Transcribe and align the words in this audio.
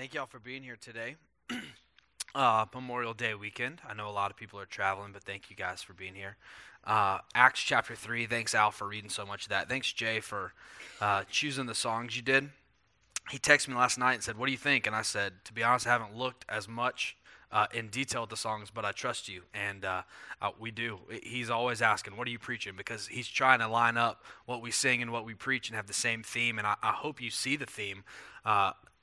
Thank 0.00 0.14
y'all 0.14 0.24
for 0.24 0.38
being 0.38 0.62
here 0.62 0.78
today. 0.80 1.16
uh, 2.34 2.64
Memorial 2.74 3.12
Day 3.12 3.34
weekend. 3.34 3.82
I 3.86 3.92
know 3.92 4.08
a 4.08 4.10
lot 4.10 4.30
of 4.30 4.36
people 4.38 4.58
are 4.58 4.64
traveling, 4.64 5.12
but 5.12 5.24
thank 5.24 5.50
you 5.50 5.56
guys 5.56 5.82
for 5.82 5.92
being 5.92 6.14
here. 6.14 6.38
Uh, 6.84 7.18
Acts 7.34 7.60
chapter 7.60 7.94
3. 7.94 8.24
Thanks, 8.24 8.54
Al, 8.54 8.70
for 8.70 8.88
reading 8.88 9.10
so 9.10 9.26
much 9.26 9.42
of 9.42 9.48
that. 9.50 9.68
Thanks, 9.68 9.92
Jay, 9.92 10.20
for 10.20 10.54
uh, 11.02 11.24
choosing 11.30 11.66
the 11.66 11.74
songs 11.74 12.16
you 12.16 12.22
did. 12.22 12.48
He 13.30 13.36
texted 13.36 13.68
me 13.68 13.74
last 13.74 13.98
night 13.98 14.14
and 14.14 14.22
said, 14.22 14.38
What 14.38 14.46
do 14.46 14.52
you 14.52 14.58
think? 14.58 14.86
And 14.86 14.96
I 14.96 15.02
said, 15.02 15.34
To 15.44 15.52
be 15.52 15.62
honest, 15.62 15.86
I 15.86 15.90
haven't 15.90 16.16
looked 16.16 16.46
as 16.48 16.66
much 16.66 17.18
uh, 17.52 17.66
in 17.74 17.88
detail 17.88 18.22
at 18.22 18.30
the 18.30 18.38
songs, 18.38 18.70
but 18.70 18.86
I 18.86 18.92
trust 18.92 19.28
you. 19.28 19.42
And 19.52 19.84
uh, 19.84 20.04
uh, 20.40 20.52
we 20.58 20.70
do. 20.70 21.00
He's 21.22 21.50
always 21.50 21.82
asking, 21.82 22.16
What 22.16 22.26
are 22.26 22.30
you 22.30 22.38
preaching? 22.38 22.72
Because 22.74 23.06
he's 23.06 23.28
trying 23.28 23.58
to 23.58 23.68
line 23.68 23.98
up 23.98 24.24
what 24.46 24.62
we 24.62 24.70
sing 24.70 25.02
and 25.02 25.12
what 25.12 25.26
we 25.26 25.34
preach 25.34 25.68
and 25.68 25.76
have 25.76 25.88
the 25.88 25.92
same 25.92 26.22
theme. 26.22 26.56
And 26.56 26.66
I, 26.66 26.76
I 26.82 26.92
hope 26.92 27.20
you 27.20 27.28
see 27.28 27.56
the 27.56 27.66
theme. 27.66 28.02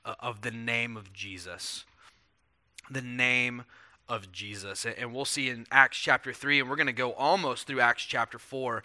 Uh, 0.04 0.14
of 0.20 0.42
the 0.42 0.50
name 0.50 0.96
of 0.96 1.12
Jesus. 1.12 1.84
The 2.90 3.02
name 3.02 3.64
of 4.08 4.32
Jesus. 4.32 4.86
And 4.86 5.12
we'll 5.12 5.24
see 5.24 5.50
in 5.50 5.66
Acts 5.70 5.98
chapter 5.98 6.32
3, 6.32 6.60
and 6.60 6.70
we're 6.70 6.76
going 6.76 6.86
to 6.86 6.92
go 6.92 7.12
almost 7.12 7.66
through 7.66 7.80
Acts 7.80 8.04
chapter 8.04 8.38
4 8.38 8.82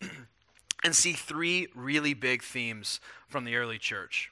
and 0.84 0.94
see 0.94 1.12
three 1.12 1.68
really 1.74 2.14
big 2.14 2.42
themes 2.42 3.00
from 3.28 3.44
the 3.44 3.56
early 3.56 3.78
church. 3.78 4.30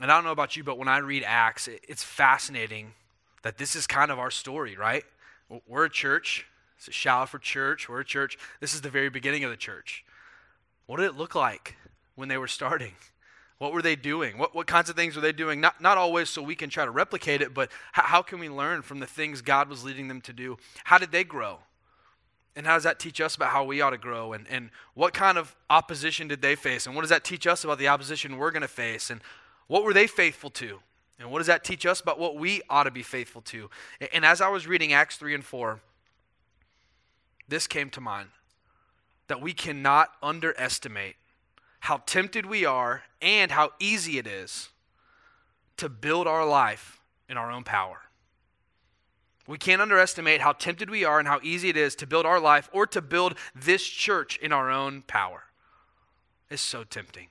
And 0.00 0.10
I 0.10 0.14
don't 0.14 0.24
know 0.24 0.32
about 0.32 0.56
you, 0.56 0.62
but 0.62 0.76
when 0.76 0.88
I 0.88 0.98
read 0.98 1.24
Acts, 1.26 1.68
it's 1.68 2.04
fascinating 2.04 2.92
that 3.42 3.56
this 3.56 3.74
is 3.74 3.86
kind 3.86 4.10
of 4.10 4.18
our 4.18 4.30
story, 4.30 4.76
right? 4.76 5.04
We're 5.66 5.86
a 5.86 5.90
church. 5.90 6.46
It's 6.76 6.88
a 6.88 6.92
Shallowford 6.92 7.42
church. 7.42 7.88
We're 7.88 8.00
a 8.00 8.04
church. 8.04 8.36
This 8.60 8.74
is 8.74 8.82
the 8.82 8.90
very 8.90 9.08
beginning 9.08 9.44
of 9.44 9.50
the 9.50 9.56
church. 9.56 10.04
What 10.86 10.98
did 10.98 11.06
it 11.06 11.16
look 11.16 11.34
like 11.34 11.76
when 12.16 12.28
they 12.28 12.36
were 12.36 12.48
starting? 12.48 12.92
What 13.58 13.72
were 13.72 13.82
they 13.82 13.96
doing? 13.96 14.36
What, 14.36 14.54
what 14.54 14.66
kinds 14.66 14.90
of 14.90 14.96
things 14.96 15.16
were 15.16 15.22
they 15.22 15.32
doing? 15.32 15.60
Not, 15.60 15.80
not 15.80 15.96
always 15.96 16.28
so 16.28 16.42
we 16.42 16.54
can 16.54 16.68
try 16.68 16.84
to 16.84 16.90
replicate 16.90 17.40
it, 17.40 17.54
but 17.54 17.70
how, 17.92 18.02
how 18.02 18.22
can 18.22 18.38
we 18.38 18.50
learn 18.50 18.82
from 18.82 19.00
the 19.00 19.06
things 19.06 19.40
God 19.40 19.68
was 19.68 19.82
leading 19.82 20.08
them 20.08 20.20
to 20.22 20.32
do? 20.32 20.58
How 20.84 20.98
did 20.98 21.10
they 21.10 21.24
grow? 21.24 21.60
And 22.54 22.66
how 22.66 22.74
does 22.74 22.84
that 22.84 22.98
teach 22.98 23.20
us 23.20 23.34
about 23.34 23.50
how 23.50 23.64
we 23.64 23.80
ought 23.80 23.90
to 23.90 23.98
grow? 23.98 24.32
And, 24.32 24.46
and 24.48 24.70
what 24.94 25.14
kind 25.14 25.38
of 25.38 25.54
opposition 25.70 26.28
did 26.28 26.42
they 26.42 26.54
face? 26.54 26.86
And 26.86 26.94
what 26.94 27.02
does 27.02 27.10
that 27.10 27.24
teach 27.24 27.46
us 27.46 27.64
about 27.64 27.78
the 27.78 27.88
opposition 27.88 28.36
we're 28.36 28.50
going 28.50 28.62
to 28.62 28.68
face? 28.68 29.10
And 29.10 29.20
what 29.68 29.84
were 29.84 29.92
they 29.92 30.06
faithful 30.06 30.50
to? 30.50 30.80
And 31.18 31.30
what 31.30 31.38
does 31.38 31.46
that 31.46 31.64
teach 31.64 31.86
us 31.86 32.00
about 32.00 32.18
what 32.18 32.36
we 32.36 32.60
ought 32.68 32.84
to 32.84 32.90
be 32.90 33.02
faithful 33.02 33.40
to? 33.42 33.70
And, 34.00 34.10
and 34.12 34.24
as 34.24 34.40
I 34.40 34.48
was 34.48 34.66
reading 34.66 34.92
Acts 34.92 35.16
3 35.16 35.34
and 35.34 35.44
4, 35.44 35.80
this 37.48 37.66
came 37.66 37.90
to 37.90 38.00
mind 38.00 38.30
that 39.28 39.40
we 39.40 39.52
cannot 39.52 40.10
underestimate 40.22 41.16
how 41.80 42.02
tempted 42.06 42.46
we 42.46 42.64
are 42.64 43.02
and 43.20 43.50
how 43.50 43.72
easy 43.78 44.18
it 44.18 44.26
is 44.26 44.70
to 45.76 45.88
build 45.88 46.26
our 46.26 46.46
life 46.46 47.00
in 47.28 47.36
our 47.36 47.50
own 47.50 47.64
power. 47.64 48.02
We 49.46 49.58
can't 49.58 49.80
underestimate 49.80 50.40
how 50.40 50.52
tempted 50.52 50.90
we 50.90 51.04
are 51.04 51.18
and 51.18 51.28
how 51.28 51.40
easy 51.42 51.68
it 51.68 51.76
is 51.76 51.94
to 51.96 52.06
build 52.06 52.26
our 52.26 52.40
life 52.40 52.68
or 52.72 52.86
to 52.88 53.00
build 53.00 53.36
this 53.54 53.84
church 53.84 54.38
in 54.38 54.52
our 54.52 54.70
own 54.70 55.02
power. 55.02 55.44
It's 56.50 56.62
so 56.62 56.82
tempting. 56.82 57.28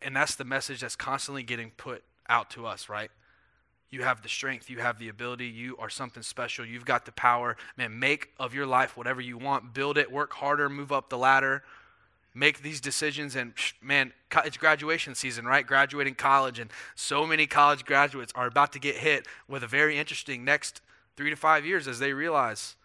And 0.00 0.14
that's 0.14 0.36
the 0.36 0.44
message 0.44 0.80
that's 0.80 0.96
constantly 0.96 1.42
getting 1.42 1.70
put 1.70 2.04
out 2.28 2.50
to 2.50 2.66
us, 2.66 2.88
right? 2.88 3.10
You 3.90 4.04
have 4.04 4.22
the 4.22 4.28
strength, 4.28 4.70
you 4.70 4.78
have 4.78 4.98
the 4.98 5.08
ability, 5.08 5.48
you 5.48 5.76
are 5.78 5.90
something 5.90 6.22
special, 6.22 6.64
you've 6.64 6.86
got 6.86 7.04
the 7.04 7.12
power. 7.12 7.58
Man, 7.76 7.98
make 7.98 8.30
of 8.38 8.54
your 8.54 8.64
life 8.64 8.96
whatever 8.96 9.20
you 9.20 9.36
want, 9.36 9.74
build 9.74 9.98
it, 9.98 10.10
work 10.10 10.32
harder, 10.32 10.70
move 10.70 10.92
up 10.92 11.10
the 11.10 11.18
ladder 11.18 11.62
make 12.34 12.62
these 12.62 12.80
decisions 12.80 13.36
and 13.36 13.52
man 13.80 14.12
it's 14.44 14.56
graduation 14.56 15.14
season 15.14 15.44
right? 15.44 15.66
Graduating 15.66 16.14
college 16.14 16.58
and 16.58 16.70
so 16.94 17.26
many 17.26 17.46
college 17.46 17.84
graduates 17.84 18.32
are 18.34 18.46
about 18.46 18.72
to 18.72 18.78
get 18.78 18.96
hit 18.96 19.26
with 19.48 19.62
a 19.62 19.66
very 19.66 19.98
interesting 19.98 20.44
next 20.44 20.80
three 21.16 21.30
to 21.30 21.36
five 21.36 21.66
years 21.66 21.86
as 21.86 21.98
they 21.98 22.12
realize 22.12 22.76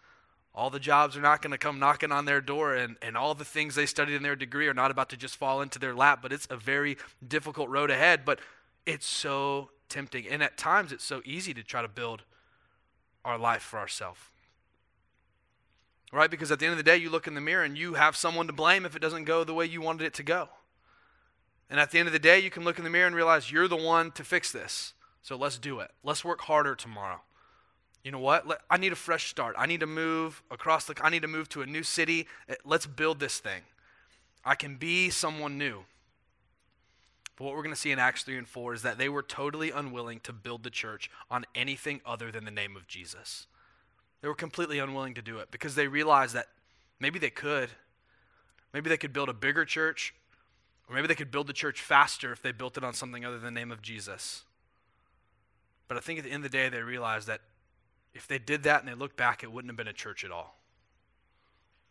all 0.54 0.70
the 0.70 0.80
jobs 0.80 1.16
are 1.16 1.20
not 1.20 1.40
going 1.40 1.52
to 1.52 1.58
come 1.58 1.78
knocking 1.78 2.10
on 2.10 2.24
their 2.24 2.40
door 2.40 2.74
and, 2.74 2.96
and 3.00 3.16
all 3.16 3.34
the 3.34 3.44
things 3.44 3.74
they 3.74 3.86
studied 3.86 4.14
in 4.14 4.22
their 4.22 4.36
degree 4.36 4.66
are 4.66 4.74
not 4.74 4.90
about 4.90 5.08
to 5.10 5.16
just 5.16 5.36
fall 5.36 5.62
into 5.62 5.78
their 5.78 5.94
lap 5.94 6.20
but 6.20 6.32
it's 6.32 6.46
a 6.50 6.56
very 6.56 6.96
difficult 7.26 7.68
road 7.68 7.90
ahead. 7.90 8.24
But 8.24 8.40
it's 8.84 9.06
so 9.06 9.70
tempting 9.88 10.28
and 10.28 10.42
at 10.42 10.58
times 10.58 10.92
it's 10.92 11.04
so 11.04 11.22
easy 11.24 11.54
to 11.54 11.62
try 11.62 11.80
to 11.80 11.88
build 11.88 12.22
our 13.24 13.38
life 13.38 13.62
for 13.62 13.78
ourselves 13.78 14.20
Right? 16.12 16.30
Because 16.30 16.50
at 16.50 16.58
the 16.58 16.66
end 16.66 16.72
of 16.72 16.78
the 16.78 16.82
day, 16.82 16.96
you 16.96 17.10
look 17.10 17.26
in 17.26 17.34
the 17.34 17.40
mirror 17.40 17.64
and 17.64 17.76
you 17.76 17.94
have 17.94 18.16
someone 18.16 18.46
to 18.46 18.52
blame 18.52 18.86
if 18.86 18.96
it 18.96 19.02
doesn't 19.02 19.24
go 19.24 19.44
the 19.44 19.52
way 19.52 19.66
you 19.66 19.82
wanted 19.82 20.04
it 20.04 20.14
to 20.14 20.22
go. 20.22 20.48
And 21.70 21.78
at 21.78 21.90
the 21.90 21.98
end 21.98 22.08
of 22.08 22.12
the 22.12 22.18
day, 22.18 22.38
you 22.38 22.50
can 22.50 22.64
look 22.64 22.78
in 22.78 22.84
the 22.84 22.90
mirror 22.90 23.06
and 23.06 23.14
realize 23.14 23.52
you're 23.52 23.68
the 23.68 23.76
one 23.76 24.10
to 24.12 24.24
fix 24.24 24.50
this. 24.50 24.94
So 25.22 25.36
let's 25.36 25.58
do 25.58 25.80
it. 25.80 25.90
Let's 26.02 26.24
work 26.24 26.40
harder 26.42 26.74
tomorrow. 26.74 27.20
You 28.02 28.12
know 28.12 28.20
what? 28.20 28.46
Let, 28.46 28.60
I 28.70 28.78
need 28.78 28.92
a 28.92 28.96
fresh 28.96 29.28
start. 29.28 29.54
I 29.58 29.66
need 29.66 29.80
to 29.80 29.86
move 29.86 30.42
across 30.50 30.86
the 30.86 30.94
I 31.02 31.10
need 31.10 31.22
to 31.22 31.28
move 31.28 31.48
to 31.50 31.62
a 31.62 31.66
new 31.66 31.82
city. 31.82 32.26
Eh, 32.48 32.54
let's 32.64 32.86
build 32.86 33.20
this 33.20 33.38
thing. 33.38 33.62
I 34.44 34.54
can 34.54 34.76
be 34.76 35.10
someone 35.10 35.58
new. 35.58 35.84
But 37.36 37.44
what 37.44 37.54
we're 37.54 37.62
going 37.62 37.74
to 37.74 37.80
see 37.80 37.92
in 37.92 37.98
Acts 37.98 38.22
3 38.22 38.38
and 38.38 38.48
4 38.48 38.74
is 38.74 38.82
that 38.82 38.98
they 38.98 39.08
were 39.08 39.22
totally 39.22 39.70
unwilling 39.70 40.20
to 40.20 40.32
build 40.32 40.62
the 40.62 40.70
church 40.70 41.10
on 41.30 41.44
anything 41.54 42.00
other 42.06 42.32
than 42.32 42.44
the 42.44 42.50
name 42.50 42.76
of 42.76 42.88
Jesus. 42.88 43.46
They 44.20 44.28
were 44.28 44.34
completely 44.34 44.78
unwilling 44.78 45.14
to 45.14 45.22
do 45.22 45.38
it 45.38 45.50
because 45.50 45.74
they 45.74 45.86
realized 45.86 46.34
that 46.34 46.46
maybe 46.98 47.18
they 47.18 47.30
could. 47.30 47.70
Maybe 48.72 48.88
they 48.88 48.96
could 48.96 49.12
build 49.12 49.28
a 49.28 49.34
bigger 49.34 49.64
church, 49.64 50.14
or 50.88 50.94
maybe 50.94 51.06
they 51.06 51.14
could 51.14 51.30
build 51.30 51.46
the 51.46 51.52
church 51.52 51.80
faster 51.80 52.32
if 52.32 52.42
they 52.42 52.52
built 52.52 52.76
it 52.76 52.84
on 52.84 52.92
something 52.92 53.24
other 53.24 53.38
than 53.38 53.54
the 53.54 53.60
name 53.60 53.72
of 53.72 53.80
Jesus. 53.80 54.44
But 55.86 55.96
I 55.96 56.00
think 56.00 56.18
at 56.18 56.24
the 56.24 56.30
end 56.30 56.44
of 56.44 56.50
the 56.50 56.56
day, 56.56 56.68
they 56.68 56.82
realized 56.82 57.26
that 57.28 57.40
if 58.12 58.26
they 58.26 58.38
did 58.38 58.64
that 58.64 58.80
and 58.80 58.88
they 58.88 58.94
looked 58.94 59.16
back, 59.16 59.42
it 59.42 59.50
wouldn't 59.50 59.70
have 59.70 59.76
been 59.76 59.88
a 59.88 59.92
church 59.92 60.24
at 60.24 60.30
all. 60.30 60.58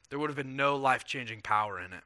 There 0.09 0.19
would 0.19 0.29
have 0.29 0.37
been 0.37 0.55
no 0.55 0.75
life 0.75 1.03
changing 1.03 1.41
power 1.41 1.79
in 1.79 1.93
it. 1.93 2.03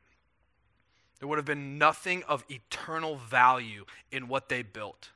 There 1.19 1.27
would 1.27 1.37
have 1.37 1.45
been 1.45 1.77
nothing 1.77 2.23
of 2.23 2.45
eternal 2.49 3.15
value 3.15 3.85
in 4.11 4.27
what 4.27 4.49
they 4.49 4.63
built 4.63 5.09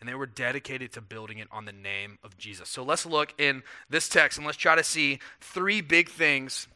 and 0.00 0.08
they 0.08 0.14
were 0.14 0.26
dedicated 0.26 0.92
to 0.92 1.00
building 1.00 1.38
it 1.38 1.48
on 1.52 1.66
the 1.66 1.72
name 1.72 2.18
of 2.24 2.38
Jesus. 2.38 2.68
So 2.68 2.82
let's 2.82 3.04
look 3.04 3.34
in 3.38 3.62
this 3.88 4.08
text 4.08 4.38
and 4.38 4.46
let's 4.46 4.56
try 4.56 4.74
to 4.74 4.82
see 4.82 5.18
three 5.40 5.80
big 5.80 6.08
things 6.08 6.66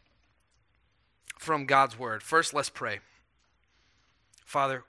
from 1.38 1.64
God's 1.66 1.98
word. 1.98 2.22
First, 2.22 2.52
let's 2.52 2.68
pray. 2.68 3.00
Father, 4.44 4.84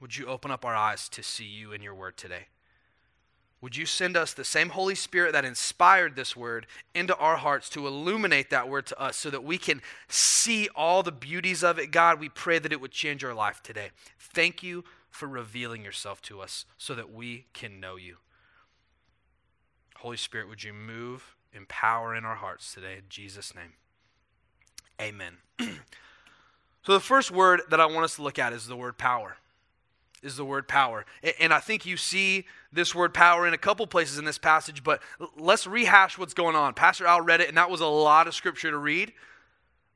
would 0.00 0.16
you 0.16 0.26
open 0.26 0.50
up 0.50 0.64
our 0.64 0.74
eyes 0.74 1.08
to 1.10 1.22
see 1.22 1.44
you 1.44 1.72
in 1.72 1.82
your 1.82 1.94
word 1.94 2.16
today? 2.16 2.46
Would 3.62 3.76
you 3.76 3.84
send 3.84 4.16
us 4.16 4.32
the 4.32 4.44
same 4.44 4.70
Holy 4.70 4.94
Spirit 4.94 5.32
that 5.32 5.44
inspired 5.44 6.16
this 6.16 6.34
word 6.34 6.66
into 6.94 7.14
our 7.16 7.36
hearts 7.36 7.68
to 7.70 7.86
illuminate 7.86 8.48
that 8.50 8.70
word 8.70 8.86
to 8.86 8.98
us 8.98 9.16
so 9.16 9.28
that 9.28 9.44
we 9.44 9.58
can 9.58 9.82
see 10.08 10.68
all 10.74 11.02
the 11.02 11.12
beauties 11.12 11.62
of 11.62 11.78
it? 11.78 11.90
God, 11.90 12.20
we 12.20 12.30
pray 12.30 12.58
that 12.58 12.72
it 12.72 12.80
would 12.80 12.90
change 12.90 13.22
our 13.22 13.34
life 13.34 13.62
today. 13.62 13.90
Thank 14.18 14.62
you 14.62 14.84
for 15.10 15.26
revealing 15.26 15.84
yourself 15.84 16.22
to 16.22 16.40
us 16.40 16.64
so 16.78 16.94
that 16.94 17.12
we 17.12 17.46
can 17.52 17.80
know 17.80 17.96
you. 17.96 18.16
Holy 19.98 20.16
Spirit, 20.16 20.48
would 20.48 20.64
you 20.64 20.72
move 20.72 21.36
in 21.52 21.66
power 21.66 22.14
in 22.14 22.24
our 22.24 22.36
hearts 22.36 22.72
today 22.72 22.94
in 22.94 23.04
Jesus' 23.08 23.54
name? 23.54 23.74
Amen. 25.00 25.38
so, 26.82 26.92
the 26.92 27.00
first 27.00 27.30
word 27.30 27.62
that 27.70 27.80
I 27.80 27.86
want 27.86 28.04
us 28.04 28.16
to 28.16 28.22
look 28.22 28.38
at 28.38 28.52
is 28.52 28.66
the 28.66 28.76
word 28.76 28.96
power. 28.96 29.36
Is 30.22 30.36
the 30.36 30.44
word 30.44 30.68
power. 30.68 31.06
And 31.40 31.52
I 31.52 31.60
think 31.60 31.86
you 31.86 31.96
see 31.96 32.46
this 32.70 32.94
word 32.94 33.14
power 33.14 33.46
in 33.46 33.54
a 33.54 33.58
couple 33.58 33.86
places 33.86 34.18
in 34.18 34.26
this 34.26 34.36
passage, 34.36 34.84
but 34.84 35.00
let's 35.38 35.66
rehash 35.66 36.18
what's 36.18 36.34
going 36.34 36.54
on. 36.54 36.74
Pastor 36.74 37.06
Al 37.06 37.22
read 37.22 37.40
it, 37.40 37.48
and 37.48 37.56
that 37.56 37.70
was 37.70 37.80
a 37.80 37.86
lot 37.86 38.26
of 38.26 38.34
scripture 38.34 38.70
to 38.70 38.76
read. 38.76 39.14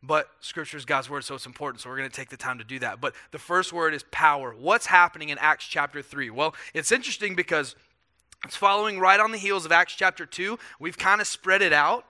But 0.07 0.29
scripture 0.41 0.77
is 0.77 0.85
God's 0.85 1.09
word, 1.09 1.25
so 1.25 1.35
it's 1.35 1.47
important. 1.47 1.81
So 1.81 1.89
we're 1.89 1.97
going 1.97 2.11
to 2.11 2.15
take 2.15 2.29
the 2.29 2.37
time 2.37 2.59
to 2.59 2.65
do 2.65 2.79
that. 2.81 3.01
But 3.01 3.15
the 3.31 3.39
first 3.39 3.73
word 3.73 3.95
is 3.95 4.05
power. 4.11 4.55
What's 4.59 4.87
happening 4.87 5.31
in 5.31 5.39
Acts 5.39 5.65
chapter 5.65 6.03
3? 6.03 6.31
Well, 6.31 6.55
it's 6.75 6.93
interesting 6.93 7.35
because 7.35 7.75
it's 8.45 8.57
following 8.57 8.99
right 9.01 9.19
on 9.19 9.33
the 9.33 9.39
heels 9.39 9.65
of 9.65 9.73
Acts 9.73 9.95
chapter 9.95 10.27
2. 10.27 10.59
We've 10.79 10.99
kind 10.99 11.21
of 11.21 11.27
spread 11.27 11.63
it 11.63 11.73
out. 11.73 12.05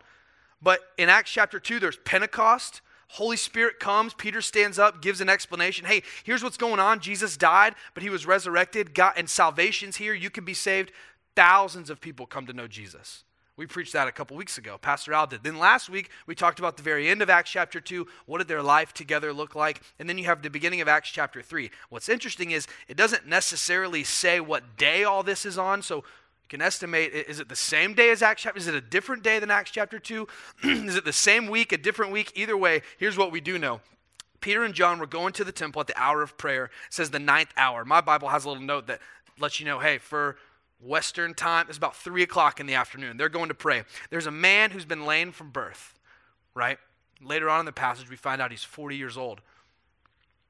But 0.61 0.81
in 0.99 1.09
Acts 1.09 1.31
chapter 1.31 1.61
2, 1.61 1.79
there's 1.79 1.99
Pentecost. 1.99 2.81
Holy 3.09 3.37
Spirit 3.37 3.79
comes. 3.79 4.15
Peter 4.15 4.41
stands 4.41 4.79
up, 4.79 5.01
gives 5.01 5.21
an 5.21 5.29
explanation. 5.29 5.85
Hey, 5.85 6.03
here's 6.25 6.43
what's 6.43 6.57
going 6.57 6.81
on. 6.81 6.99
Jesus 7.01 7.37
died, 7.37 7.75
but 7.93 8.03
he 8.03 8.11
was 8.11 8.27
resurrected. 8.27 8.95
God, 8.95 9.13
and 9.17 9.31
salvation's 9.31 9.97
here. 9.97 10.15
You 10.15 10.31
can 10.31 10.45
be 10.45 10.55
saved. 10.55 10.91
Thousands 11.37 11.91
of 11.91 12.01
people 12.01 12.27
come 12.27 12.47
to 12.47 12.53
know 12.53 12.67
Jesus. 12.67 13.23
We 13.57 13.67
preached 13.67 13.93
that 13.93 14.09
a 14.09 14.13
couple 14.13 14.37
weeks 14.37 14.59
ago. 14.59 14.79
Pastor 14.79 15.13
Al 15.13 15.29
did. 15.29 15.45
Then 15.45 15.59
last 15.59 15.89
week, 15.89 16.11
we 16.27 16.35
talked 16.35 16.59
about 16.59 16.77
the 16.77 16.83
very 16.83 17.09
end 17.09 17.23
of 17.23 17.31
Acts 17.31 17.51
chapter 17.51 17.81
2. 17.81 18.07
What 18.27 18.39
did 18.39 18.49
their 18.49 18.63
life 18.63 18.93
together 18.93 19.33
look 19.33 19.55
like? 19.55 19.81
And 20.01 20.09
then 20.09 20.19
you 20.19 20.25
have 20.25 20.43
the 20.43 20.51
beginning 20.51 20.81
of 20.81 20.89
Acts 20.89 21.11
chapter 21.11 21.41
3. 21.41 21.71
What's 21.89 22.09
interesting 22.09 22.51
is 22.51 22.67
it 22.89 22.97
doesn't 22.97 23.29
necessarily 23.29 24.03
say 24.03 24.41
what 24.41 24.77
day 24.77 25.05
all 25.05 25.23
this 25.23 25.47
is 25.47 25.57
on. 25.57 25.83
So 25.83 25.99
you 25.99 26.49
can 26.49 26.61
estimate 26.61 27.13
is 27.13 27.39
it 27.39 27.49
the 27.49 27.55
same 27.55 27.95
day 27.95 28.11
as 28.11 28.23
Acts 28.23 28.43
chapter? 28.43 28.59
Is 28.59 28.67
it 28.67 28.75
a 28.75 28.81
different 28.81 29.23
day 29.23 29.39
than 29.39 29.53
Acts 29.53 29.71
chapter 29.71 30.01
2? 30.01 30.27
is 30.65 30.97
it 30.97 31.05
the 31.05 31.13
same 31.13 31.47
week, 31.47 31.71
a 31.71 31.79
different 31.79 32.11
week? 32.11 32.33
Either 32.35 32.57
way, 32.57 32.83
here's 32.99 33.17
what 33.17 33.31
we 33.31 33.41
do 33.41 33.57
know 33.57 33.81
Peter 34.41 34.65
and 34.65 34.75
John 34.75 34.99
were 34.99 35.07
going 35.07 35.33
to 35.35 35.45
the 35.45 35.53
temple 35.53 35.81
at 35.81 35.87
the 35.87 35.99
hour 35.99 36.23
of 36.23 36.37
prayer. 36.37 36.65
It 36.65 36.71
says 36.91 37.11
the 37.11 37.21
ninth 37.21 37.51
hour. 37.57 37.85
My 37.85 38.01
Bible 38.01 38.29
has 38.29 38.45
a 38.45 38.49
little 38.49 38.65
note 38.65 38.89
that 38.89 39.01
lets 39.39 39.61
you 39.61 39.67
know, 39.67 39.79
hey, 39.79 39.99
for 39.99 40.37
Western 40.85 41.35
time, 41.35 41.67
it's 41.69 41.79
about 41.79 41.97
3 41.97 42.23
o'clock 42.23 42.61
in 42.61 42.67
the 42.67 42.75
afternoon. 42.75 43.17
They're 43.17 43.29
going 43.29 43.49
to 43.49 43.55
pray. 43.55 43.85
There's 44.11 44.27
a 44.27 44.31
man 44.31 44.71
who's 44.71 44.85
been 44.85 45.07
lame 45.07 45.33
from 45.33 45.51
birth, 45.51 45.99
right? 46.55 46.79
Later 47.23 47.49
on 47.49 47.61
in 47.61 47.67
the 47.67 47.73
passage, 47.73 48.11
we 48.11 48.17
find 48.17 48.43
out 48.43 48.51
he's 48.51 48.65
40 48.65 48.97
years 48.97 49.17
old, 49.17 49.41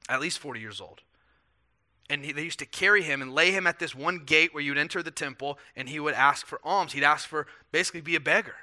at 0.09 0.19
least 0.19 0.39
40 0.39 0.59
years 0.59 0.81
old. 0.81 1.01
And 2.09 2.23
he, 2.23 2.31
they 2.31 2.43
used 2.43 2.59
to 2.59 2.65
carry 2.65 3.01
him 3.01 3.21
and 3.21 3.33
lay 3.33 3.51
him 3.51 3.65
at 3.65 3.79
this 3.79 3.95
one 3.95 4.19
gate 4.25 4.53
where 4.53 4.61
you'd 4.61 4.77
enter 4.77 5.01
the 5.01 5.11
temple, 5.11 5.57
and 5.75 5.89
he 5.89 5.99
would 5.99 6.13
ask 6.13 6.45
for 6.45 6.59
alms. 6.63 6.93
He'd 6.93 7.03
ask 7.03 7.27
for 7.27 7.47
basically 7.71 8.01
be 8.01 8.15
a 8.15 8.19
beggar. 8.19 8.55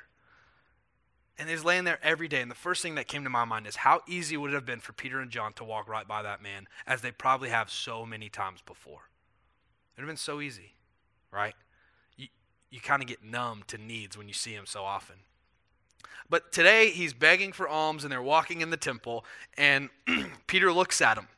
And 1.39 1.49
he's 1.49 1.65
laying 1.65 1.85
there 1.85 1.99
every 2.03 2.29
day. 2.29 2.41
And 2.41 2.51
the 2.51 2.55
first 2.55 2.83
thing 2.83 2.95
that 2.97 3.09
came 3.09 3.25
to 3.25 3.31
my 3.31 3.45
mind 3.45 3.67
is 3.67 3.77
how 3.77 4.03
easy 4.07 4.37
would 4.37 4.51
it 4.53 4.55
have 4.55 4.67
been 4.67 4.81
for 4.81 4.93
Peter 4.93 5.19
and 5.19 5.31
John 5.31 5.55
to 5.55 5.65
walk 5.65 5.89
right 5.89 6.07
by 6.07 6.23
that 6.23 6.43
man, 6.43 6.69
as 6.87 7.01
they 7.01 7.11
probably 7.11 7.49
have 7.49 7.71
so 7.71 8.07
many 8.07 8.29
times 8.29 8.61
before. 8.65 9.09
It 9.97 10.01
would 10.01 10.03
have 10.03 10.11
been 10.11 10.17
so 10.17 10.41
easy, 10.41 10.75
right? 11.33 11.55
You, 12.17 12.29
you 12.71 12.81
kind 12.81 13.03
of 13.03 13.09
get 13.09 13.25
numb 13.25 13.63
to 13.69 13.79
needs 13.79 14.17
when 14.17 14.29
you 14.29 14.35
see 14.35 14.53
him 14.53 14.67
so 14.67 14.85
often. 14.85 15.17
But 16.29 16.53
today 16.53 16.91
he's 16.91 17.13
begging 17.13 17.53
for 17.53 17.69
alms 17.69 18.05
and 18.05 18.13
they're 18.13 18.23
walking 18.23 18.61
in 18.61 18.71
the 18.71 18.77
temple, 18.77 19.25
and 19.57 19.91
Peter 20.47 20.73
looks 20.73 21.01
at 21.01 21.19
him. 21.19 21.29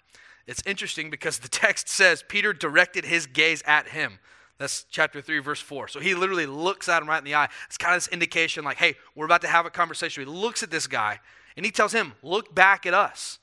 It's 0.46 0.62
interesting 0.66 1.10
because 1.10 1.38
the 1.38 1.48
text 1.64 1.88
says 1.88 2.24
Peter 2.26 2.52
directed 2.52 3.04
his 3.04 3.26
gaze 3.26 3.62
at 3.66 3.88
him. 3.88 4.18
That's 4.58 4.86
chapter 4.88 5.20
3, 5.20 5.40
verse 5.40 5.60
4. 5.60 5.88
So 5.88 5.98
he 5.98 6.14
literally 6.14 6.46
looks 6.46 6.88
at 6.88 7.02
him 7.02 7.08
right 7.08 7.18
in 7.18 7.24
the 7.24 7.34
eye. 7.34 7.48
It's 7.66 7.76
kind 7.76 7.94
of 7.94 8.02
this 8.02 8.12
indication 8.12 8.64
like, 8.64 8.76
hey, 8.76 8.94
we're 9.14 9.24
about 9.24 9.40
to 9.40 9.48
have 9.48 9.66
a 9.66 9.70
conversation. 9.70 10.24
He 10.24 10.30
looks 10.30 10.62
at 10.62 10.70
this 10.70 10.86
guy 10.86 11.18
and 11.56 11.66
he 11.66 11.72
tells 11.72 11.92
him, 11.92 12.12
look 12.22 12.54
back 12.54 12.86
at 12.86 12.94
us. 12.94 13.40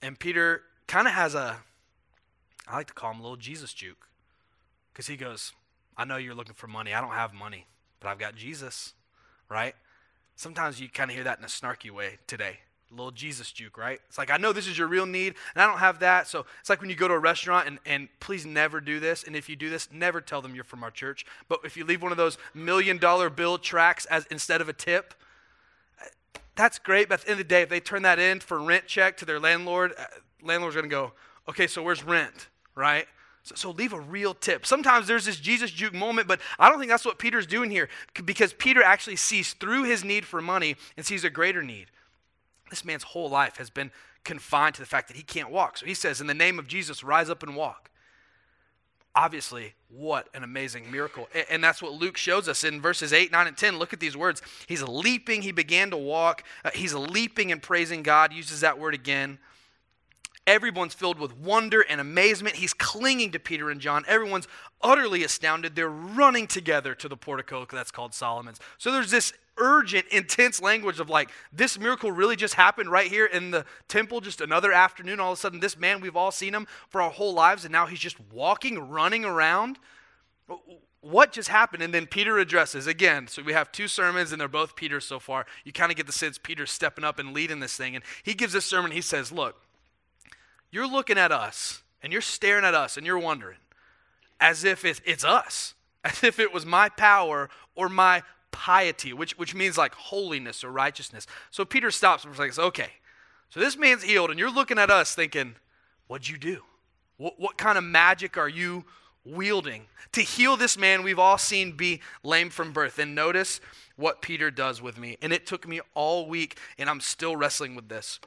And 0.00 0.18
Peter 0.18 0.62
kind 0.86 1.06
of 1.06 1.14
has 1.14 1.34
a, 1.34 1.58
I 2.66 2.76
like 2.76 2.86
to 2.86 2.94
call 2.94 3.10
him 3.10 3.20
a 3.20 3.22
little 3.22 3.36
Jesus 3.36 3.72
juke. 3.74 4.08
Because 4.94 5.08
he 5.08 5.16
goes, 5.16 5.52
I 5.96 6.04
know 6.04 6.16
you're 6.16 6.36
looking 6.36 6.54
for 6.54 6.68
money. 6.68 6.94
I 6.94 7.00
don't 7.00 7.10
have 7.10 7.34
money, 7.34 7.66
but 8.00 8.08
I've 8.08 8.18
got 8.18 8.36
Jesus, 8.36 8.94
right? 9.50 9.74
Sometimes 10.36 10.80
you 10.80 10.88
kind 10.88 11.10
of 11.10 11.16
hear 11.16 11.24
that 11.24 11.38
in 11.38 11.44
a 11.44 11.48
snarky 11.48 11.90
way 11.90 12.18
today 12.26 12.58
A 12.90 12.94
little 12.94 13.10
Jesus 13.10 13.50
juke, 13.50 13.76
right? 13.76 14.00
It's 14.08 14.18
like, 14.18 14.30
I 14.30 14.36
know 14.36 14.52
this 14.52 14.66
is 14.66 14.78
your 14.78 14.86
real 14.86 15.06
need, 15.06 15.34
and 15.54 15.62
I 15.62 15.66
don't 15.66 15.78
have 15.78 15.98
that. 16.00 16.28
So 16.28 16.46
it's 16.60 16.70
like 16.70 16.80
when 16.80 16.90
you 16.90 16.96
go 16.96 17.08
to 17.08 17.14
a 17.14 17.18
restaurant, 17.18 17.66
and, 17.66 17.78
and 17.86 18.08
please 18.20 18.46
never 18.46 18.80
do 18.80 19.00
this. 19.00 19.24
And 19.24 19.34
if 19.34 19.48
you 19.48 19.56
do 19.56 19.68
this, 19.70 19.88
never 19.92 20.20
tell 20.20 20.40
them 20.42 20.54
you're 20.54 20.64
from 20.64 20.84
our 20.84 20.90
church. 20.90 21.26
But 21.48 21.60
if 21.64 21.76
you 21.76 21.84
leave 21.84 22.02
one 22.02 22.12
of 22.12 22.18
those 22.18 22.38
million 22.54 22.98
dollar 22.98 23.30
bill 23.30 23.58
tracts 23.58 24.04
as 24.06 24.26
instead 24.30 24.60
of 24.60 24.68
a 24.68 24.72
tip, 24.72 25.14
that's 26.56 26.78
great. 26.78 27.08
But 27.08 27.20
at 27.20 27.26
the 27.26 27.30
end 27.32 27.40
of 27.40 27.48
the 27.48 27.54
day, 27.54 27.62
if 27.62 27.68
they 27.68 27.80
turn 27.80 28.02
that 28.02 28.18
in 28.18 28.38
for 28.40 28.62
rent 28.62 28.86
check 28.86 29.16
to 29.18 29.24
their 29.24 29.40
landlord, 29.40 29.92
uh, 29.98 30.04
landlord's 30.42 30.76
going 30.76 30.88
to 30.88 30.90
go, 30.90 31.12
okay, 31.48 31.66
so 31.66 31.82
where's 31.82 32.04
rent, 32.04 32.48
right? 32.76 33.06
So, 33.44 33.54
so, 33.54 33.70
leave 33.70 33.92
a 33.92 34.00
real 34.00 34.32
tip. 34.32 34.64
Sometimes 34.64 35.06
there's 35.06 35.26
this 35.26 35.36
Jesus 35.36 35.70
juke 35.70 35.92
moment, 35.92 36.26
but 36.26 36.40
I 36.58 36.70
don't 36.70 36.78
think 36.78 36.90
that's 36.90 37.04
what 37.04 37.18
Peter's 37.18 37.46
doing 37.46 37.70
here 37.70 37.90
because 38.24 38.54
Peter 38.54 38.82
actually 38.82 39.16
sees 39.16 39.52
through 39.52 39.84
his 39.84 40.02
need 40.02 40.24
for 40.24 40.40
money 40.40 40.76
and 40.96 41.04
sees 41.04 41.24
a 41.24 41.30
greater 41.30 41.62
need. 41.62 41.88
This 42.70 42.86
man's 42.86 43.02
whole 43.02 43.28
life 43.28 43.58
has 43.58 43.68
been 43.68 43.90
confined 44.24 44.76
to 44.76 44.80
the 44.80 44.86
fact 44.86 45.08
that 45.08 45.16
he 45.18 45.22
can't 45.22 45.50
walk. 45.50 45.76
So 45.76 45.84
he 45.84 45.92
says, 45.92 46.22
In 46.22 46.26
the 46.26 46.32
name 46.32 46.58
of 46.58 46.66
Jesus, 46.66 47.04
rise 47.04 47.28
up 47.28 47.42
and 47.42 47.54
walk. 47.54 47.90
Obviously, 49.14 49.74
what 49.90 50.28
an 50.34 50.42
amazing 50.42 50.90
miracle. 50.90 51.28
And 51.48 51.62
that's 51.62 51.80
what 51.80 51.92
Luke 51.92 52.16
shows 52.16 52.48
us 52.48 52.64
in 52.64 52.80
verses 52.80 53.12
8, 53.12 53.30
9, 53.30 53.46
and 53.46 53.56
10. 53.56 53.78
Look 53.78 53.92
at 53.92 54.00
these 54.00 54.16
words. 54.16 54.42
He's 54.66 54.82
leaping, 54.82 55.42
he 55.42 55.52
began 55.52 55.90
to 55.90 55.96
walk. 55.96 56.42
Uh, 56.64 56.70
he's 56.74 56.94
leaping 56.94 57.52
and 57.52 57.62
praising 57.62 58.02
God, 58.02 58.32
uses 58.32 58.60
that 58.60 58.78
word 58.78 58.94
again. 58.94 59.38
Everyone's 60.46 60.92
filled 60.92 61.18
with 61.18 61.36
wonder 61.36 61.80
and 61.80 62.00
amazement. 62.00 62.56
He's 62.56 62.74
clinging 62.74 63.32
to 63.32 63.38
Peter 63.38 63.70
and 63.70 63.80
John. 63.80 64.04
Everyone's 64.06 64.46
utterly 64.82 65.24
astounded. 65.24 65.74
They're 65.74 65.88
running 65.88 66.46
together 66.46 66.94
to 66.96 67.08
the 67.08 67.16
portico 67.16 67.66
that's 67.70 67.90
called 67.90 68.12
Solomon's. 68.12 68.60
So 68.76 68.92
there's 68.92 69.10
this 69.10 69.32
urgent, 69.56 70.06
intense 70.08 70.60
language 70.60 71.00
of 71.00 71.08
like, 71.08 71.30
this 71.52 71.78
miracle 71.78 72.12
really 72.12 72.36
just 72.36 72.54
happened 72.54 72.90
right 72.90 73.10
here 73.10 73.24
in 73.24 73.52
the 73.52 73.64
temple, 73.88 74.20
just 74.20 74.42
another 74.42 74.72
afternoon. 74.72 75.18
All 75.18 75.32
of 75.32 75.38
a 75.38 75.40
sudden, 75.40 75.60
this 75.60 75.78
man, 75.78 76.02
we've 76.02 76.16
all 76.16 76.30
seen 76.30 76.54
him 76.54 76.66
for 76.90 77.00
our 77.00 77.10
whole 77.10 77.32
lives, 77.32 77.64
and 77.64 77.72
now 77.72 77.86
he's 77.86 77.98
just 77.98 78.18
walking, 78.32 78.90
running 78.90 79.24
around. 79.24 79.78
What 81.00 81.32
just 81.32 81.48
happened? 81.48 81.82
And 81.82 81.94
then 81.94 82.06
Peter 82.06 82.38
addresses 82.38 82.86
again. 82.86 83.28
So 83.28 83.42
we 83.42 83.54
have 83.54 83.72
two 83.72 83.88
sermons, 83.88 84.32
and 84.32 84.40
they're 84.40 84.48
both 84.48 84.76
Peter 84.76 85.00
so 85.00 85.18
far. 85.18 85.46
You 85.64 85.72
kind 85.72 85.90
of 85.90 85.96
get 85.96 86.06
the 86.06 86.12
sense 86.12 86.36
Peter's 86.36 86.70
stepping 86.70 87.04
up 87.04 87.18
and 87.18 87.32
leading 87.32 87.60
this 87.60 87.76
thing. 87.76 87.94
And 87.94 88.04
he 88.22 88.34
gives 88.34 88.52
this 88.52 88.66
sermon. 88.66 88.90
He 88.90 89.00
says, 89.00 89.30
Look, 89.30 89.63
you're 90.74 90.90
looking 90.90 91.18
at 91.18 91.32
us, 91.32 91.82
and 92.02 92.12
you're 92.12 92.22
staring 92.22 92.64
at 92.64 92.74
us, 92.74 92.96
and 92.96 93.06
you're 93.06 93.18
wondering, 93.18 93.58
as 94.40 94.64
if 94.64 94.84
it's 94.84 95.24
us, 95.24 95.74
as 96.04 96.22
if 96.22 96.38
it 96.38 96.52
was 96.52 96.66
my 96.66 96.88
power 96.88 97.48
or 97.74 97.88
my 97.88 98.22
piety, 98.50 99.12
which, 99.12 99.36
which 99.38 99.54
means 99.54 99.76
like 99.78 99.94
holiness 99.94 100.62
or 100.62 100.70
righteousness. 100.70 101.26
So 101.50 101.64
Peter 101.64 101.90
stops 101.90 102.24
and 102.24 102.34
says, 102.36 102.58
okay, 102.58 102.90
so 103.50 103.60
this 103.60 103.76
man's 103.76 104.02
healed, 104.02 104.30
and 104.30 104.38
you're 104.38 104.52
looking 104.52 104.78
at 104.78 104.90
us 104.90 105.14
thinking, 105.14 105.54
what'd 106.06 106.28
you 106.28 106.38
do? 106.38 106.62
What, 107.16 107.38
what 107.38 107.56
kind 107.56 107.78
of 107.78 107.84
magic 107.84 108.36
are 108.36 108.48
you 108.48 108.84
wielding 109.24 109.86
to 110.12 110.20
heal 110.20 110.56
this 110.56 110.76
man 110.76 111.02
we've 111.02 111.18
all 111.18 111.38
seen 111.38 111.72
be 111.72 112.00
lame 112.22 112.50
from 112.50 112.72
birth? 112.72 112.98
And 112.98 113.14
notice 113.14 113.60
what 113.96 114.22
Peter 114.22 114.50
does 114.50 114.82
with 114.82 114.98
me. 114.98 115.16
And 115.22 115.32
it 115.32 115.46
took 115.46 115.68
me 115.68 115.80
all 115.94 116.28
week, 116.28 116.58
and 116.78 116.90
I'm 116.90 117.00
still 117.00 117.36
wrestling 117.36 117.74
with 117.74 117.88
this. 117.88 118.18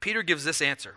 Peter 0.00 0.22
gives 0.22 0.44
this 0.44 0.62
answer 0.62 0.96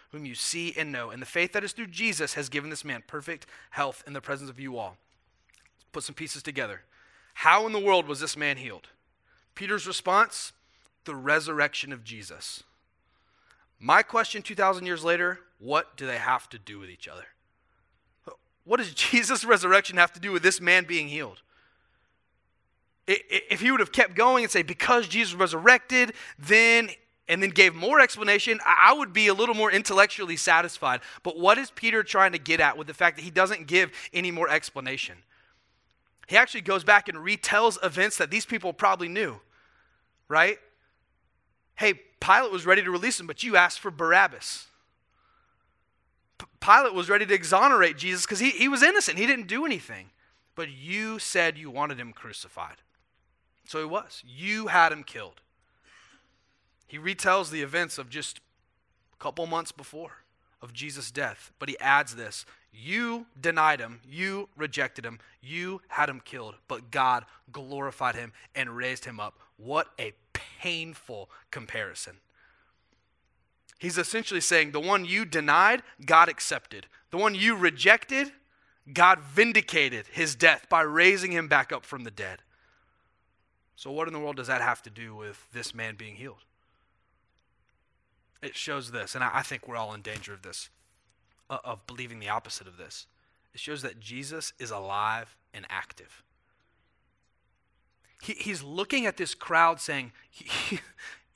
whom 0.11 0.25
you 0.25 0.35
see 0.35 0.73
and 0.77 0.91
know. 0.91 1.09
And 1.09 1.21
the 1.21 1.27
faith 1.27 1.53
that 1.53 1.63
is 1.63 1.71
through 1.71 1.87
Jesus 1.87 2.33
has 2.33 2.49
given 2.49 2.69
this 2.69 2.85
man 2.85 3.03
perfect 3.07 3.45
health 3.71 4.03
in 4.05 4.13
the 4.13 4.21
presence 4.21 4.49
of 4.49 4.59
you 4.59 4.77
all. 4.77 4.97
Let's 5.77 5.85
put 5.91 6.03
some 6.03 6.15
pieces 6.15 6.43
together. 6.43 6.81
How 7.33 7.65
in 7.65 7.71
the 7.71 7.79
world 7.79 8.07
was 8.07 8.19
this 8.19 8.37
man 8.37 8.57
healed? 8.57 8.89
Peter's 9.55 9.87
response 9.87 10.53
the 11.05 11.15
resurrection 11.15 11.91
of 11.91 12.03
Jesus. 12.03 12.63
My 13.79 14.03
question 14.03 14.41
2,000 14.41 14.85
years 14.85 15.03
later 15.03 15.39
what 15.59 15.95
do 15.95 16.07
they 16.07 16.17
have 16.17 16.49
to 16.49 16.57
do 16.57 16.79
with 16.79 16.89
each 16.89 17.07
other? 17.07 17.25
What 18.63 18.77
does 18.77 18.93
Jesus' 18.95 19.45
resurrection 19.45 19.97
have 19.97 20.11
to 20.13 20.19
do 20.19 20.31
with 20.31 20.43
this 20.43 20.59
man 20.59 20.85
being 20.85 21.07
healed? 21.07 21.41
If 23.07 23.61
he 23.61 23.71
would 23.71 23.79
have 23.79 23.91
kept 23.91 24.15
going 24.15 24.43
and 24.43 24.51
say, 24.51 24.61
because 24.61 25.07
Jesus 25.07 25.33
resurrected, 25.33 26.13
then, 26.39 26.89
and 27.27 27.41
then 27.41 27.49
gave 27.51 27.73
more 27.73 27.99
explanation, 27.99 28.59
I 28.65 28.93
would 28.93 29.13
be 29.13 29.27
a 29.27 29.33
little 29.33 29.55
more 29.55 29.71
intellectually 29.71 30.35
satisfied. 30.35 31.01
But 31.23 31.37
what 31.37 31.57
is 31.57 31.71
Peter 31.71 32.03
trying 32.03 32.33
to 32.33 32.37
get 32.37 32.59
at 32.59 32.77
with 32.77 32.87
the 32.87 32.93
fact 32.93 33.17
that 33.17 33.23
he 33.23 33.31
doesn't 33.31 33.67
give 33.67 33.91
any 34.13 34.31
more 34.31 34.49
explanation? 34.49 35.17
He 36.27 36.37
actually 36.37 36.61
goes 36.61 36.83
back 36.83 37.07
and 37.07 37.17
retells 37.17 37.77
events 37.83 38.17
that 38.17 38.31
these 38.31 38.45
people 38.45 38.73
probably 38.73 39.07
knew, 39.07 39.39
right? 40.27 40.59
Hey, 41.75 41.93
Pilate 42.19 42.51
was 42.51 42.65
ready 42.65 42.83
to 42.83 42.91
release 42.91 43.19
him, 43.19 43.27
but 43.27 43.43
you 43.43 43.55
asked 43.55 43.79
for 43.79 43.91
Barabbas. 43.91 44.67
P- 46.37 46.45
Pilate 46.59 46.93
was 46.93 47.09
ready 47.09 47.25
to 47.25 47.33
exonerate 47.33 47.97
Jesus 47.97 48.25
because 48.25 48.39
he, 48.39 48.51
he 48.51 48.67
was 48.67 48.83
innocent. 48.83 49.17
He 49.17 49.27
didn't 49.27 49.47
do 49.47 49.65
anything. 49.65 50.09
But 50.55 50.69
you 50.69 51.17
said 51.17 51.57
you 51.57 51.71
wanted 51.71 51.99
him 51.99 52.13
crucified. 52.13 52.77
So 53.65 53.79
he 53.79 53.85
was. 53.85 54.21
You 54.25 54.67
had 54.67 54.91
him 54.91 55.03
killed. 55.03 55.41
He 56.91 56.99
retells 56.99 57.51
the 57.51 57.61
events 57.61 57.97
of 57.97 58.09
just 58.09 58.41
a 59.13 59.23
couple 59.23 59.47
months 59.47 59.71
before 59.71 60.11
of 60.61 60.73
Jesus' 60.73 61.09
death, 61.09 61.53
but 61.57 61.69
he 61.69 61.79
adds 61.79 62.17
this 62.17 62.45
You 62.73 63.27
denied 63.39 63.79
him, 63.79 64.01
you 64.05 64.49
rejected 64.57 65.05
him, 65.05 65.19
you 65.41 65.79
had 65.87 66.09
him 66.09 66.19
killed, 66.19 66.55
but 66.67 66.91
God 66.91 67.23
glorified 67.49 68.15
him 68.15 68.33
and 68.55 68.75
raised 68.75 69.05
him 69.05 69.21
up. 69.21 69.39
What 69.55 69.87
a 69.97 70.11
painful 70.33 71.29
comparison. 71.49 72.17
He's 73.79 73.97
essentially 73.97 74.41
saying 74.41 74.71
the 74.71 74.81
one 74.81 75.05
you 75.05 75.23
denied, 75.23 75.83
God 76.05 76.27
accepted. 76.27 76.87
The 77.11 77.17
one 77.17 77.35
you 77.35 77.55
rejected, 77.55 78.33
God 78.93 79.19
vindicated 79.19 80.07
his 80.11 80.35
death 80.35 80.67
by 80.67 80.81
raising 80.81 81.31
him 81.31 81.47
back 81.47 81.71
up 81.71 81.85
from 81.85 82.03
the 82.03 82.11
dead. 82.11 82.39
So, 83.77 83.93
what 83.93 84.09
in 84.09 84.13
the 84.13 84.19
world 84.19 84.35
does 84.35 84.47
that 84.47 84.59
have 84.59 84.81
to 84.81 84.89
do 84.89 85.15
with 85.15 85.47
this 85.53 85.73
man 85.73 85.95
being 85.95 86.15
healed? 86.15 86.43
It 88.41 88.55
shows 88.55 88.91
this, 88.91 89.15
and 89.15 89.23
I 89.23 89.41
think 89.41 89.67
we're 89.67 89.77
all 89.77 89.93
in 89.93 90.01
danger 90.01 90.33
of 90.33 90.41
this, 90.41 90.69
uh, 91.49 91.59
of 91.63 91.85
believing 91.85 92.19
the 92.19 92.29
opposite 92.29 92.67
of 92.67 92.77
this. 92.77 93.05
It 93.53 93.59
shows 93.59 93.81
that 93.81 93.99
Jesus 93.99 94.53
is 94.59 94.71
alive 94.71 95.35
and 95.53 95.65
active. 95.69 96.23
He, 98.21 98.33
he's 98.33 98.63
looking 98.63 99.05
at 99.05 99.17
this 99.17 99.33
crowd 99.33 99.79
saying, 99.79 100.11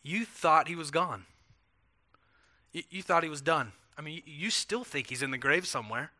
You 0.04 0.26
thought 0.26 0.68
he 0.68 0.76
was 0.76 0.92
gone. 0.92 1.26
You, 2.72 2.84
you 2.90 3.02
thought 3.02 3.24
he 3.24 3.30
was 3.30 3.42
done. 3.42 3.72
I 3.98 4.02
mean, 4.02 4.22
you 4.26 4.50
still 4.50 4.84
think 4.84 5.08
he's 5.08 5.24
in 5.24 5.32
the 5.32 5.38
grave 5.38 5.66
somewhere. 5.66 6.12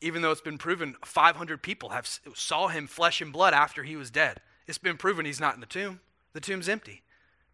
Even 0.00 0.22
though 0.22 0.30
it's 0.30 0.40
been 0.40 0.58
proven 0.58 0.94
500 1.04 1.62
people 1.62 1.88
have 1.90 2.06
saw 2.34 2.68
him 2.68 2.86
flesh 2.86 3.20
and 3.20 3.32
blood 3.32 3.54
after 3.54 3.82
he 3.82 3.96
was 3.96 4.10
dead. 4.10 4.40
It's 4.66 4.78
been 4.78 4.96
proven 4.96 5.26
he's 5.26 5.40
not 5.40 5.54
in 5.54 5.60
the 5.60 5.66
tomb. 5.66 6.00
The 6.34 6.40
tomb's 6.40 6.68
empty. 6.68 7.02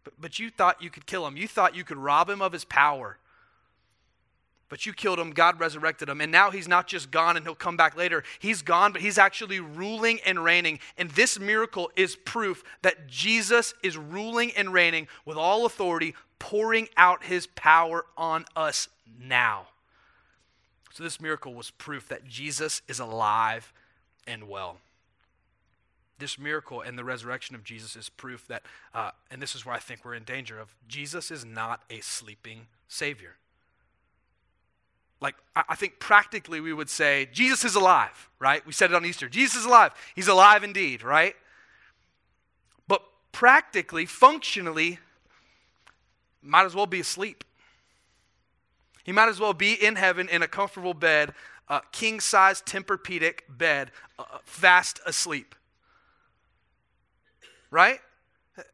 But, 0.05 0.13
but 0.21 0.39
you 0.39 0.49
thought 0.49 0.81
you 0.81 0.89
could 0.89 1.05
kill 1.05 1.27
him. 1.27 1.35
You 1.35 1.49
thought 1.49 1.75
you 1.75 1.83
could 1.83 1.97
rob 1.97 2.29
him 2.29 2.41
of 2.41 2.53
his 2.53 2.63
power. 2.63 3.17
But 4.69 4.85
you 4.85 4.93
killed 4.93 5.19
him, 5.19 5.31
God 5.31 5.59
resurrected 5.59 6.09
him, 6.09 6.21
and 6.21 6.31
now 6.31 6.49
he's 6.49 6.67
not 6.67 6.87
just 6.87 7.11
gone 7.11 7.37
and 7.37 7.45
he'll 7.45 7.53
come 7.53 7.77
back 7.77 7.95
later. 7.95 8.23
He's 8.39 8.63
gone, 8.63 8.91
but 8.93 9.01
he's 9.01 9.17
actually 9.17 9.59
ruling 9.59 10.19
and 10.25 10.43
reigning. 10.43 10.79
And 10.97 11.11
this 11.11 11.39
miracle 11.39 11.91
is 11.95 12.15
proof 12.15 12.63
that 12.81 13.07
Jesus 13.07 13.75
is 13.83 13.95
ruling 13.95 14.51
and 14.57 14.73
reigning 14.73 15.07
with 15.23 15.37
all 15.37 15.67
authority, 15.67 16.15
pouring 16.39 16.87
out 16.97 17.23
his 17.23 17.45
power 17.47 18.05
on 18.17 18.45
us 18.55 18.89
now. 19.19 19.67
So, 20.91 21.03
this 21.03 21.19
miracle 21.19 21.53
was 21.53 21.71
proof 21.71 22.07
that 22.07 22.25
Jesus 22.25 22.81
is 22.87 22.99
alive 22.99 23.71
and 24.25 24.47
well. 24.47 24.77
This 26.17 26.39
miracle 26.39 26.81
and 26.81 26.97
the 26.97 27.03
resurrection 27.03 27.55
of 27.55 27.63
Jesus 27.63 27.95
is 27.95 28.07
proof 28.07 28.47
that, 28.47 28.63
uh, 28.93 29.11
and 29.29 29.41
this 29.41 29.53
is 29.53 29.65
where 29.65 29.75
I 29.75 29.79
think 29.79 30.05
we're 30.05 30.13
in 30.15 30.23
danger 30.23 30.57
of, 30.57 30.73
Jesus 30.87 31.29
is 31.29 31.43
not 31.43 31.83
a 31.89 31.99
sleeping 31.99 32.67
Savior. 32.87 33.35
Like, 35.19 35.35
I, 35.55 35.63
I 35.69 35.75
think 35.75 35.99
practically 35.99 36.61
we 36.61 36.71
would 36.71 36.89
say, 36.89 37.27
Jesus 37.33 37.65
is 37.65 37.75
alive, 37.75 38.29
right? 38.39 38.65
We 38.65 38.71
said 38.71 38.91
it 38.91 38.95
on 38.95 39.05
Easter. 39.05 39.27
Jesus 39.27 39.57
is 39.57 39.65
alive. 39.65 39.91
He's 40.15 40.29
alive 40.29 40.63
indeed, 40.63 41.03
right? 41.03 41.35
But 42.87 43.01
practically, 43.33 44.05
functionally, 44.05 44.99
might 46.41 46.65
as 46.65 46.75
well 46.75 46.87
be 46.87 47.01
asleep. 47.01 47.43
He 49.03 49.11
might 49.11 49.27
as 49.27 49.39
well 49.39 49.53
be 49.53 49.73
in 49.73 49.97
heaven 49.97 50.29
in 50.29 50.41
a 50.41 50.47
comfortable 50.47 50.93
bed, 50.93 51.33
a 51.67 51.81
king 51.91 52.21
size 52.21 52.61
Tempur-Pedic 52.61 53.39
bed, 53.49 53.91
uh, 54.17 54.23
fast 54.45 55.01
asleep 55.05 55.55
right? 57.75 57.99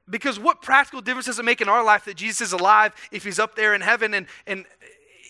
Because 0.07 0.39
what 0.39 0.61
practical 0.61 1.01
difference 1.01 1.25
does 1.25 1.39
it 1.39 1.43
make 1.43 1.59
in 1.59 1.67
our 1.67 1.83
life 1.83 2.05
that 2.05 2.15
Jesus 2.15 2.39
is 2.39 2.53
alive 2.53 2.93
if 3.11 3.23
he's 3.23 3.39
up 3.39 3.55
there 3.55 3.73
in 3.73 3.81
heaven 3.81 4.13
and, 4.13 4.27
and 4.45 4.65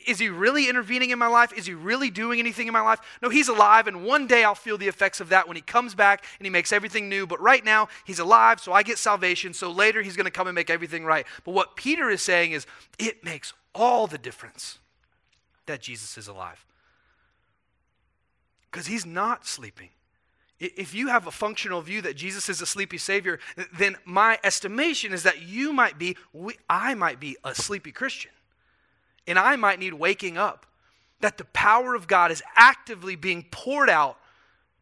is 0.08 0.20
he 0.20 0.30
really 0.30 0.68
intervening 0.68 1.12
in 1.12 1.20
my 1.20 1.28
life? 1.28 1.54
Is 1.54 1.66
he 1.68 1.74
really 1.74 2.10
doing 2.10 2.40
anything 2.40 2.68
in 2.68 2.74
my 2.74 2.82
life? 2.82 3.00
No, 3.22 3.30
he's 3.30 3.48
alive, 3.48 3.88
and 3.88 4.04
one 4.04 4.26
day 4.28 4.44
I'll 4.44 4.56
feel 4.56 4.78
the 4.78 4.88
effects 4.88 5.22
of 5.22 5.30
that 5.30 5.48
when 5.48 5.56
he 5.56 5.62
comes 5.62 5.96
back 5.96 6.26
and 6.40 6.46
he 6.46 6.50
makes 6.50 6.74
everything 6.74 7.08
new. 7.08 7.28
But 7.28 7.40
right 7.40 7.64
now, 7.64 7.88
he's 8.04 8.18
alive, 8.18 8.60
so 8.60 8.74
I 8.74 8.82
get 8.82 8.98
salvation. 8.98 9.54
So 9.54 9.72
later, 9.72 10.02
he's 10.02 10.16
going 10.16 10.26
to 10.26 10.32
come 10.32 10.48
and 10.48 10.56
make 10.56 10.72
everything 10.72 11.06
right. 11.06 11.26
But 11.46 11.54
what 11.54 11.76
Peter 11.76 12.10
is 12.10 12.22
saying 12.22 12.52
is, 12.54 12.66
it 12.98 13.24
makes 13.24 13.54
all 13.76 14.08
the 14.08 14.18
difference 14.18 14.80
that 15.68 15.82
Jesus 15.82 16.18
is 16.18 16.28
alive. 16.28 16.66
Because 18.72 18.88
he's 18.88 19.06
not 19.06 19.46
sleeping. 19.46 19.90
If 20.62 20.94
you 20.94 21.08
have 21.08 21.26
a 21.26 21.32
functional 21.32 21.82
view 21.82 22.04
that 22.04 22.16
Jesus 22.16 22.48
is 22.48 22.62
a 22.62 22.68
sleepy 22.68 23.00
Savior, 23.00 23.40
then 23.74 23.98
my 24.06 24.38
estimation 24.44 25.12
is 25.12 25.24
that 25.24 25.42
you 25.42 25.74
might 25.74 25.98
be, 25.98 26.16
I 26.70 26.94
might 26.94 27.20
be 27.20 27.36
a 27.44 27.56
sleepy 27.56 27.92
Christian. 27.92 28.32
And 29.26 29.40
I 29.40 29.56
might 29.56 29.80
need 29.80 29.96
waking 29.96 30.38
up. 30.38 30.68
That 31.20 31.40
the 31.40 31.46
power 31.46 31.96
of 31.96 32.08
God 32.08 32.32
is 32.32 32.44
actively 32.56 33.16
being 33.16 33.46
poured 33.50 33.90
out 33.90 34.20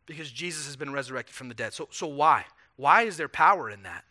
because 0.05 0.29
Jesus 0.29 0.65
has 0.65 0.75
been 0.75 0.91
resurrected 0.91 1.33
from 1.33 1.47
the 1.47 1.53
dead. 1.53 1.73
So, 1.73 1.87
so 1.91 2.07
why? 2.07 2.45
Why 2.75 3.03
is 3.03 3.15
there 3.15 3.29
power 3.29 3.69
in 3.69 3.83
that? 3.83 4.03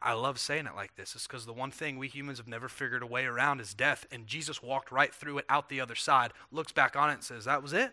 I 0.00 0.14
love 0.14 0.38
saying 0.38 0.66
it 0.66 0.74
like 0.74 0.96
this. 0.96 1.14
It's 1.14 1.26
because 1.26 1.44
the 1.44 1.52
one 1.52 1.70
thing 1.70 1.98
we 1.98 2.08
humans 2.08 2.38
have 2.38 2.48
never 2.48 2.68
figured 2.68 3.02
a 3.02 3.06
way 3.06 3.26
around 3.26 3.60
is 3.60 3.74
death. 3.74 4.06
And 4.10 4.26
Jesus 4.26 4.62
walked 4.62 4.90
right 4.90 5.14
through 5.14 5.38
it 5.38 5.44
out 5.50 5.68
the 5.68 5.80
other 5.80 5.94
side, 5.94 6.32
looks 6.50 6.72
back 6.72 6.96
on 6.96 7.10
it, 7.10 7.14
and 7.14 7.22
says, 7.22 7.44
That 7.44 7.62
was 7.62 7.74
it? 7.74 7.92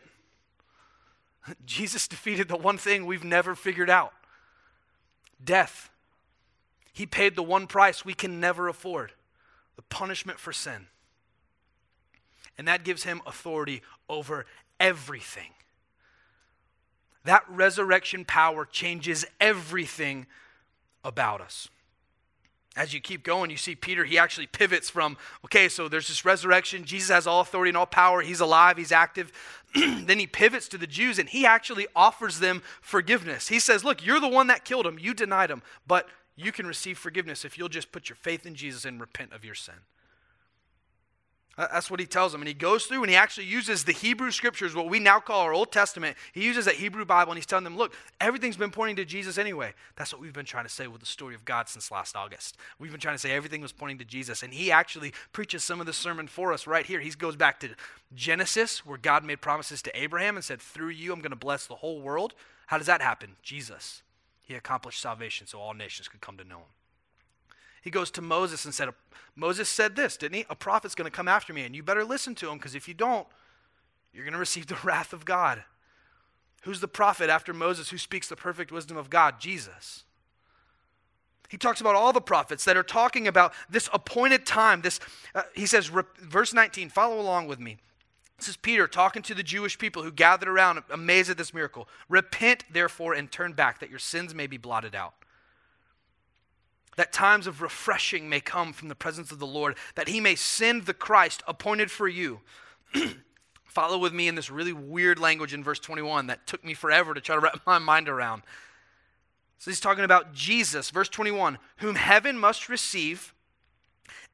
Jesus 1.66 2.08
defeated 2.08 2.48
the 2.48 2.58
one 2.58 2.78
thing 2.78 3.06
we've 3.06 3.24
never 3.24 3.56
figured 3.56 3.90
out 3.90 4.14
death. 5.44 5.90
He 6.94 7.06
paid 7.06 7.36
the 7.36 7.44
one 7.44 7.68
price 7.68 8.06
we 8.06 8.14
can 8.14 8.40
never 8.40 8.68
afford 8.68 9.14
the 9.76 9.82
punishment 9.84 10.40
for 10.40 10.52
sin. 10.52 10.88
And 12.58 12.68
that 12.68 12.84
gives 12.84 13.04
him 13.04 13.22
authority 13.26 13.82
over 14.08 14.46
everything. 14.80 15.52
That 17.24 17.44
resurrection 17.48 18.26
power 18.26 18.66
changes 18.66 19.26
everything 19.40 20.28
about 21.04 21.42
us 21.42 21.70
as 22.76 22.94
you 22.94 23.02
keep 23.02 23.24
going, 23.24 23.50
you 23.50 23.58
see 23.58 23.76
Peter, 23.76 24.06
he 24.06 24.18
actually 24.18 24.48
pivots 24.48 24.90
from, 24.90 25.18
okay, 25.44 25.68
so 25.68 25.90
there's 25.90 26.08
this 26.08 26.24
resurrection. 26.24 26.86
Jesus 26.86 27.10
has 27.10 27.28
all 27.28 27.42
authority 27.42 27.70
and 27.70 27.78
all 27.78 27.86
power. 27.86 28.22
He's 28.22 28.40
alive, 28.40 28.78
he's 28.78 28.94
active. 28.94 29.32
then 29.76 30.20
he 30.20 30.28
pivots 30.28 30.70
to 30.70 30.78
the 30.78 30.88
Jews 30.88 31.20
and 31.20 31.28
he 31.28 31.46
actually 31.46 31.88
offers 31.96 32.40
them 32.40 32.62
forgiveness. 32.82 33.50
He 33.50 33.60
says, 33.60 33.84
Look, 33.84 34.06
you're 34.06 34.22
the 34.22 34.28
one 34.28 34.48
that 34.48 34.64
killed 34.64 34.86
him. 34.86 34.98
You 34.98 35.14
denied 35.14 35.52
him, 35.52 35.62
but 35.86 36.08
you 36.38 36.52
can 36.54 36.66
receive 36.66 36.98
forgiveness 36.98 37.44
if 37.44 37.58
you'll 37.58 37.70
just 37.70 37.92
put 37.92 38.08
your 38.08 38.16
faith 38.16 38.46
in 38.46 38.56
Jesus 38.56 38.86
and 38.86 39.02
repent 39.02 39.34
of 39.34 39.44
your 39.44 39.56
sin. 39.56 39.76
That's 41.58 41.92
what 41.92 42.00
he 42.00 42.06
tells 42.06 42.32
them. 42.32 42.42
And 42.42 42.48
he 42.48 42.54
goes 42.54 42.86
through 42.86 43.04
and 43.04 43.10
he 43.10 43.16
actually 43.16 43.46
uses 43.46 43.84
the 43.84 43.92
Hebrew 43.92 44.32
scriptures, 44.32 44.74
what 44.74 44.90
we 44.90 45.00
now 45.00 45.20
call 45.20 45.42
our 45.42 45.54
Old 45.54 45.72
Testament. 45.72 46.18
He 46.32 46.44
uses 46.44 46.66
that 46.66 46.76
Hebrew 46.76 47.06
Bible 47.06 47.34
and 47.34 47.38
he's 47.38 47.46
telling 47.46 47.66
them, 47.66 47.78
look, 47.78 47.94
everything's 48.20 48.58
been 48.58 48.72
pointing 48.72 48.96
to 48.96 49.06
Jesus 49.06 49.38
anyway. 49.38 49.74
That's 49.96 50.12
what 50.12 50.22
we've 50.22 50.34
been 50.34 50.46
trying 50.46 50.66
to 50.66 50.72
say 50.72 50.88
with 50.88 51.02
the 51.02 51.06
story 51.06 51.36
of 51.36 51.46
God 51.46 51.70
since 51.70 51.92
last 51.92 52.16
August. 52.16 52.58
We've 52.80 52.90
been 52.90 53.02
trying 53.02 53.16
to 53.16 53.20
say 53.20 53.32
everything 53.32 53.62
was 53.62 53.74
pointing 53.74 54.00
to 54.00 54.06
Jesus. 54.06 54.44
And 54.44 54.54
he 54.54 54.72
actually 54.72 55.14
preaches 55.34 55.64
some 55.64 55.80
of 55.80 55.86
the 55.86 55.94
sermon 55.94 56.28
for 56.28 56.52
us 56.52 56.66
right 56.66 56.86
here. 56.86 57.00
He 57.00 57.10
goes 57.12 57.36
back 57.36 57.60
to 57.60 57.70
Genesis, 58.16 58.86
where 58.86 58.98
God 58.98 59.24
made 59.24 59.42
promises 59.42 59.82
to 59.84 60.02
Abraham 60.02 60.38
and 60.38 60.44
said, 60.44 60.62
through 60.62 60.90
you, 60.90 61.14
I'm 61.14 61.20
going 61.20 61.32
to 61.32 61.36
bless 61.36 61.68
the 61.68 61.76
whole 61.76 62.02
world. 62.02 62.34
How 62.68 62.78
does 62.78 62.88
that 62.88 63.02
happen? 63.02 63.36
Jesus. 63.44 64.02
He 64.42 64.56
accomplished 64.56 65.02
salvation 65.02 65.48
so 65.48 65.60
all 65.60 65.74
nations 65.74 66.08
could 66.08 66.22
come 66.22 66.38
to 66.38 66.44
know 66.44 66.58
him. 66.58 66.66
He 67.82 67.90
goes 67.90 68.12
to 68.12 68.22
Moses 68.22 68.64
and 68.64 68.74
said, 68.74 68.90
Moses 69.36 69.68
said 69.68 69.96
this, 69.96 70.18
didn't 70.18 70.36
he? 70.36 70.46
A 70.50 70.56
prophet's 70.56 70.96
going 70.96 71.10
to 71.10 71.16
come 71.16 71.28
after 71.28 71.52
me, 71.52 71.64
and 71.64 71.76
you 71.76 71.84
better 71.84 72.06
listen 72.06 72.36
to 72.36 72.50
him 72.50 72.58
because 72.58 72.76
if 72.76 72.88
you 72.88 72.94
don't, 72.94 73.28
you're 74.14 74.24
going 74.24 74.34
to 74.34 74.40
receive 74.40 74.68
the 74.68 74.78
wrath 74.84 75.14
of 75.14 75.26
God. 75.26 75.64
Who's 76.64 76.80
the 76.80 76.88
prophet 76.88 77.30
after 77.30 77.54
Moses 77.54 77.90
who 77.90 77.98
speaks 77.98 78.28
the 78.28 78.36
perfect 78.36 78.72
wisdom 78.72 78.98
of 78.98 79.10
God? 79.10 79.40
Jesus. 79.40 80.04
He 81.50 81.58
talks 81.58 81.82
about 81.82 81.96
all 81.96 82.14
the 82.14 82.22
prophets 82.22 82.64
that 82.66 82.78
are 82.78 82.84
talking 82.84 83.28
about 83.28 83.54
this 83.70 83.90
appointed 83.92 84.46
time. 84.46 84.82
This, 84.82 85.00
uh, 85.36 85.42
he 85.54 85.66
says, 85.66 85.92
verse 86.20 86.54
19, 86.54 86.90
follow 86.90 87.20
along 87.20 87.48
with 87.48 87.60
me. 87.60 87.78
This 88.38 88.48
is 88.48 88.58
Peter 88.58 88.88
talking 88.88 89.22
to 89.24 89.34
the 89.34 89.44
Jewish 89.44 89.78
people 89.78 90.04
who 90.04 90.12
gathered 90.12 90.48
around, 90.48 90.82
amazed 90.90 91.30
at 91.30 91.38
this 91.38 91.54
miracle. 91.54 91.90
Repent, 92.08 92.64
therefore, 92.72 93.14
and 93.14 93.30
turn 93.30 93.54
back, 93.54 93.80
that 93.80 93.90
your 93.90 94.00
sins 94.00 94.34
may 94.34 94.48
be 94.48 94.58
blotted 94.58 94.96
out 94.96 95.14
that 96.98 97.14
times 97.14 97.48
of 97.48 97.62
refreshing 97.62 98.30
may 98.30 98.40
come 98.40 98.74
from 98.74 98.88
the 98.88 98.96
presence 98.96 99.32
of 99.32 99.40
the 99.40 99.48
Lord, 99.48 99.78
that 99.96 100.10
he 100.10 100.20
may 100.20 100.36
send 100.36 100.86
the 100.86 100.94
Christ 100.94 101.42
appointed 101.48 101.90
for 101.90 102.08
you. 102.08 102.42
Follow 103.64 103.98
with 103.98 104.14
me 104.14 104.28
in 104.28 104.36
this 104.36 104.50
really 104.50 104.74
weird 104.74 105.18
language 105.18 105.54
in 105.54 105.64
verse 105.64 105.80
21 105.80 106.28
that 106.28 106.46
took 106.46 106.64
me 106.66 106.74
forever 106.74 107.14
to 107.14 107.22
try 107.22 107.36
to 107.36 107.42
wrap 107.42 107.62
my 107.66 107.80
mind 107.80 108.10
around. 108.10 108.44
So 109.58 109.72
he's 109.72 109.80
talking 109.80 110.04
about 110.04 110.34
Jesus, 110.34 110.90
verse 110.90 111.08
21, 111.08 111.58
whom 111.78 111.96
heaven 111.96 112.38
must 112.38 112.68
receive 112.68 113.34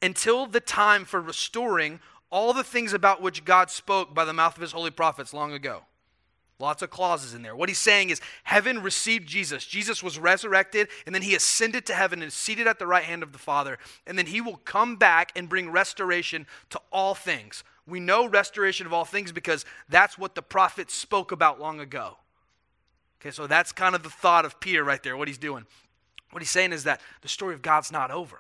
until 0.02 0.46
the 0.46 0.60
time 0.60 1.06
for 1.06 1.22
restoring 1.22 2.00
all 2.30 2.54
the 2.54 2.64
things 2.64 2.94
about 2.94 3.22
which 3.22 3.46
God 3.46 3.70
spoke 3.70 4.14
by 4.14 4.26
the 4.26 4.34
mouth 4.34 4.56
of 4.56 4.62
his 4.62 4.72
holy 4.72 4.92
prophets 4.92 5.34
long 5.34 5.54
ago. 5.54 5.84
Lots 6.60 6.82
of 6.82 6.90
clauses 6.90 7.36
in 7.36 7.44
there. 7.44 7.56
What 7.56 7.70
he's 7.70 7.78
saying 7.78 8.10
is 8.10 8.20
heaven 8.44 8.82
received 8.82 9.28
Jesus. 9.28 9.64
Jesus 9.64 10.02
was 10.02 10.18
resurrected, 10.18 10.88
and 11.06 11.14
then 11.14 11.22
he 11.22 11.36
ascended 11.36 11.86
to 11.86 11.94
heaven 11.94 12.22
and 12.22 12.30
is 12.30 12.34
seated 12.34 12.66
at 12.66 12.80
the 12.80 12.88
right 12.88 13.04
hand 13.04 13.22
of 13.22 13.32
the 13.32 13.38
Father. 13.38 13.78
And 14.08 14.18
then 14.18 14.26
he 14.26 14.42
will 14.42 14.58
come 14.58 14.96
back 14.96 15.32
and 15.36 15.48
bring 15.48 15.70
restoration 15.70 16.48
to 16.72 16.82
all 16.92 17.14
things. 17.14 17.64
We 17.86 18.00
know 18.00 18.28
restoration 18.28 18.88
of 18.88 18.94
all 18.94 19.06
things 19.06 19.32
because 19.32 19.66
that's 19.88 20.18
what 20.18 20.34
the 20.34 20.42
prophets 20.42 20.96
spoke 20.96 21.32
about 21.32 21.60
long 21.62 21.80
ago. 21.80 22.18
Okay, 23.22 23.32
so 23.32 23.46
that's 23.46 23.72
kind 23.72 23.94
of 23.94 24.02
the 24.02 24.10
thought 24.10 24.44
of 24.44 24.60
Peter 24.60 24.84
right 24.84 25.02
there, 25.02 25.16
what 25.16 25.28
he's 25.28 25.38
doing. 25.38 25.66
What 26.32 26.42
he's 26.42 26.52
saying 26.52 26.74
is 26.74 26.84
that 26.86 27.02
the 27.22 27.28
story 27.28 27.54
of 27.54 27.62
God's 27.62 27.92
not 27.92 28.10
over. 28.12 28.40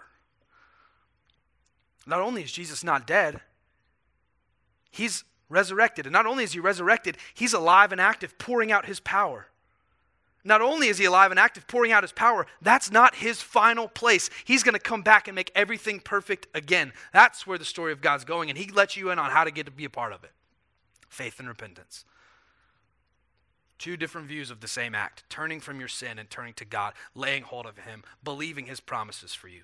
Not 2.08 2.22
only 2.22 2.42
is 2.42 2.52
Jesus 2.52 2.84
not 2.84 3.06
dead, 3.06 3.42
he's 4.92 5.24
resurrected. 5.50 6.06
And 6.06 6.14
not 6.14 6.26
only 6.26 6.44
is 6.44 6.54
he 6.54 6.60
resurrected, 6.60 7.18
he's 7.34 7.54
alive 7.54 7.92
and 7.92 8.02
active, 8.02 8.38
pouring 8.38 8.72
out 8.72 8.86
his 8.86 9.00
power. 9.00 9.48
not 10.44 10.62
only 10.62 10.88
is 10.88 10.98
he 10.98 11.04
alive 11.04 11.30
and 11.32 11.40
active, 11.40 11.68
pouring 11.68 11.92
out 11.92 12.04
his 12.04 12.14
power, 12.14 12.48
that's 12.62 12.90
not 12.90 13.16
his 13.16 13.42
final 13.42 13.88
place. 13.90 14.30
He's 14.46 14.64
going 14.64 14.74
to 14.74 14.80
come 14.80 15.02
back 15.02 15.28
and 15.28 15.36
make 15.36 15.52
everything 15.54 16.00
perfect 16.00 16.48
again. 16.54 16.94
That's 17.12 17.46
where 17.46 17.58
the 17.58 17.66
story 17.66 17.92
of 17.92 18.00
God's 18.00 18.24
going, 18.24 18.50
and 18.50 18.58
he 18.58 18.72
lets 18.72 18.96
you 18.96 19.12
in 19.12 19.20
on 19.20 19.32
how 19.32 19.44
to 19.44 19.52
get 19.52 19.66
to 19.66 19.72
be 19.72 19.84
a 19.86 19.90
part 19.90 20.14
of 20.14 20.24
it 20.24 20.32
faith 21.10 21.40
and 21.40 21.48
repentance. 21.48 22.06
Two 23.78 23.98
different 23.98 24.28
views 24.28 24.50
of 24.50 24.62
the 24.62 24.68
same 24.68 24.96
act 24.96 25.24
turning 25.30 25.60
from 25.60 25.80
your 25.80 25.90
sin 25.90 26.18
and 26.18 26.30
turning 26.30 26.54
to 26.56 26.66
God, 26.66 26.94
laying 27.14 27.44
hold 27.44 27.66
of 27.66 27.78
him, 27.80 28.04
believing 28.24 28.66
his 28.66 28.80
promises 28.80 29.34
for 29.34 29.48
you. 29.48 29.64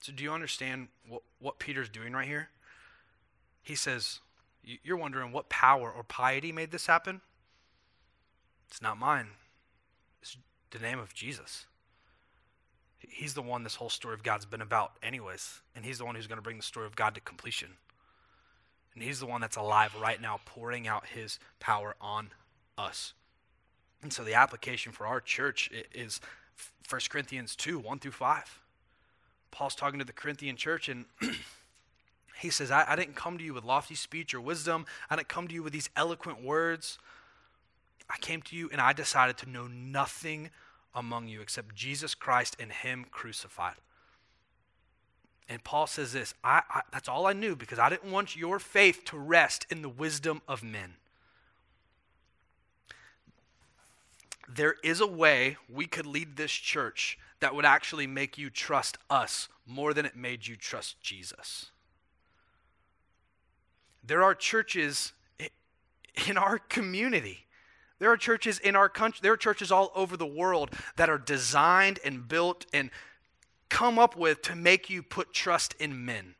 So, 0.00 0.12
do 0.12 0.22
you 0.22 0.32
understand 0.32 0.88
what, 1.08 1.22
what 1.40 1.58
Peter's 1.58 1.88
doing 1.88 2.12
right 2.12 2.26
here? 2.26 2.50
He 3.62 3.74
says, 3.74 4.20
You're 4.62 4.96
wondering 4.96 5.32
what 5.32 5.48
power 5.48 5.90
or 5.90 6.02
piety 6.02 6.52
made 6.52 6.70
this 6.70 6.86
happen? 6.86 7.20
It's 8.68 8.82
not 8.82 8.98
mine, 8.98 9.28
it's 10.20 10.36
the 10.70 10.78
name 10.78 10.98
of 10.98 11.14
Jesus. 11.14 11.66
He's 13.08 13.34
the 13.34 13.42
one 13.42 13.64
this 13.64 13.74
whole 13.74 13.90
story 13.90 14.14
of 14.14 14.22
God's 14.22 14.46
been 14.46 14.60
about, 14.60 14.92
anyways. 15.02 15.60
And 15.74 15.84
He's 15.84 15.98
the 15.98 16.04
one 16.04 16.14
who's 16.14 16.28
going 16.28 16.38
to 16.38 16.42
bring 16.42 16.56
the 16.56 16.62
story 16.62 16.86
of 16.86 16.96
God 16.96 17.14
to 17.14 17.20
completion. 17.20 17.70
And 18.94 19.02
He's 19.02 19.20
the 19.20 19.26
one 19.26 19.40
that's 19.40 19.56
alive 19.56 19.94
right 20.00 20.20
now, 20.20 20.40
pouring 20.44 20.86
out 20.86 21.06
His 21.06 21.38
power 21.58 21.96
on 22.00 22.30
us. 22.78 23.12
And 24.02 24.12
so 24.12 24.24
the 24.24 24.34
application 24.34 24.92
for 24.92 25.06
our 25.06 25.20
church 25.20 25.70
is 25.92 26.20
1 26.88 27.00
Corinthians 27.10 27.56
2 27.56 27.78
1 27.78 27.98
through 27.98 28.12
5. 28.12 28.60
Paul's 29.50 29.74
talking 29.74 29.98
to 29.98 30.04
the 30.04 30.12
Corinthian 30.12 30.56
church, 30.56 30.88
and 30.88 31.04
he 32.42 32.50
says, 32.50 32.72
I, 32.72 32.84
I 32.88 32.96
didn't 32.96 33.14
come 33.14 33.38
to 33.38 33.44
you 33.44 33.54
with 33.54 33.62
lofty 33.62 33.94
speech 33.94 34.34
or 34.34 34.40
wisdom. 34.40 34.84
I 35.08 35.14
didn't 35.14 35.28
come 35.28 35.46
to 35.46 35.54
you 35.54 35.62
with 35.62 35.72
these 35.72 35.88
eloquent 35.94 36.42
words. 36.42 36.98
I 38.10 38.16
came 38.18 38.42
to 38.42 38.56
you 38.56 38.68
and 38.72 38.80
I 38.80 38.92
decided 38.92 39.38
to 39.38 39.48
know 39.48 39.68
nothing 39.68 40.50
among 40.92 41.28
you 41.28 41.40
except 41.40 41.76
Jesus 41.76 42.16
Christ 42.16 42.56
and 42.58 42.72
Him 42.72 43.06
crucified. 43.12 43.76
And 45.48 45.62
Paul 45.62 45.86
says 45.86 46.12
this 46.12 46.34
I, 46.42 46.62
I, 46.68 46.80
that's 46.92 47.08
all 47.08 47.26
I 47.26 47.32
knew 47.32 47.54
because 47.54 47.78
I 47.78 47.88
didn't 47.88 48.10
want 48.10 48.36
your 48.36 48.58
faith 48.58 49.04
to 49.06 49.16
rest 49.16 49.66
in 49.70 49.82
the 49.82 49.88
wisdom 49.88 50.42
of 50.48 50.64
men. 50.64 50.94
There 54.48 54.74
is 54.82 55.00
a 55.00 55.06
way 55.06 55.58
we 55.72 55.86
could 55.86 56.06
lead 56.06 56.36
this 56.36 56.50
church 56.50 57.18
that 57.38 57.54
would 57.54 57.64
actually 57.64 58.08
make 58.08 58.36
you 58.36 58.50
trust 58.50 58.98
us 59.08 59.48
more 59.64 59.94
than 59.94 60.04
it 60.04 60.16
made 60.16 60.48
you 60.48 60.56
trust 60.56 61.00
Jesus. 61.00 61.71
There 64.04 64.22
are 64.22 64.34
churches 64.34 65.12
in 66.26 66.36
our 66.36 66.58
community 66.58 67.46
there 68.02 68.10
are 68.10 68.16
churches 68.16 68.58
in 68.58 68.74
our 68.74 68.88
country, 68.88 69.20
there 69.22 69.32
are 69.32 69.36
churches 69.36 69.70
all 69.70 69.92
over 69.94 70.16
the 70.16 70.26
world 70.26 70.72
that 70.96 71.08
are 71.08 71.18
designed 71.18 72.00
and 72.04 72.26
built 72.26 72.66
and 72.72 72.90
come 73.68 73.96
up 73.96 74.16
with 74.16 74.42
to 74.42 74.56
make 74.56 74.90
you 74.90 75.04
put 75.04 75.32
trust 75.32 75.76
in 75.78 76.04
men. 76.04 76.34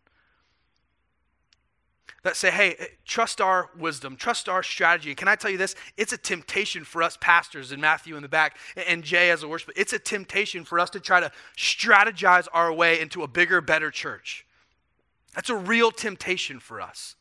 That 2.24 2.34
say, 2.34 2.50
hey, 2.50 2.74
eh, 2.80 2.86
trust 3.04 3.40
our 3.40 3.70
wisdom, 3.78 4.16
trust 4.16 4.48
our 4.48 4.64
strategy. 4.64 5.14
Can 5.14 5.28
I 5.28 5.36
tell 5.36 5.52
you 5.52 5.56
this? 5.56 5.76
It's 5.96 6.12
a 6.12 6.18
temptation 6.18 6.82
for 6.82 7.00
us 7.00 7.16
pastors 7.20 7.70
and 7.70 7.80
Matthew 7.80 8.16
in 8.16 8.22
the 8.22 8.28
back 8.28 8.56
and 8.88 9.04
Jay 9.04 9.30
as 9.30 9.44
a 9.44 9.48
worshiper. 9.48 9.72
It's 9.76 9.92
a 9.92 10.00
temptation 10.00 10.64
for 10.64 10.80
us 10.80 10.90
to 10.90 10.98
try 10.98 11.20
to 11.20 11.30
strategize 11.56 12.48
our 12.52 12.72
way 12.72 12.98
into 12.98 13.22
a 13.22 13.28
bigger, 13.28 13.60
better 13.60 13.92
church. 13.92 14.44
That's 15.36 15.48
a 15.48 15.54
real 15.54 15.92
temptation 15.92 16.58
for 16.58 16.80
us. 16.80 17.14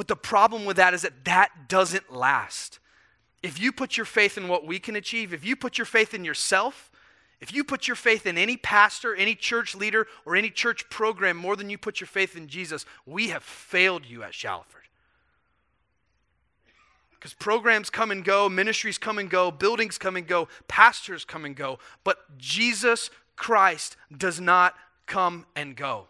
But 0.00 0.08
the 0.08 0.16
problem 0.16 0.64
with 0.64 0.78
that 0.78 0.94
is 0.94 1.02
that 1.02 1.26
that 1.26 1.68
doesn't 1.68 2.10
last. 2.10 2.78
If 3.42 3.60
you 3.60 3.70
put 3.70 3.98
your 3.98 4.06
faith 4.06 4.38
in 4.38 4.48
what 4.48 4.66
we 4.66 4.78
can 4.78 4.96
achieve, 4.96 5.34
if 5.34 5.44
you 5.44 5.54
put 5.54 5.76
your 5.76 5.84
faith 5.84 6.14
in 6.14 6.24
yourself, 6.24 6.90
if 7.38 7.52
you 7.52 7.64
put 7.64 7.86
your 7.86 7.96
faith 7.96 8.24
in 8.24 8.38
any 8.38 8.56
pastor, 8.56 9.14
any 9.14 9.34
church 9.34 9.74
leader, 9.74 10.06
or 10.24 10.36
any 10.36 10.48
church 10.48 10.88
program 10.88 11.36
more 11.36 11.54
than 11.54 11.68
you 11.68 11.76
put 11.76 12.00
your 12.00 12.06
faith 12.06 12.34
in 12.34 12.48
Jesus, 12.48 12.86
we 13.04 13.28
have 13.28 13.42
failed 13.42 14.06
you 14.06 14.22
at 14.22 14.32
Shallowford. 14.32 14.84
Because 17.10 17.34
programs 17.34 17.90
come 17.90 18.10
and 18.10 18.24
go, 18.24 18.48
ministries 18.48 18.96
come 18.96 19.18
and 19.18 19.28
go, 19.28 19.50
buildings 19.50 19.98
come 19.98 20.16
and 20.16 20.26
go, 20.26 20.48
pastors 20.66 21.26
come 21.26 21.44
and 21.44 21.54
go, 21.54 21.78
but 22.04 22.38
Jesus 22.38 23.10
Christ 23.36 23.98
does 24.16 24.40
not 24.40 24.76
come 25.04 25.44
and 25.54 25.76
go. 25.76 26.06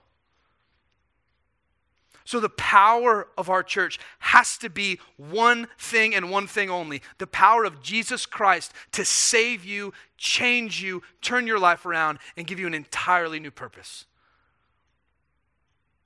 So, 2.30 2.38
the 2.38 2.48
power 2.48 3.26
of 3.36 3.50
our 3.50 3.64
church 3.64 3.98
has 4.20 4.56
to 4.58 4.70
be 4.70 5.00
one 5.16 5.66
thing 5.80 6.14
and 6.14 6.30
one 6.30 6.46
thing 6.46 6.70
only 6.70 7.02
the 7.18 7.26
power 7.26 7.64
of 7.64 7.82
Jesus 7.82 8.24
Christ 8.24 8.72
to 8.92 9.04
save 9.04 9.64
you, 9.64 9.92
change 10.16 10.80
you, 10.80 11.02
turn 11.22 11.48
your 11.48 11.58
life 11.58 11.84
around, 11.84 12.20
and 12.36 12.46
give 12.46 12.60
you 12.60 12.68
an 12.68 12.72
entirely 12.72 13.40
new 13.40 13.50
purpose. 13.50 14.04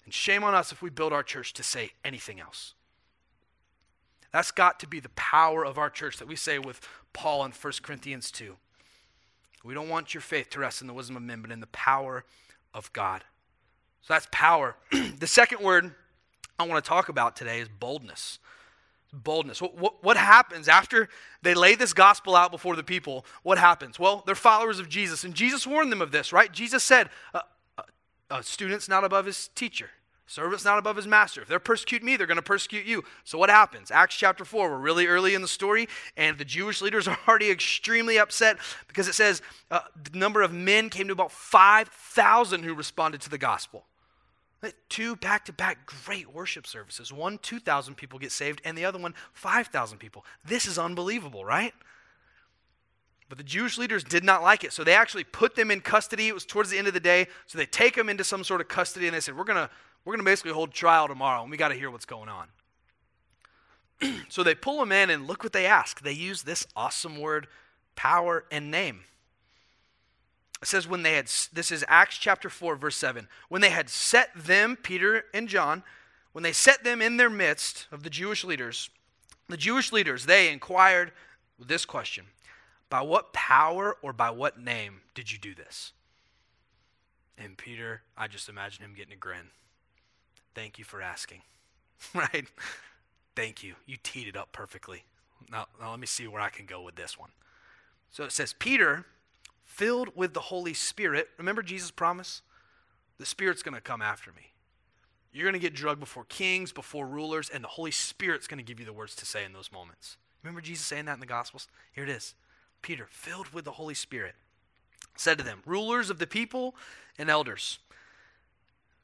And 0.06 0.14
shame 0.14 0.42
on 0.44 0.54
us 0.54 0.72
if 0.72 0.80
we 0.80 0.88
build 0.88 1.12
our 1.12 1.22
church 1.22 1.52
to 1.52 1.62
say 1.62 1.90
anything 2.06 2.40
else. 2.40 2.72
That's 4.32 4.50
got 4.50 4.80
to 4.80 4.86
be 4.86 5.00
the 5.00 5.10
power 5.10 5.62
of 5.62 5.76
our 5.76 5.90
church 5.90 6.16
that 6.16 6.26
we 6.26 6.36
say 6.36 6.58
with 6.58 6.80
Paul 7.12 7.44
in 7.44 7.52
1 7.52 7.72
Corinthians 7.82 8.30
2. 8.30 8.56
We 9.62 9.74
don't 9.74 9.90
want 9.90 10.14
your 10.14 10.22
faith 10.22 10.48
to 10.52 10.60
rest 10.60 10.80
in 10.80 10.86
the 10.86 10.94
wisdom 10.94 11.16
of 11.18 11.22
men, 11.22 11.42
but 11.42 11.50
in 11.50 11.60
the 11.60 11.66
power 11.66 12.24
of 12.72 12.90
God. 12.94 13.24
So 14.00 14.14
that's 14.14 14.28
power. 14.30 14.76
the 15.18 15.26
second 15.26 15.60
word 15.60 15.94
I 16.58 16.66
want 16.66 16.84
to 16.84 16.88
talk 16.88 17.08
about 17.08 17.36
today 17.36 17.60
is 17.60 17.68
boldness. 17.68 18.38
Boldness. 19.12 19.60
What, 19.62 19.76
what, 19.76 20.02
what, 20.02 20.16
happens 20.16 20.68
after 20.68 21.08
they 21.42 21.54
lay 21.54 21.74
this 21.74 21.92
gospel 21.92 22.34
out 22.34 22.50
before 22.50 22.74
the 22.74 22.82
people? 22.82 23.24
What 23.42 23.58
happens? 23.58 23.98
Well, 23.98 24.22
they're 24.26 24.34
followers 24.34 24.80
of 24.80 24.88
Jesus, 24.88 25.24
and 25.24 25.34
Jesus 25.34 25.66
warned 25.66 25.92
them 25.92 26.02
of 26.02 26.10
this, 26.10 26.32
right? 26.32 26.50
Jesus 26.50 26.82
said, 26.82 27.10
uh, 27.32 27.40
uh, 27.78 27.82
A 28.30 28.42
student's 28.42 28.88
not 28.88 29.04
above 29.04 29.26
his 29.26 29.48
teacher. 29.54 29.90
Servant's 30.26 30.64
not 30.64 30.78
above 30.78 30.96
his 30.96 31.06
master. 31.06 31.42
If 31.42 31.48
they're 31.48 31.58
persecuting 31.58 32.06
me, 32.06 32.16
they're 32.16 32.26
going 32.26 32.36
to 32.36 32.42
persecute 32.42 32.86
you. 32.86 33.04
So 33.24 33.36
what 33.36 33.50
happens? 33.50 33.90
Acts 33.90 34.16
chapter 34.16 34.44
4, 34.44 34.70
we're 34.70 34.78
really 34.78 35.06
early 35.06 35.34
in 35.34 35.42
the 35.42 35.48
story, 35.48 35.86
and 36.16 36.38
the 36.38 36.46
Jewish 36.46 36.80
leaders 36.80 37.06
are 37.08 37.18
already 37.28 37.50
extremely 37.50 38.18
upset 38.18 38.56
because 38.88 39.06
it 39.06 39.14
says 39.14 39.42
uh, 39.70 39.80
the 40.10 40.18
number 40.18 40.40
of 40.42 40.52
men 40.52 40.88
came 40.88 41.08
to 41.08 41.12
about 41.12 41.30
5,000 41.30 42.62
who 42.62 42.74
responded 42.74 43.20
to 43.20 43.30
the 43.30 43.38
gospel. 43.38 43.84
Two 44.88 45.16
back 45.16 45.44
to 45.46 45.52
back 45.52 45.86
great 45.86 46.32
worship 46.32 46.66
services. 46.66 47.12
One, 47.12 47.38
2,000 47.38 47.94
people 47.94 48.18
get 48.18 48.32
saved, 48.32 48.60
and 48.64 48.76
the 48.76 48.84
other 48.84 48.98
one, 48.98 49.14
5,000 49.32 49.98
people. 49.98 50.24
This 50.44 50.66
is 50.66 50.78
unbelievable, 50.78 51.44
right? 51.44 51.74
But 53.28 53.38
the 53.38 53.44
Jewish 53.44 53.78
leaders 53.78 54.04
did 54.04 54.22
not 54.22 54.42
like 54.42 54.64
it. 54.64 54.72
So 54.72 54.84
they 54.84 54.94
actually 54.94 55.24
put 55.24 55.56
them 55.56 55.70
in 55.70 55.80
custody. 55.80 56.28
It 56.28 56.34
was 56.34 56.44
towards 56.44 56.70
the 56.70 56.78
end 56.78 56.86
of 56.86 56.94
the 56.94 57.00
day. 57.00 57.26
So 57.46 57.58
they 57.58 57.66
take 57.66 57.96
them 57.96 58.08
into 58.08 58.22
some 58.22 58.44
sort 58.44 58.60
of 58.60 58.68
custody 58.68 59.06
and 59.06 59.14
they 59.14 59.20
said, 59.20 59.36
We're 59.36 59.44
going 59.44 59.56
to 59.56 59.70
we're 60.04 60.16
to 60.16 60.22
basically 60.22 60.52
hold 60.52 60.72
trial 60.72 61.08
tomorrow 61.08 61.42
and 61.42 61.50
we 61.50 61.56
got 61.56 61.68
to 61.68 61.74
hear 61.74 61.90
what's 61.90 62.04
going 62.04 62.28
on. 62.28 62.48
so 64.28 64.42
they 64.42 64.54
pull 64.54 64.78
them 64.78 64.92
in 64.92 65.10
and 65.10 65.26
look 65.26 65.42
what 65.42 65.52
they 65.52 65.66
ask. 65.66 66.02
They 66.02 66.12
use 66.12 66.42
this 66.42 66.66
awesome 66.76 67.18
word, 67.18 67.46
power 67.96 68.44
and 68.50 68.70
name. 68.70 69.00
It 70.62 70.68
says, 70.68 70.88
when 70.88 71.02
they 71.02 71.14
had, 71.14 71.26
this 71.52 71.70
is 71.70 71.84
Acts 71.88 72.16
chapter 72.16 72.48
4, 72.48 72.76
verse 72.76 72.96
7. 72.96 73.28
When 73.48 73.60
they 73.60 73.70
had 73.70 73.90
set 73.90 74.30
them, 74.34 74.76
Peter 74.76 75.24
and 75.34 75.48
John, 75.48 75.82
when 76.32 76.42
they 76.42 76.52
set 76.52 76.84
them 76.84 77.02
in 77.02 77.16
their 77.16 77.30
midst 77.30 77.86
of 77.92 78.02
the 78.02 78.10
Jewish 78.10 78.44
leaders, 78.44 78.88
the 79.48 79.56
Jewish 79.56 79.92
leaders, 79.92 80.26
they 80.26 80.50
inquired 80.50 81.12
this 81.58 81.84
question 81.84 82.26
By 82.88 83.02
what 83.02 83.32
power 83.32 83.96
or 84.02 84.12
by 84.12 84.30
what 84.30 84.58
name 84.58 85.02
did 85.14 85.30
you 85.30 85.38
do 85.38 85.54
this? 85.54 85.92
And 87.36 87.58
Peter, 87.58 88.02
I 88.16 88.28
just 88.28 88.48
imagine 88.48 88.84
him 88.84 88.94
getting 88.94 89.12
a 89.12 89.16
grin. 89.16 89.50
Thank 90.54 90.78
you 90.78 90.84
for 90.84 91.02
asking. 91.02 91.42
right? 92.14 92.46
Thank 93.34 93.62
you. 93.62 93.74
You 93.86 93.96
teed 94.02 94.28
it 94.28 94.36
up 94.36 94.52
perfectly. 94.52 95.04
Now, 95.50 95.66
now 95.80 95.90
let 95.90 96.00
me 96.00 96.06
see 96.06 96.26
where 96.26 96.40
I 96.40 96.48
can 96.48 96.66
go 96.66 96.82
with 96.82 96.94
this 96.94 97.18
one. 97.18 97.30
So 98.10 98.24
it 98.24 98.32
says, 98.32 98.52
Peter, 98.52 99.04
filled 99.64 100.10
with 100.14 100.34
the 100.34 100.40
Holy 100.40 100.74
Spirit. 100.74 101.28
Remember 101.38 101.62
Jesus' 101.62 101.90
promise? 101.90 102.42
The 103.18 103.26
Spirit's 103.26 103.62
going 103.62 103.74
to 103.74 103.80
come 103.80 104.02
after 104.02 104.32
me. 104.32 104.52
You're 105.32 105.44
going 105.44 105.54
to 105.54 105.58
get 105.58 105.74
drugged 105.74 106.00
before 106.00 106.24
kings, 106.24 106.72
before 106.72 107.06
rulers, 107.06 107.50
and 107.50 107.64
the 107.64 107.68
Holy 107.68 107.90
Spirit's 107.90 108.46
going 108.46 108.58
to 108.58 108.64
give 108.64 108.78
you 108.78 108.86
the 108.86 108.92
words 108.92 109.16
to 109.16 109.26
say 109.26 109.44
in 109.44 109.52
those 109.52 109.72
moments. 109.72 110.16
Remember 110.42 110.60
Jesus 110.60 110.86
saying 110.86 111.06
that 111.06 111.14
in 111.14 111.20
the 111.20 111.26
Gospels? 111.26 111.66
Here 111.92 112.04
it 112.04 112.10
is. 112.10 112.34
Peter, 112.82 113.06
filled 113.10 113.52
with 113.52 113.64
the 113.64 113.72
Holy 113.72 113.94
Spirit, 113.94 114.34
said 115.16 115.38
to 115.38 115.44
them, 115.44 115.62
Rulers 115.66 116.10
of 116.10 116.18
the 116.18 116.26
people 116.26 116.76
and 117.18 117.28
elders. 117.28 117.78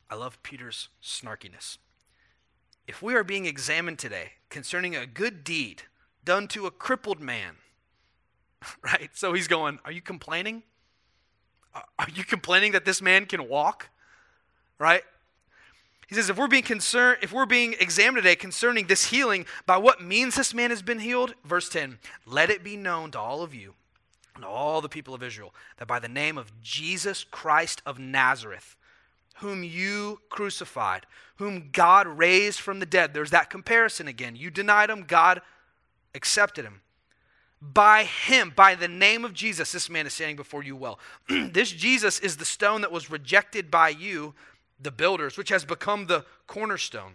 I 0.08 0.16
love 0.16 0.42
Peter's 0.42 0.88
snarkiness. 1.02 1.78
If 2.86 3.02
we 3.02 3.14
are 3.14 3.24
being 3.24 3.46
examined 3.46 3.98
today 3.98 4.32
concerning 4.48 4.94
a 4.94 5.06
good 5.06 5.44
deed 5.44 5.82
done 6.24 6.48
to 6.48 6.66
a 6.66 6.70
crippled 6.70 7.20
man, 7.20 7.56
right? 8.82 9.10
So 9.14 9.32
he's 9.32 9.48
going, 9.48 9.78
Are 9.84 9.92
you 9.92 10.00
complaining? 10.00 10.62
Are 11.74 12.08
you 12.14 12.24
complaining 12.24 12.72
that 12.72 12.84
this 12.84 13.00
man 13.00 13.26
can 13.26 13.48
walk? 13.48 13.90
Right? 14.78 15.02
He 16.08 16.16
says, 16.16 16.28
if 16.28 16.36
we're 16.36 16.48
being 16.48 16.64
concerned, 16.64 17.18
if 17.22 17.32
we're 17.32 17.46
being 17.46 17.76
examined 17.78 18.24
today 18.24 18.34
concerning 18.34 18.88
this 18.88 19.10
healing, 19.10 19.46
by 19.64 19.76
what 19.76 20.02
means 20.02 20.34
this 20.34 20.52
man 20.52 20.70
has 20.70 20.82
been 20.82 20.98
healed, 20.98 21.34
verse 21.44 21.68
10, 21.68 22.00
let 22.26 22.50
it 22.50 22.64
be 22.64 22.76
known 22.76 23.12
to 23.12 23.20
all 23.20 23.42
of 23.42 23.54
you 23.54 23.74
and 24.34 24.44
all 24.44 24.80
the 24.80 24.88
people 24.88 25.14
of 25.14 25.22
Israel 25.22 25.54
that 25.76 25.86
by 25.86 26.00
the 26.00 26.08
name 26.08 26.36
of 26.36 26.50
Jesus 26.60 27.22
Christ 27.22 27.80
of 27.86 28.00
Nazareth, 28.00 28.74
whom 29.36 29.62
you 29.62 30.20
crucified, 30.30 31.06
whom 31.36 31.70
God 31.70 32.08
raised 32.08 32.58
from 32.58 32.80
the 32.80 32.86
dead. 32.86 33.14
There's 33.14 33.30
that 33.30 33.48
comparison 33.48 34.08
again. 34.08 34.34
You 34.34 34.50
denied 34.50 34.90
him, 34.90 35.04
God 35.06 35.40
accepted 36.12 36.64
him. 36.64 36.80
By 37.62 38.04
him, 38.04 38.52
by 38.56 38.74
the 38.74 38.88
name 38.88 39.24
of 39.24 39.34
Jesus, 39.34 39.72
this 39.72 39.90
man 39.90 40.06
is 40.06 40.14
standing 40.14 40.36
before 40.36 40.62
you 40.62 40.74
well. 40.74 40.98
this 41.28 41.70
Jesus 41.70 42.18
is 42.18 42.38
the 42.38 42.44
stone 42.44 42.80
that 42.80 42.92
was 42.92 43.10
rejected 43.10 43.70
by 43.70 43.90
you, 43.90 44.34
the 44.80 44.90
builders, 44.90 45.36
which 45.36 45.50
has 45.50 45.64
become 45.64 46.06
the 46.06 46.24
cornerstone. 46.46 47.14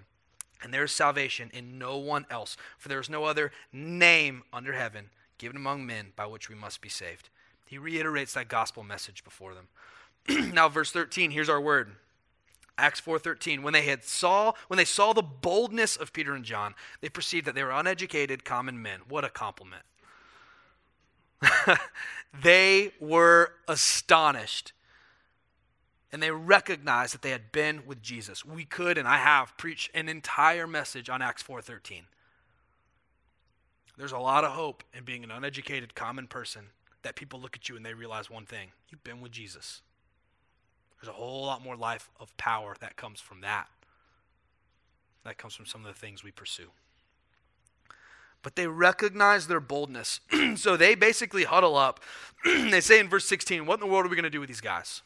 And 0.62 0.74
there 0.74 0.84
is 0.84 0.92
salvation 0.92 1.50
in 1.54 1.80
no 1.80 1.98
one 1.98 2.26
else, 2.30 2.58
for 2.78 2.90
there 2.90 3.00
is 3.00 3.10
no 3.10 3.24
other 3.24 3.52
name 3.74 4.44
under 4.54 4.74
heaven 4.74 5.10
given 5.38 5.58
among 5.58 5.86
men 5.86 6.14
by 6.16 6.26
which 6.26 6.50
we 6.50 6.56
must 6.56 6.82
be 6.82 6.90
saved. 6.90 7.30
He 7.66 7.78
reiterates 7.78 8.34
that 8.34 8.48
gospel 8.48 8.84
message 8.84 9.24
before 9.24 9.54
them. 9.54 9.68
now, 10.54 10.70
verse 10.70 10.92
13, 10.92 11.32
here's 11.32 11.50
our 11.50 11.62
word. 11.62 11.96
Acts 12.78 13.00
4:13 13.00 13.62
when 13.62 13.72
they 13.72 13.84
had 13.84 14.04
saw 14.04 14.52
when 14.68 14.76
they 14.76 14.84
saw 14.84 15.14
the 15.14 15.22
boldness 15.22 15.96
of 15.96 16.12
Peter 16.12 16.34
and 16.34 16.44
John 16.44 16.76
they 17.00 17.08
perceived 17.08 17.48
that 17.48 17.56
they 17.56 17.64
were 17.64 17.72
uneducated 17.72 18.44
common 18.44 18.82
men 18.82 19.00
what 19.08 19.24
a 19.24 19.30
compliment 19.30 19.84
they 22.44 22.92
were 23.00 23.52
astonished. 23.68 24.74
And 26.12 26.24
they 26.24 26.32
recognized 26.32 27.14
that 27.14 27.22
they 27.22 27.32
had 27.32 27.52
been 27.52 27.84
with 27.86 28.02
Jesus. 28.02 28.46
We 28.46 28.64
could 28.64 28.98
and 28.98 29.08
I 29.08 29.18
have 29.18 29.58
preached 29.58 29.92
an 29.94 30.08
entire 30.08 30.66
message 30.66 31.10
on 31.10 31.22
Acts 31.22 31.44
4:13 31.44 32.04
there's 33.98 34.12
a 34.12 34.20
lot 34.20 34.44
of 34.44 34.52
hope 34.52 34.84
in 34.94 35.04
being 35.04 35.24
an 35.24 35.32
uneducated 35.32 35.96
common 35.96 36.28
person 36.28 36.68
that 37.04 37.16
people 37.16 37.40
look 37.40 37.56
at 37.56 37.70
you 37.70 37.76
and 37.76 37.86
they 37.86 37.94
realize 37.94 38.30
one 38.30 38.46
thing. 38.46 38.72
You've 38.90 39.04
been 39.04 39.22
with 39.22 39.32
Jesus. 39.32 39.82
There's 41.00 41.10
a 41.10 41.18
whole 41.18 41.46
lot 41.46 41.64
more 41.64 41.76
life 41.76 42.10
of 42.20 42.36
power 42.38 42.76
that 42.80 42.96
comes 42.96 43.22
from 43.22 43.42
that. 43.42 43.68
That 45.24 45.38
comes 45.38 45.54
from 45.54 45.66
some 45.66 45.86
of 45.86 45.88
the 45.88 46.00
things 46.00 46.24
we 46.24 46.32
pursue. 46.32 46.70
But 48.42 48.56
they 48.56 48.68
recognize 48.68 49.48
their 49.48 49.60
boldness. 49.60 50.20
so 50.56 50.78
they 50.78 50.96
basically 50.96 51.44
huddle 51.44 51.76
up. 51.76 52.00
they 52.46 52.82
say 52.82 53.00
in 53.00 53.10
verse 53.10 53.26
16, 53.26 53.66
What 53.66 53.76
in 53.76 53.80
the 53.80 53.92
world 53.92 54.06
are 54.06 54.10
we 54.10 54.16
going 54.16 54.24
to 54.24 54.30
do 54.30 54.40
with 54.40 54.50
these 54.50 54.62
guys? 54.62 55.02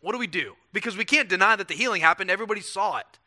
What 0.00 0.12
do 0.12 0.18
we 0.18 0.26
do? 0.26 0.54
Because 0.72 0.96
we 0.96 1.06
can't 1.06 1.28
deny 1.28 1.56
that 1.56 1.68
the 1.68 1.74
healing 1.74 2.02
happened. 2.02 2.30
Everybody 2.30 2.60
saw 2.60 2.98
it. 2.98 3.18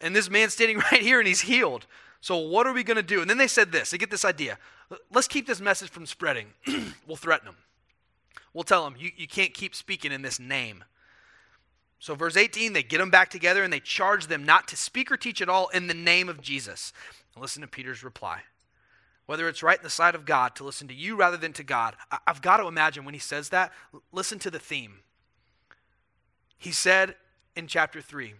And 0.00 0.14
this 0.14 0.28
man's 0.28 0.52
standing 0.52 0.78
right 0.92 1.00
here 1.00 1.20
and 1.20 1.28
he's 1.28 1.42
healed. 1.42 1.86
So 2.20 2.36
what 2.36 2.66
are 2.66 2.72
we 2.72 2.82
going 2.82 2.96
to 2.96 3.02
do? 3.02 3.20
And 3.20 3.30
then 3.30 3.38
they 3.38 3.46
said 3.46 3.70
this. 3.70 3.90
They 3.90 3.98
get 3.98 4.10
this 4.10 4.24
idea. 4.24 4.58
Let's 5.12 5.28
keep 5.28 5.46
this 5.46 5.60
message 5.60 5.90
from 5.90 6.06
spreading. 6.06 6.48
we'll 7.06 7.16
threaten 7.16 7.46
them. 7.46 7.56
We'll 8.52 8.64
tell 8.64 8.84
them, 8.84 8.96
you, 8.98 9.10
you 9.16 9.28
can't 9.28 9.52
keep 9.54 9.74
speaking 9.74 10.12
in 10.12 10.22
this 10.22 10.40
name. 10.40 10.82
So, 11.98 12.14
verse 12.14 12.36
18, 12.36 12.72
they 12.72 12.82
get 12.82 12.98
them 12.98 13.10
back 13.10 13.30
together 13.30 13.64
and 13.64 13.72
they 13.72 13.80
charge 13.80 14.26
them 14.26 14.44
not 14.44 14.68
to 14.68 14.76
speak 14.76 15.10
or 15.10 15.16
teach 15.16 15.40
at 15.40 15.48
all 15.48 15.68
in 15.68 15.86
the 15.86 15.94
name 15.94 16.28
of 16.28 16.40
Jesus. 16.40 16.92
And 17.34 17.42
listen 17.42 17.62
to 17.62 17.68
Peter's 17.68 18.04
reply. 18.04 18.42
Whether 19.24 19.48
it's 19.48 19.62
right 19.62 19.78
in 19.78 19.82
the 19.82 19.90
sight 19.90 20.14
of 20.14 20.24
God 20.24 20.54
to 20.56 20.64
listen 20.64 20.86
to 20.88 20.94
you 20.94 21.16
rather 21.16 21.36
than 21.36 21.52
to 21.54 21.64
God, 21.64 21.96
I've 22.26 22.42
got 22.42 22.58
to 22.58 22.68
imagine 22.68 23.04
when 23.04 23.14
he 23.14 23.20
says 23.20 23.48
that, 23.48 23.72
listen 24.12 24.38
to 24.40 24.50
the 24.50 24.58
theme. 24.58 25.00
He 26.58 26.70
said 26.70 27.16
in 27.56 27.66
chapter 27.66 28.00
3, 28.00 28.34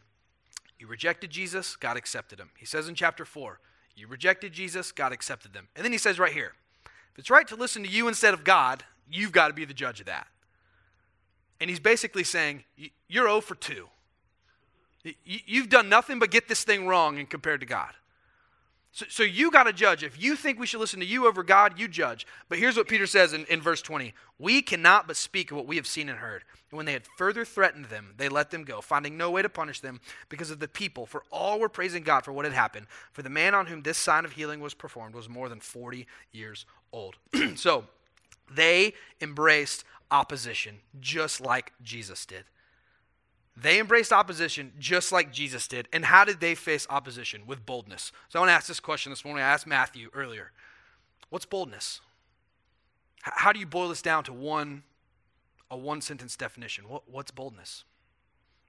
You 0.78 0.86
rejected 0.86 1.30
Jesus, 1.30 1.74
God 1.74 1.96
accepted 1.96 2.38
him. 2.38 2.50
He 2.56 2.66
says 2.66 2.88
in 2.88 2.94
chapter 2.94 3.24
4, 3.24 3.58
You 3.96 4.06
rejected 4.06 4.52
Jesus, 4.52 4.92
God 4.92 5.12
accepted 5.12 5.54
them. 5.54 5.68
And 5.74 5.84
then 5.84 5.92
he 5.92 5.98
says 5.98 6.18
right 6.18 6.32
here, 6.32 6.52
If 6.84 7.18
it's 7.18 7.30
right 7.30 7.48
to 7.48 7.56
listen 7.56 7.82
to 7.82 7.88
you 7.88 8.06
instead 8.06 8.34
of 8.34 8.44
God, 8.44 8.84
You've 9.10 9.32
got 9.32 9.48
to 9.48 9.54
be 9.54 9.64
the 9.64 9.74
judge 9.74 10.00
of 10.00 10.06
that. 10.06 10.26
And 11.60 11.70
he's 11.70 11.80
basically 11.80 12.24
saying, 12.24 12.64
You're 13.08 13.26
0 13.26 13.40
for 13.40 13.54
2. 13.54 13.88
You've 15.24 15.68
done 15.68 15.88
nothing 15.88 16.18
but 16.18 16.30
get 16.30 16.48
this 16.48 16.64
thing 16.64 16.86
wrong 16.86 17.18
and 17.18 17.30
compared 17.30 17.60
to 17.60 17.66
God. 17.66 17.92
So, 18.96 19.04
so 19.10 19.22
you 19.22 19.50
got 19.50 19.64
to 19.64 19.74
judge. 19.74 20.02
If 20.02 20.20
you 20.20 20.36
think 20.36 20.58
we 20.58 20.66
should 20.66 20.80
listen 20.80 21.00
to 21.00 21.06
you 21.06 21.26
over 21.26 21.42
God, 21.42 21.78
you 21.78 21.86
judge. 21.86 22.26
But 22.48 22.58
here's 22.58 22.78
what 22.78 22.88
Peter 22.88 23.06
says 23.06 23.34
in, 23.34 23.44
in 23.44 23.60
verse 23.60 23.82
20 23.82 24.14
We 24.38 24.62
cannot 24.62 25.06
but 25.06 25.16
speak 25.16 25.50
of 25.50 25.58
what 25.58 25.66
we 25.66 25.76
have 25.76 25.86
seen 25.86 26.08
and 26.08 26.18
heard. 26.18 26.44
And 26.70 26.78
when 26.78 26.86
they 26.86 26.94
had 26.94 27.02
further 27.18 27.44
threatened 27.44 27.84
them, 27.86 28.14
they 28.16 28.30
let 28.30 28.50
them 28.50 28.64
go, 28.64 28.80
finding 28.80 29.18
no 29.18 29.30
way 29.30 29.42
to 29.42 29.50
punish 29.50 29.80
them 29.80 30.00
because 30.30 30.50
of 30.50 30.60
the 30.60 30.66
people. 30.66 31.04
For 31.04 31.24
all 31.30 31.60
were 31.60 31.68
praising 31.68 32.04
God 32.04 32.24
for 32.24 32.32
what 32.32 32.46
had 32.46 32.54
happened. 32.54 32.86
For 33.12 33.20
the 33.20 33.28
man 33.28 33.54
on 33.54 33.66
whom 33.66 33.82
this 33.82 33.98
sign 33.98 34.24
of 34.24 34.32
healing 34.32 34.60
was 34.60 34.72
performed 34.72 35.14
was 35.14 35.28
more 35.28 35.50
than 35.50 35.60
40 35.60 36.06
years 36.32 36.64
old. 36.90 37.16
so, 37.54 37.84
they 38.52 38.94
embraced 39.20 39.84
opposition 40.10 40.80
just 41.00 41.40
like 41.40 41.72
Jesus 41.82 42.26
did. 42.26 42.44
They 43.56 43.80
embraced 43.80 44.12
opposition 44.12 44.72
just 44.78 45.12
like 45.12 45.32
Jesus 45.32 45.66
did. 45.66 45.88
And 45.92 46.04
how 46.04 46.24
did 46.24 46.40
they 46.40 46.54
face 46.54 46.86
opposition? 46.90 47.46
With 47.46 47.64
boldness. 47.64 48.12
So 48.28 48.38
I 48.38 48.42
want 48.42 48.50
to 48.50 48.54
ask 48.54 48.66
this 48.66 48.80
question 48.80 49.10
this 49.10 49.24
morning. 49.24 49.42
I 49.42 49.48
asked 49.48 49.66
Matthew 49.66 50.10
earlier 50.14 50.52
What's 51.30 51.46
boldness? 51.46 52.00
How 53.22 53.52
do 53.52 53.58
you 53.58 53.66
boil 53.66 53.88
this 53.88 54.02
down 54.02 54.22
to 54.24 54.32
one, 54.32 54.84
a 55.70 55.76
one 55.76 56.00
sentence 56.00 56.36
definition? 56.36 56.88
What, 56.88 57.10
what's 57.10 57.32
boldness? 57.32 57.84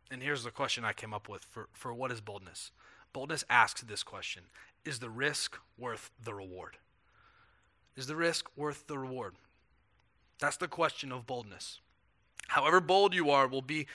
And 0.10 0.24
here's 0.24 0.44
the 0.44 0.52
question 0.52 0.84
I 0.84 0.94
came 0.94 1.14
up 1.14 1.30
with 1.30 1.44
for, 1.44 1.68
for 1.74 1.94
what 1.94 2.12
is 2.12 2.22
boldness? 2.22 2.72
Boldness 3.14 3.44
asks 3.50 3.82
this 3.82 4.04
question 4.04 4.44
Is 4.86 5.00
the 5.00 5.10
risk 5.10 5.58
worth 5.78 6.12
the 6.24 6.34
reward? 6.34 6.78
Is 7.96 8.08
the 8.08 8.16
risk 8.16 8.46
worth 8.56 8.88
the 8.88 8.98
reward? 8.98 9.36
That's 10.40 10.58
the 10.58 10.68
question 10.68 11.12
of 11.12 11.26
boldness. 11.26 11.80
However 12.48 12.80
bold 12.80 13.14
you 13.14 13.30
are 13.30 13.48
will 13.48 13.62
be 13.62 13.88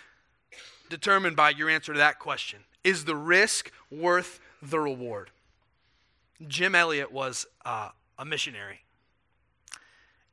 determined 0.90 1.36
by 1.36 1.50
your 1.50 1.70
answer 1.70 1.92
to 1.92 1.98
that 1.98 2.18
question. 2.18 2.60
Is 2.84 3.04
the 3.04 3.16
risk 3.16 3.72
worth 3.90 4.40
the 4.60 4.80
reward? 4.80 5.30
Jim 6.48 6.74
Elliot 6.74 7.12
was 7.12 7.46
uh, 7.64 7.90
a 8.18 8.24
missionary. 8.24 8.80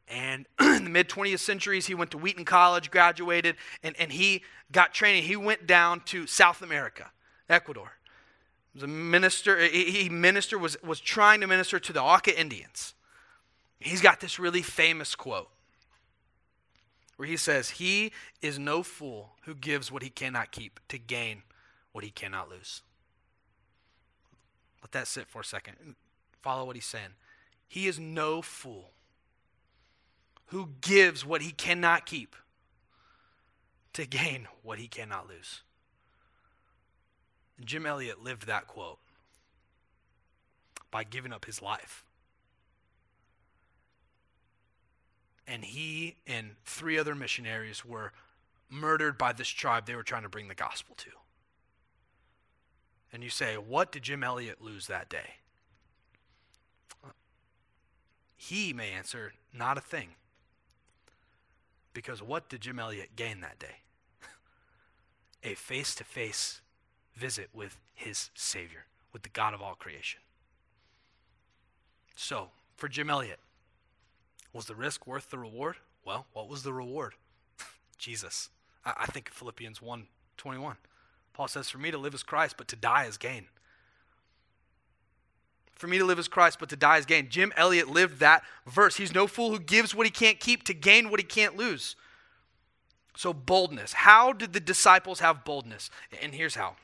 And 0.07 0.47
in 0.59 0.83
the 0.83 0.89
mid 0.89 1.07
20th 1.07 1.39
centuries, 1.39 1.85
he 1.85 1.93
went 1.93 2.11
to 2.11 2.17
Wheaton 2.17 2.45
College, 2.45 2.89
graduated, 2.89 3.55
and, 3.83 3.95
and 3.99 4.11
he 4.11 4.43
got 4.71 4.93
training. 4.93 5.23
He 5.23 5.35
went 5.35 5.67
down 5.67 6.01
to 6.05 6.25
South 6.25 6.61
America, 6.61 7.11
Ecuador. 7.47 7.93
He 8.73 8.77
was 8.77 8.83
a 8.83 8.87
minister, 8.87 9.59
he, 9.59 10.09
minister 10.09 10.57
was, 10.57 10.81
was 10.83 10.99
trying 10.99 11.41
to 11.41 11.47
minister 11.47 11.79
to 11.79 11.93
the 11.93 12.01
Auca 12.01 12.39
Indians. 12.39 12.95
He's 13.79 14.01
got 14.01 14.19
this 14.19 14.39
really 14.39 14.61
famous 14.61 15.15
quote 15.15 15.49
where 17.19 17.27
he 17.27 17.35
says, 17.35 17.71
He 17.71 18.13
is 18.41 18.57
no 18.57 18.81
fool 18.81 19.31
who 19.41 19.53
gives 19.53 19.91
what 19.91 20.01
he 20.01 20.09
cannot 20.09 20.53
keep 20.53 20.79
to 20.87 20.97
gain 20.97 21.43
what 21.91 22.05
he 22.05 22.11
cannot 22.11 22.49
lose. 22.49 22.81
Let 24.81 24.93
that 24.93 25.05
sit 25.05 25.27
for 25.27 25.41
a 25.41 25.43
second. 25.43 25.75
Follow 26.41 26.63
what 26.63 26.77
he's 26.77 26.85
saying. 26.85 27.09
He 27.67 27.87
is 27.89 27.99
no 27.99 28.41
fool 28.41 28.91
who 30.45 30.69
gives 30.79 31.25
what 31.25 31.41
he 31.41 31.51
cannot 31.51 32.05
keep 32.05 32.37
to 33.91 34.05
gain 34.05 34.47
what 34.63 34.79
he 34.79 34.87
cannot 34.87 35.27
lose. 35.27 35.63
Jim 37.65 37.85
Elliot 37.85 38.23
lived 38.23 38.47
that 38.47 38.65
quote 38.65 38.99
by 40.89 41.03
giving 41.03 41.33
up 41.33 41.43
his 41.43 41.61
life 41.61 42.05
and 45.49 45.65
he 45.65 46.15
and 46.27 46.51
three 46.63 46.97
other 46.99 47.15
missionaries 47.15 47.83
were 47.83 48.13
murdered 48.69 49.17
by 49.17 49.33
this 49.33 49.47
tribe 49.47 49.87
they 49.87 49.95
were 49.95 50.03
trying 50.03 50.21
to 50.21 50.29
bring 50.29 50.47
the 50.47 50.55
gospel 50.55 50.95
to. 50.95 51.09
And 53.11 53.23
you 53.23 53.31
say, 53.31 53.55
what 53.55 53.91
did 53.91 54.03
Jim 54.03 54.23
Elliot 54.23 54.61
lose 54.61 54.85
that 54.85 55.09
day? 55.09 55.37
He 58.37 58.71
may 58.71 58.91
answer, 58.91 59.33
not 59.51 59.77
a 59.77 59.81
thing. 59.81 60.09
Because 61.93 62.21
what 62.21 62.47
did 62.47 62.61
Jim 62.61 62.77
Elliot 62.77 63.15
gain 63.15 63.41
that 63.41 63.57
day? 63.57 63.81
a 65.43 65.55
face 65.55 65.95
to 65.95 66.03
face 66.03 66.61
visit 67.15 67.49
with 67.53 67.77
his 67.95 68.29
Savior, 68.35 68.85
with 69.11 69.23
the 69.23 69.29
God 69.29 69.55
of 69.55 69.61
all 69.61 69.73
creation. 69.73 70.21
So, 72.15 72.49
for 72.77 72.87
Jim 72.87 73.09
Elliot, 73.09 73.39
was 74.53 74.65
the 74.65 74.75
risk 74.75 75.05
worth 75.05 75.29
the 75.29 75.37
reward? 75.37 75.75
Well, 76.05 76.25
what 76.33 76.49
was 76.49 76.63
the 76.63 76.73
reward? 76.73 77.15
Jesus. 77.97 78.49
I, 78.85 78.93
I 78.99 79.05
think 79.07 79.29
Philippians 79.29 79.81
1 79.81 80.07
21. 80.37 80.77
Paul 81.33 81.47
says, 81.47 81.69
For 81.69 81.77
me 81.77 81.91
to 81.91 81.97
live 81.97 82.13
is 82.13 82.23
Christ, 82.23 82.55
but 82.57 82.67
to 82.69 82.75
die 82.75 83.05
is 83.05 83.17
gain. 83.17 83.45
For 85.75 85.87
me 85.87 85.97
to 85.97 86.03
live 86.03 86.19
is 86.19 86.27
Christ, 86.27 86.59
but 86.59 86.69
to 86.69 86.75
die 86.75 86.97
is 86.97 87.05
gain. 87.05 87.29
Jim 87.29 87.53
Elliot 87.55 87.89
lived 87.89 88.19
that 88.19 88.43
verse. 88.67 88.97
He's 88.97 89.13
no 89.13 89.27
fool 89.27 89.51
who 89.51 89.59
gives 89.59 89.95
what 89.95 90.05
he 90.05 90.11
can't 90.11 90.39
keep 90.39 90.63
to 90.63 90.73
gain 90.73 91.09
what 91.09 91.21
he 91.21 91.25
can't 91.25 91.55
lose. 91.55 91.95
So, 93.15 93.33
boldness. 93.33 93.93
How 93.93 94.33
did 94.33 94.53
the 94.53 94.59
disciples 94.59 95.21
have 95.21 95.45
boldness? 95.45 95.89
And 96.21 96.33
here's 96.33 96.55
how 96.55 96.75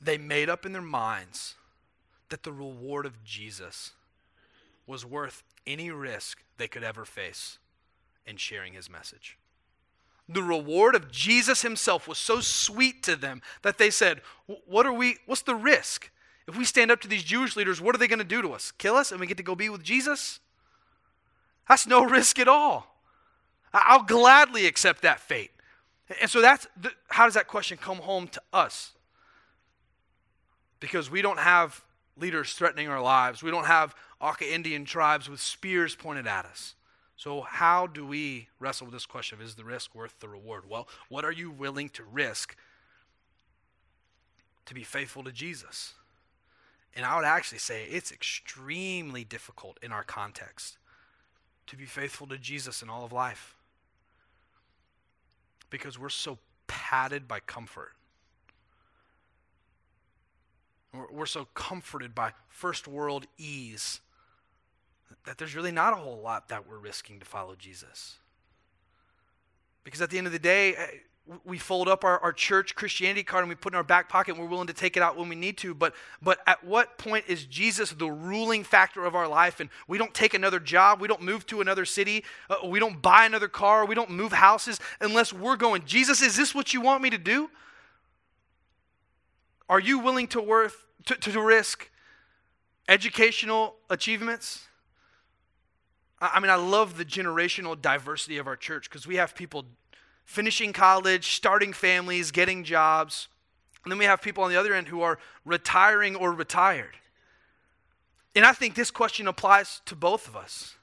they 0.00 0.18
made 0.18 0.48
up 0.48 0.64
in 0.64 0.72
their 0.72 0.82
minds 0.82 1.54
that 2.28 2.42
the 2.42 2.52
reward 2.52 3.06
of 3.06 3.22
Jesus 3.24 3.92
was 4.88 5.04
worth 5.04 5.44
any 5.66 5.90
risk 5.90 6.42
they 6.56 6.66
could 6.66 6.82
ever 6.82 7.04
face 7.04 7.58
in 8.26 8.36
sharing 8.38 8.72
his 8.72 8.90
message. 8.90 9.38
The 10.28 10.42
reward 10.42 10.94
of 10.94 11.12
Jesus 11.12 11.62
himself 11.62 12.08
was 12.08 12.18
so 12.18 12.40
sweet 12.40 13.02
to 13.04 13.14
them 13.14 13.42
that 13.62 13.78
they 13.78 13.90
said, 13.90 14.22
"What 14.46 14.86
are 14.86 14.92
we 14.92 15.18
what's 15.26 15.42
the 15.42 15.54
risk? 15.54 16.10
If 16.46 16.56
we 16.56 16.64
stand 16.64 16.90
up 16.90 17.00
to 17.02 17.08
these 17.08 17.22
Jewish 17.22 17.54
leaders, 17.56 17.80
what 17.80 17.94
are 17.94 17.98
they 17.98 18.08
going 18.08 18.18
to 18.18 18.24
do 18.24 18.42
to 18.42 18.52
us? 18.52 18.72
Kill 18.72 18.96
us 18.96 19.12
and 19.12 19.20
we 19.20 19.26
get 19.26 19.36
to 19.36 19.42
go 19.42 19.54
be 19.54 19.68
with 19.68 19.82
Jesus?" 19.82 20.40
That's 21.68 21.86
no 21.86 22.04
risk 22.08 22.38
at 22.38 22.48
all. 22.48 22.96
I'll 23.72 24.02
gladly 24.02 24.66
accept 24.66 25.02
that 25.02 25.20
fate. 25.20 25.50
And 26.20 26.30
so 26.30 26.40
that's 26.40 26.66
the, 26.80 26.90
how 27.08 27.26
does 27.26 27.34
that 27.34 27.48
question 27.48 27.76
come 27.76 27.98
home 27.98 28.28
to 28.28 28.42
us? 28.52 28.92
Because 30.80 31.10
we 31.10 31.20
don't 31.20 31.38
have 31.38 31.84
leaders 32.16 32.54
threatening 32.54 32.88
our 32.88 33.00
lives. 33.00 33.42
We 33.42 33.50
don't 33.50 33.66
have 33.66 33.94
Auca 34.20 34.52
Indian 34.52 34.84
tribes 34.84 35.28
with 35.28 35.40
spears 35.40 35.94
pointed 35.94 36.26
at 36.26 36.44
us. 36.44 36.74
So, 37.16 37.40
how 37.40 37.86
do 37.86 38.06
we 38.06 38.48
wrestle 38.60 38.86
with 38.86 38.94
this 38.94 39.06
question 39.06 39.38
of 39.38 39.44
is 39.44 39.56
the 39.56 39.64
risk 39.64 39.94
worth 39.94 40.20
the 40.20 40.28
reward? 40.28 40.64
Well, 40.68 40.88
what 41.08 41.24
are 41.24 41.32
you 41.32 41.50
willing 41.50 41.88
to 41.90 42.04
risk 42.04 42.56
to 44.66 44.74
be 44.74 44.84
faithful 44.84 45.24
to 45.24 45.32
Jesus? 45.32 45.94
And 46.94 47.04
I 47.04 47.16
would 47.16 47.24
actually 47.24 47.58
say 47.58 47.84
it's 47.84 48.12
extremely 48.12 49.24
difficult 49.24 49.78
in 49.82 49.92
our 49.92 50.04
context 50.04 50.78
to 51.66 51.76
be 51.76 51.84
faithful 51.84 52.26
to 52.28 52.38
Jesus 52.38 52.82
in 52.82 52.88
all 52.88 53.04
of 53.04 53.12
life 53.12 53.56
because 55.70 55.98
we're 55.98 56.08
so 56.08 56.38
padded 56.66 57.28
by 57.28 57.40
comfort. 57.40 57.92
We're, 61.12 61.26
so 61.26 61.46
comforted 61.54 62.14
by 62.14 62.32
first 62.48 62.88
world 62.88 63.26
ease 63.36 64.00
that 65.24 65.38
there's 65.38 65.54
really 65.54 65.72
not 65.72 65.92
a 65.92 65.96
whole 65.96 66.20
lot 66.20 66.48
that 66.48 66.68
we're 66.68 66.78
risking 66.78 67.20
to 67.20 67.26
follow 67.26 67.54
Jesus. 67.54 68.16
Because 69.84 70.02
at 70.02 70.10
the 70.10 70.18
end 70.18 70.26
of 70.26 70.32
the 70.32 70.38
day, 70.38 70.74
eh, 70.74 70.86
we 71.44 71.58
fold 71.58 71.88
up 71.88 72.04
our, 72.04 72.18
our 72.20 72.32
church 72.32 72.74
Christianity 72.74 73.22
card 73.22 73.42
and 73.42 73.48
we 73.48 73.54
put 73.54 73.72
it 73.72 73.74
in 73.74 73.76
our 73.76 73.84
back 73.84 74.08
pocket 74.08 74.34
and 74.34 74.42
we're 74.42 74.48
willing 74.48 74.66
to 74.68 74.72
take 74.72 74.96
it 74.96 75.02
out 75.02 75.16
when 75.16 75.28
we 75.28 75.36
need 75.36 75.58
to. 75.58 75.74
But, 75.74 75.94
but 76.22 76.38
at 76.46 76.64
what 76.64 76.96
point 76.96 77.24
is 77.28 77.44
Jesus 77.44 77.90
the 77.90 78.10
ruling 78.10 78.64
factor 78.64 79.04
of 79.04 79.14
our 79.14 79.28
life 79.28 79.60
and 79.60 79.68
we 79.86 79.98
don't 79.98 80.14
take 80.14 80.34
another 80.34 80.58
job, 80.58 81.00
we 81.00 81.08
don't 81.08 81.22
move 81.22 81.46
to 81.46 81.60
another 81.60 81.84
city, 81.84 82.24
uh, 82.48 82.66
we 82.66 82.78
don't 82.78 83.02
buy 83.02 83.26
another 83.26 83.48
car, 83.48 83.84
we 83.84 83.94
don't 83.94 84.10
move 84.10 84.32
houses 84.32 84.80
unless 85.00 85.32
we're 85.32 85.56
going, 85.56 85.84
Jesus, 85.84 86.22
is 86.22 86.36
this 86.36 86.54
what 86.54 86.72
you 86.72 86.80
want 86.80 87.02
me 87.02 87.10
to 87.10 87.18
do? 87.18 87.50
Are 89.68 89.80
you 89.80 89.98
willing 89.98 90.28
to, 90.28 90.40
worth, 90.40 90.86
to, 91.06 91.14
to 91.14 91.42
risk 91.42 91.90
educational 92.88 93.76
achievements? 93.90 94.66
I 96.20 96.40
mean, 96.40 96.50
I 96.50 96.56
love 96.56 96.96
the 96.96 97.04
generational 97.04 97.80
diversity 97.80 98.38
of 98.38 98.46
our 98.46 98.56
church 98.56 98.90
because 98.90 99.06
we 99.06 99.16
have 99.16 99.34
people 99.34 99.64
finishing 100.24 100.72
college, 100.72 101.32
starting 101.32 101.72
families, 101.72 102.30
getting 102.30 102.64
jobs. 102.64 103.28
And 103.84 103.92
then 103.92 103.98
we 103.98 104.04
have 104.04 104.20
people 104.20 104.44
on 104.44 104.50
the 104.50 104.56
other 104.56 104.74
end 104.74 104.88
who 104.88 105.00
are 105.00 105.18
retiring 105.44 106.16
or 106.16 106.32
retired. 106.32 106.96
And 108.34 108.44
I 108.44 108.52
think 108.52 108.74
this 108.74 108.90
question 108.90 109.26
applies 109.26 109.80
to 109.86 109.96
both 109.96 110.28
of 110.28 110.36
us. 110.36 110.74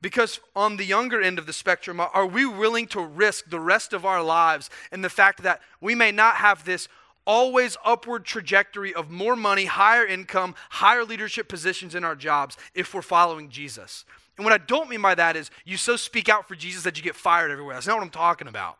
Because 0.00 0.38
on 0.54 0.76
the 0.76 0.84
younger 0.84 1.22
end 1.22 1.38
of 1.38 1.46
the 1.46 1.52
spectrum, 1.52 1.98
are 1.98 2.26
we 2.26 2.44
willing 2.44 2.86
to 2.88 3.00
risk 3.00 3.48
the 3.48 3.58
rest 3.58 3.94
of 3.94 4.04
our 4.04 4.22
lives 4.22 4.68
and 4.92 5.02
the 5.02 5.08
fact 5.08 5.42
that 5.42 5.62
we 5.80 5.94
may 5.94 6.12
not 6.12 6.36
have 6.36 6.64
this 6.64 6.88
always 7.26 7.78
upward 7.86 8.26
trajectory 8.26 8.92
of 8.92 9.10
more 9.10 9.34
money, 9.34 9.64
higher 9.64 10.06
income, 10.06 10.54
higher 10.68 11.04
leadership 11.04 11.48
positions 11.48 11.94
in 11.94 12.04
our 12.04 12.14
jobs 12.14 12.58
if 12.74 12.92
we're 12.92 13.00
following 13.00 13.48
Jesus? 13.48 14.04
And 14.36 14.44
what 14.44 14.52
I 14.52 14.58
don't 14.58 14.90
mean 14.90 15.02
by 15.02 15.14
that 15.14 15.36
is 15.36 15.50
you 15.64 15.76
so 15.76 15.96
speak 15.96 16.28
out 16.28 16.48
for 16.48 16.54
Jesus 16.54 16.82
that 16.82 16.96
you 16.96 17.02
get 17.02 17.14
fired 17.14 17.50
everywhere. 17.50 17.74
That's 17.74 17.86
not 17.86 17.96
what 17.96 18.04
I'm 18.04 18.10
talking 18.10 18.48
about. 18.48 18.78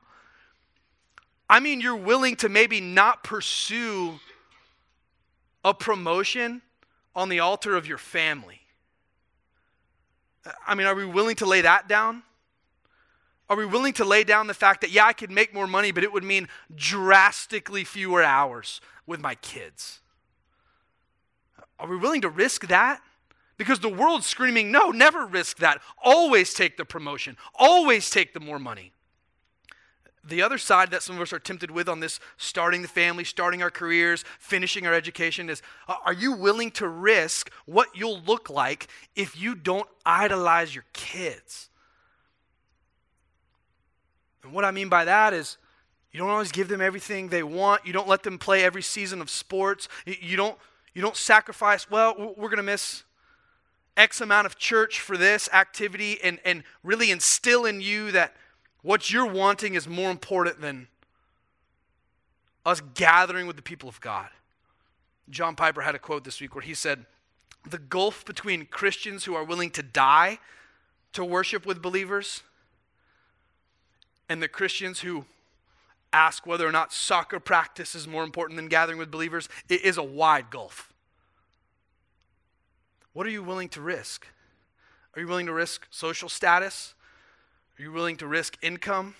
I 1.48 1.60
mean, 1.60 1.80
you're 1.80 1.96
willing 1.96 2.36
to 2.36 2.48
maybe 2.48 2.80
not 2.80 3.22
pursue 3.22 4.18
a 5.64 5.72
promotion 5.72 6.62
on 7.14 7.28
the 7.28 7.40
altar 7.40 7.76
of 7.76 7.86
your 7.86 7.98
family. 7.98 8.60
I 10.66 10.74
mean, 10.74 10.86
are 10.86 10.94
we 10.94 11.06
willing 11.06 11.36
to 11.36 11.46
lay 11.46 11.60
that 11.60 11.88
down? 11.88 12.22
Are 13.48 13.56
we 13.56 13.66
willing 13.66 13.92
to 13.94 14.04
lay 14.04 14.24
down 14.24 14.46
the 14.46 14.54
fact 14.54 14.80
that, 14.80 14.90
yeah, 14.90 15.06
I 15.06 15.12
could 15.12 15.30
make 15.30 15.54
more 15.54 15.66
money, 15.66 15.92
but 15.92 16.02
it 16.02 16.12
would 16.12 16.24
mean 16.24 16.48
drastically 16.74 17.84
fewer 17.84 18.22
hours 18.22 18.80
with 19.06 19.20
my 19.20 19.34
kids? 19.36 20.00
Are 21.78 21.88
we 21.88 21.96
willing 21.96 22.22
to 22.22 22.30
risk 22.30 22.66
that? 22.68 23.02
Because 23.56 23.78
the 23.78 23.88
world's 23.88 24.26
screaming, 24.26 24.72
no, 24.72 24.90
never 24.90 25.26
risk 25.26 25.58
that. 25.58 25.80
Always 26.02 26.54
take 26.54 26.76
the 26.76 26.84
promotion, 26.84 27.36
always 27.54 28.10
take 28.10 28.34
the 28.34 28.40
more 28.40 28.58
money. 28.58 28.92
The 30.26 30.40
other 30.40 30.56
side 30.56 30.90
that 30.90 31.02
some 31.02 31.16
of 31.16 31.22
us 31.22 31.34
are 31.34 31.38
tempted 31.38 31.70
with 31.70 31.86
on 31.86 32.00
this 32.00 32.18
starting 32.38 32.80
the 32.80 32.88
family, 32.88 33.24
starting 33.24 33.62
our 33.62 33.70
careers, 33.70 34.24
finishing 34.38 34.86
our 34.86 34.94
education 34.94 35.50
is 35.50 35.60
uh, 35.86 35.96
are 36.06 36.14
you 36.14 36.32
willing 36.32 36.70
to 36.72 36.88
risk 36.88 37.52
what 37.66 37.88
you'll 37.94 38.20
look 38.20 38.48
like 38.48 38.88
if 39.14 39.38
you 39.38 39.54
don't 39.54 39.88
idolize 40.06 40.74
your 40.74 40.84
kids? 40.94 41.68
And 44.42 44.52
what 44.52 44.64
I 44.64 44.70
mean 44.70 44.88
by 44.88 45.04
that 45.04 45.34
is 45.34 45.58
you 46.10 46.18
don't 46.18 46.30
always 46.30 46.52
give 46.52 46.68
them 46.68 46.80
everything 46.80 47.28
they 47.28 47.42
want. 47.42 47.86
You 47.86 47.92
don't 47.92 48.08
let 48.08 48.22
them 48.22 48.38
play 48.38 48.64
every 48.64 48.82
season 48.82 49.20
of 49.20 49.28
sports. 49.28 49.88
You 50.06 50.38
don't, 50.38 50.56
you 50.94 51.02
don't 51.02 51.16
sacrifice, 51.16 51.90
well, 51.90 52.14
we're 52.36 52.48
going 52.48 52.56
to 52.58 52.62
miss 52.62 53.02
X 53.96 54.20
amount 54.20 54.46
of 54.46 54.58
church 54.58 55.00
for 55.00 55.16
this 55.16 55.48
activity 55.52 56.18
and, 56.22 56.38
and 56.44 56.64
really 56.82 57.10
instill 57.10 57.64
in 57.64 57.80
you 57.80 58.10
that 58.12 58.34
what 58.82 59.10
you're 59.10 59.26
wanting 59.26 59.74
is 59.74 59.88
more 59.88 60.10
important 60.10 60.60
than 60.60 60.88
us 62.66 62.80
gathering 62.94 63.46
with 63.46 63.56
the 63.56 63.62
people 63.62 63.88
of 63.88 64.00
God. 64.00 64.28
John 65.30 65.54
Piper 65.54 65.82
had 65.82 65.94
a 65.94 65.98
quote 65.98 66.24
this 66.24 66.40
week 66.40 66.54
where 66.54 66.62
he 66.62 66.74
said, 66.74 67.06
The 67.68 67.78
gulf 67.78 68.24
between 68.24 68.66
Christians 68.66 69.24
who 69.24 69.34
are 69.34 69.44
willing 69.44 69.70
to 69.70 69.82
die 69.82 70.38
to 71.12 71.24
worship 71.24 71.64
with 71.64 71.80
believers 71.80 72.42
and 74.28 74.42
the 74.42 74.48
Christians 74.48 75.00
who 75.00 75.24
ask 76.12 76.46
whether 76.46 76.66
or 76.66 76.72
not 76.72 76.92
soccer 76.92 77.40
practice 77.40 77.94
is 77.94 78.06
more 78.06 78.24
important 78.24 78.56
than 78.56 78.68
gathering 78.68 78.98
with 78.98 79.10
believers 79.10 79.48
it 79.68 79.82
is 79.82 79.98
a 79.98 80.02
wide 80.02 80.50
gulf. 80.50 80.93
What 83.14 83.26
are 83.26 83.30
you 83.30 83.42
willing 83.42 83.68
to 83.70 83.80
risk? 83.80 84.26
Are 85.14 85.20
you 85.20 85.28
willing 85.28 85.46
to 85.46 85.52
risk 85.52 85.86
social 85.90 86.28
status? 86.28 86.94
Are 87.78 87.82
you 87.82 87.92
willing 87.92 88.16
to 88.16 88.26
risk 88.26 88.58
income? 88.60 89.14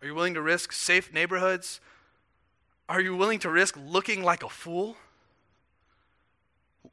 Are 0.00 0.06
you 0.06 0.14
willing 0.14 0.34
to 0.34 0.42
risk 0.42 0.72
safe 0.72 1.12
neighborhoods? 1.12 1.80
Are 2.88 3.00
you 3.00 3.16
willing 3.16 3.38
to 3.40 3.50
risk 3.50 3.78
looking 3.82 4.22
like 4.22 4.42
a 4.42 4.48
fool? 4.48 4.96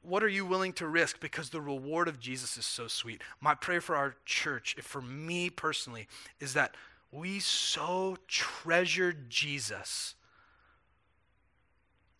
What 0.01 0.23
are 0.23 0.29
you 0.29 0.45
willing 0.45 0.71
to 0.73 0.87
risk? 0.87 1.19
Because 1.19 1.49
the 1.49 1.61
reward 1.61 2.07
of 2.07 2.19
Jesus 2.19 2.57
is 2.57 2.65
so 2.65 2.87
sweet. 2.87 3.21
My 3.41 3.53
prayer 3.53 3.81
for 3.81 3.95
our 3.95 4.15
church, 4.25 4.75
for 4.81 5.01
me 5.01 5.49
personally, 5.49 6.07
is 6.39 6.53
that 6.53 6.75
we 7.11 7.39
so 7.39 8.17
treasure 8.27 9.13
Jesus 9.29 10.15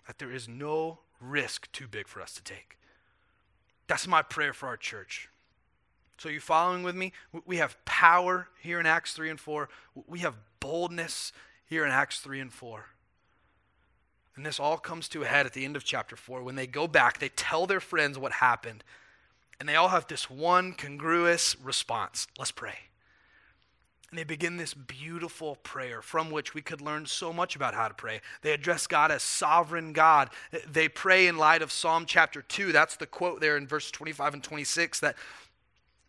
that 0.07 0.19
there 0.19 0.31
is 0.31 0.47
no 0.47 0.99
risk 1.21 1.71
too 1.71 1.87
big 1.87 2.07
for 2.07 2.21
us 2.21 2.33
to 2.33 2.43
take. 2.43 2.77
That's 3.87 4.07
my 4.07 4.21
prayer 4.21 4.53
for 4.53 4.67
our 4.67 4.77
church. 4.77 5.29
So, 6.17 6.29
you 6.29 6.39
following 6.39 6.83
with 6.83 6.95
me? 6.95 7.11
We 7.45 7.57
have 7.57 7.83
power 7.83 8.47
here 8.61 8.79
in 8.79 8.85
Acts 8.85 9.13
3 9.13 9.29
and 9.29 9.39
4. 9.39 9.67
We 10.07 10.19
have 10.19 10.35
boldness 10.59 11.33
here 11.65 11.85
in 11.85 11.91
Acts 11.91 12.19
3 12.21 12.39
and 12.39 12.53
4. 12.53 12.85
And 14.35 14.45
this 14.45 14.59
all 14.59 14.77
comes 14.77 15.07
to 15.09 15.23
a 15.23 15.27
head 15.27 15.45
at 15.45 15.53
the 15.53 15.65
end 15.65 15.75
of 15.75 15.83
chapter 15.83 16.15
4. 16.15 16.43
When 16.43 16.55
they 16.55 16.67
go 16.67 16.87
back, 16.87 17.19
they 17.19 17.29
tell 17.29 17.65
their 17.65 17.79
friends 17.79 18.17
what 18.17 18.33
happened. 18.33 18.83
And 19.59 19.67
they 19.67 19.75
all 19.75 19.89
have 19.89 20.07
this 20.07 20.29
one 20.29 20.73
congruous 20.73 21.55
response. 21.61 22.27
Let's 22.37 22.51
pray. 22.51 22.75
And 24.11 24.19
they 24.19 24.23
begin 24.23 24.57
this 24.57 24.73
beautiful 24.73 25.57
prayer 25.57 26.01
from 26.01 26.29
which 26.29 26.53
we 26.53 26.61
could 26.61 26.79
learn 26.79 27.05
so 27.05 27.33
much 27.33 27.55
about 27.55 27.73
how 27.73 27.87
to 27.87 27.93
pray. 27.93 28.21
They 28.43 28.51
address 28.51 28.87
God 28.87 29.11
as 29.11 29.23
sovereign 29.23 29.93
God. 29.93 30.29
They 30.71 30.87
pray 30.87 31.27
in 31.27 31.37
light 31.37 31.61
of 31.61 31.71
Psalm 31.71 32.05
chapter 32.05 32.41
2. 32.41 32.71
That's 32.71 32.95
the 32.95 33.07
quote 33.07 33.41
there 33.41 33.57
in 33.57 33.67
verse 33.67 33.89
25 33.91 34.35
and 34.35 34.43
26 34.43 34.99
that 34.99 35.15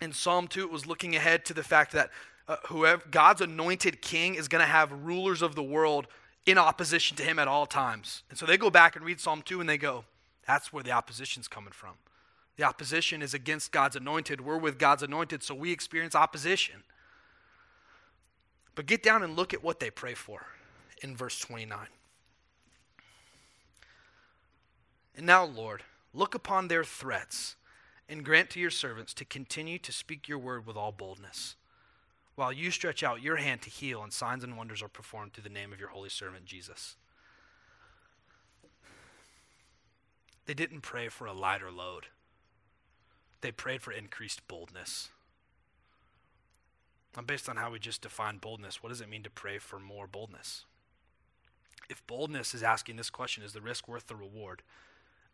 in 0.01 0.13
Psalm 0.13 0.47
2 0.47 0.63
it 0.63 0.71
was 0.71 0.87
looking 0.87 1.17
ahead 1.17 1.45
to 1.47 1.55
the 1.55 1.63
fact 1.63 1.93
that 1.93 2.11
uh, 2.49 2.57
whoever 2.67 3.03
God's 3.11 3.41
anointed 3.41 4.03
king 4.03 4.35
is 4.35 4.47
going 4.47 4.63
to 4.63 4.71
have 4.71 4.93
rulers 4.93 5.43
of 5.43 5.55
the 5.55 5.63
world 5.63 6.07
in 6.45 6.59
opposition 6.59 7.17
to 7.17 7.23
him 7.25 7.39
at 7.39 7.49
all 7.49 7.67
times. 7.67 8.23
And 8.31 8.39
so 8.39 8.47
they 8.47 8.57
go 8.57 8.71
back 8.71 8.95
and 8.95 9.05
read 9.05 9.21
Psalm 9.21 9.43
2 9.43 9.61
and 9.61 9.69
they 9.69 9.79
go, 9.79 10.05
that's 10.47 10.73
where 10.73 10.83
the 10.83 10.93
opposition's 10.93 11.49
coming 11.49 11.73
from. 11.73 11.95
The 12.57 12.63
opposition 12.63 13.21
is 13.21 13.35
against 13.35 13.73
God's 13.73 13.97
anointed. 13.97 14.41
We're 14.41 14.59
with 14.59 14.79
God's 14.79 15.03
anointed, 15.03 15.43
so 15.43 15.55
we 15.55 15.73
experience 15.73 16.15
opposition. 16.15 16.85
But 18.77 18.87
get 18.87 19.03
down 19.03 19.25
and 19.25 19.35
look 19.35 19.53
at 19.53 19.65
what 19.65 19.81
they 19.81 19.91
pray 19.91 20.15
for 20.15 20.47
in 21.03 21.17
verse 21.17 21.41
29. 21.41 21.89
And 25.17 25.27
now, 25.27 25.45
Lord, 25.45 25.83
look 26.13 26.35
upon 26.35 26.69
their 26.69 26.85
threats 26.85 27.57
and 28.09 28.25
grant 28.25 28.51
to 28.51 28.61
your 28.61 28.71
servants 28.71 29.15
to 29.15 29.25
continue 29.25 29.79
to 29.79 29.91
speak 29.91 30.29
your 30.29 30.39
word 30.39 30.67
with 30.67 30.77
all 30.77 30.93
boldness, 30.93 31.57
while 32.35 32.53
you 32.53 32.71
stretch 32.71 33.03
out 33.03 33.23
your 33.23 33.37
hand 33.37 33.63
to 33.63 33.71
heal, 33.71 34.03
and 34.03 34.13
signs 34.13 34.45
and 34.45 34.57
wonders 34.57 34.83
are 34.83 34.89
performed 34.89 35.33
through 35.33 35.45
the 35.45 35.49
name 35.49 35.73
of 35.73 35.81
your 35.81 35.89
holy 35.89 36.11
servant 36.11 36.45
Jesus. 36.45 36.97
They 40.45 40.55
didn't 40.55 40.83
pray 40.83 41.09
for 41.09 41.27
a 41.27 41.33
lighter 41.33 41.71
load, 41.71 42.07
they 43.41 43.53
prayed 43.53 43.81
for 43.81 43.91
increased 43.91 44.47
boldness. 44.47 45.09
Now, 47.17 47.23
based 47.23 47.49
on 47.49 47.57
how 47.57 47.71
we 47.71 47.79
just 47.79 48.03
defined 48.03 48.43
boldness, 48.43 48.83
what 48.83 48.91
does 48.91 49.01
it 49.01 49.09
mean 49.09 49.23
to 49.23 49.31
pray 49.31 49.59
for 49.59 49.79
more 49.79 50.07
boldness? 50.07 50.67
If 51.89 52.07
boldness 52.07 52.55
is 52.55 52.63
asking 52.63 52.97
this 52.97 53.11
question, 53.11 53.43
is 53.43 53.53
the 53.53 53.61
risk 53.61 53.89
worth 53.89 54.07
the 54.07 54.17
reward? 54.17 54.63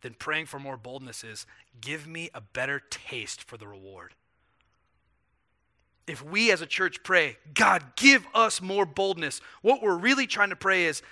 Then 0.03 0.14
praying 0.18 0.47
for 0.47 0.61
more 0.61 0.77
boldness 0.77 1.25
is, 1.25 1.47
give 1.81 2.07
me 2.07 2.31
a 2.35 2.40
better 2.40 2.81
taste 2.90 3.42
for 3.42 3.57
the 3.57 3.66
reward. 3.66 4.14
If 6.07 6.25
we 6.25 6.53
as 6.53 6.61
a 6.61 6.66
church 6.66 7.03
pray, 7.03 7.38
God, 7.55 7.97
give 7.97 8.27
us 8.35 8.61
more 8.61 8.87
boldness, 8.87 9.40
what 9.62 9.83
we're 9.83 9.97
really 9.97 10.27
trying 10.27 10.51
to 10.51 10.57
pray 10.57 10.85
is, 10.85 11.03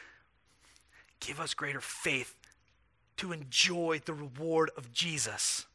give 1.20 1.40
us 1.40 1.54
greater 1.54 1.80
faith 1.80 2.36
to 3.16 3.32
enjoy 3.32 4.00
the 4.04 4.14
reward 4.14 4.70
of 4.76 4.92
Jesus. 4.92 5.66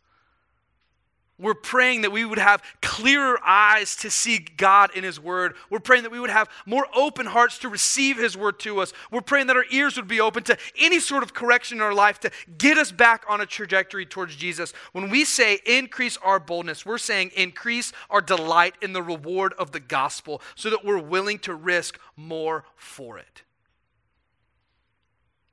We're 1.37 1.53
praying 1.53 2.01
that 2.01 2.13
we 2.13 2.23
would 2.23 2.39
have 2.39 2.63
clearer 2.81 3.37
eyes 3.45 3.97
to 3.97 4.09
see 4.09 4.39
God 4.39 4.95
in 4.95 5.03
His 5.03 5.19
Word. 5.19 5.55
We're 5.69 5.79
praying 5.79 6.03
that 6.03 6.11
we 6.11 6.19
would 6.19 6.29
have 6.29 6.49
more 6.65 6.87
open 6.95 7.25
hearts 7.25 7.57
to 7.59 7.69
receive 7.69 8.17
His 8.17 8.37
Word 8.37 8.57
to 8.59 8.79
us. 8.79 8.93
We're 9.11 9.19
praying 9.19 9.47
that 9.47 9.57
our 9.57 9.65
ears 9.69 9.97
would 9.97 10.07
be 10.07 10.21
open 10.21 10.43
to 10.43 10.57
any 10.79 11.01
sort 11.01 11.23
of 11.23 11.33
correction 11.33 11.79
in 11.79 11.81
our 11.81 11.93
life 11.93 12.21
to 12.21 12.31
get 12.57 12.77
us 12.77 12.93
back 12.93 13.25
on 13.27 13.41
a 13.41 13.45
trajectory 13.45 14.05
towards 14.05 14.37
Jesus. 14.37 14.71
When 14.93 15.09
we 15.09 15.25
say 15.25 15.59
increase 15.65 16.17
our 16.23 16.39
boldness, 16.39 16.85
we're 16.85 16.97
saying 16.97 17.31
increase 17.35 17.91
our 18.09 18.21
delight 18.21 18.75
in 18.81 18.93
the 18.93 19.03
reward 19.03 19.53
of 19.59 19.71
the 19.71 19.81
gospel 19.81 20.41
so 20.55 20.69
that 20.69 20.85
we're 20.85 20.99
willing 20.99 21.39
to 21.39 21.53
risk 21.53 21.99
more 22.15 22.63
for 22.77 23.17
it. 23.17 23.43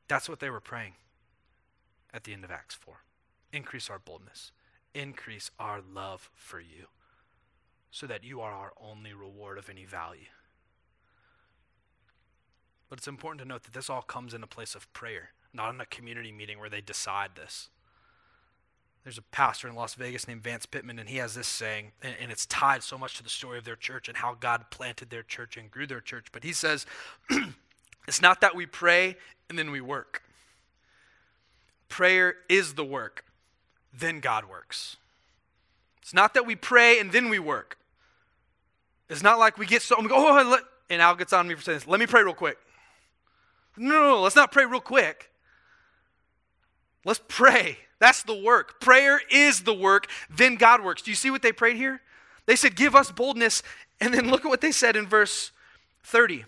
That's 0.06 0.28
what 0.28 0.38
they 0.38 0.50
were 0.50 0.60
praying 0.60 0.92
at 2.14 2.22
the 2.22 2.32
end 2.34 2.44
of 2.44 2.52
Acts 2.52 2.76
4. 2.76 2.94
Increase 3.52 3.90
our 3.90 3.98
boldness 3.98 4.52
increase 4.94 5.50
our 5.58 5.80
love 5.80 6.30
for 6.34 6.60
you 6.60 6.86
so 7.90 8.06
that 8.06 8.24
you 8.24 8.40
are 8.40 8.52
our 8.52 8.72
only 8.80 9.12
reward 9.12 9.58
of 9.58 9.68
any 9.68 9.84
value. 9.84 10.30
But 12.88 12.98
it's 12.98 13.08
important 13.08 13.40
to 13.42 13.48
note 13.48 13.62
that 13.64 13.74
this 13.74 13.88
all 13.88 14.02
comes 14.02 14.34
in 14.34 14.42
a 14.42 14.46
place 14.46 14.74
of 14.74 14.90
prayer, 14.92 15.30
not 15.52 15.74
in 15.74 15.80
a 15.80 15.86
community 15.86 16.32
meeting 16.32 16.58
where 16.58 16.68
they 16.68 16.80
decide 16.80 17.30
this. 17.36 17.68
There's 19.04 19.18
a 19.18 19.22
pastor 19.22 19.68
in 19.68 19.74
Las 19.74 19.94
Vegas 19.94 20.28
named 20.28 20.42
Vance 20.42 20.64
Pitman, 20.64 20.98
and 20.98 21.08
he 21.08 21.16
has 21.16 21.34
this 21.34 21.48
saying, 21.48 21.92
and, 22.02 22.14
and 22.20 22.30
it's 22.30 22.46
tied 22.46 22.82
so 22.82 22.96
much 22.96 23.16
to 23.16 23.22
the 23.22 23.28
story 23.28 23.58
of 23.58 23.64
their 23.64 23.76
church 23.76 24.08
and 24.08 24.16
how 24.16 24.36
God 24.38 24.70
planted 24.70 25.10
their 25.10 25.24
church 25.24 25.56
and 25.56 25.70
grew 25.70 25.86
their 25.86 26.00
church. 26.00 26.26
But 26.32 26.44
he 26.44 26.52
says, 26.52 26.86
it's 28.08 28.22
not 28.22 28.40
that 28.42 28.54
we 28.54 28.66
pray 28.66 29.16
and 29.48 29.58
then 29.58 29.70
we 29.72 29.80
work. 29.80 30.22
Prayer 31.88 32.36
is 32.48 32.74
the 32.74 32.84
work 32.84 33.24
then 33.92 34.20
God 34.20 34.48
works. 34.48 34.96
It's 36.00 36.14
not 36.14 36.34
that 36.34 36.46
we 36.46 36.56
pray 36.56 36.98
and 36.98 37.12
then 37.12 37.28
we 37.28 37.38
work. 37.38 37.78
It's 39.08 39.22
not 39.22 39.38
like 39.38 39.58
we 39.58 39.66
get 39.66 39.82
so, 39.82 39.96
oh 39.98 40.02
we 40.02 40.08
go, 40.08 40.16
oh, 40.16 40.42
let, 40.48 40.62
and 40.90 41.02
Al 41.02 41.14
gets 41.14 41.32
on 41.32 41.46
me 41.46 41.54
for 41.54 41.62
saying 41.62 41.78
this. 41.78 41.86
Let 41.86 42.00
me 42.00 42.06
pray 42.06 42.22
real 42.22 42.34
quick. 42.34 42.58
No, 43.76 43.90
no, 43.90 44.08
no, 44.08 44.20
let's 44.22 44.36
not 44.36 44.52
pray 44.52 44.64
real 44.64 44.80
quick. 44.80 45.30
Let's 47.04 47.20
pray. 47.28 47.78
That's 47.98 48.22
the 48.22 48.34
work. 48.34 48.80
Prayer 48.80 49.20
is 49.30 49.62
the 49.62 49.74
work, 49.74 50.08
then 50.28 50.56
God 50.56 50.82
works. 50.82 51.02
Do 51.02 51.10
you 51.10 51.14
see 51.14 51.30
what 51.30 51.42
they 51.42 51.52
prayed 51.52 51.76
here? 51.76 52.00
They 52.46 52.56
said, 52.56 52.74
Give 52.74 52.96
us 52.96 53.10
boldness. 53.10 53.62
And 54.00 54.12
then 54.12 54.30
look 54.30 54.44
at 54.44 54.48
what 54.48 54.60
they 54.60 54.72
said 54.72 54.96
in 54.96 55.06
verse 55.06 55.52
30 56.02 56.44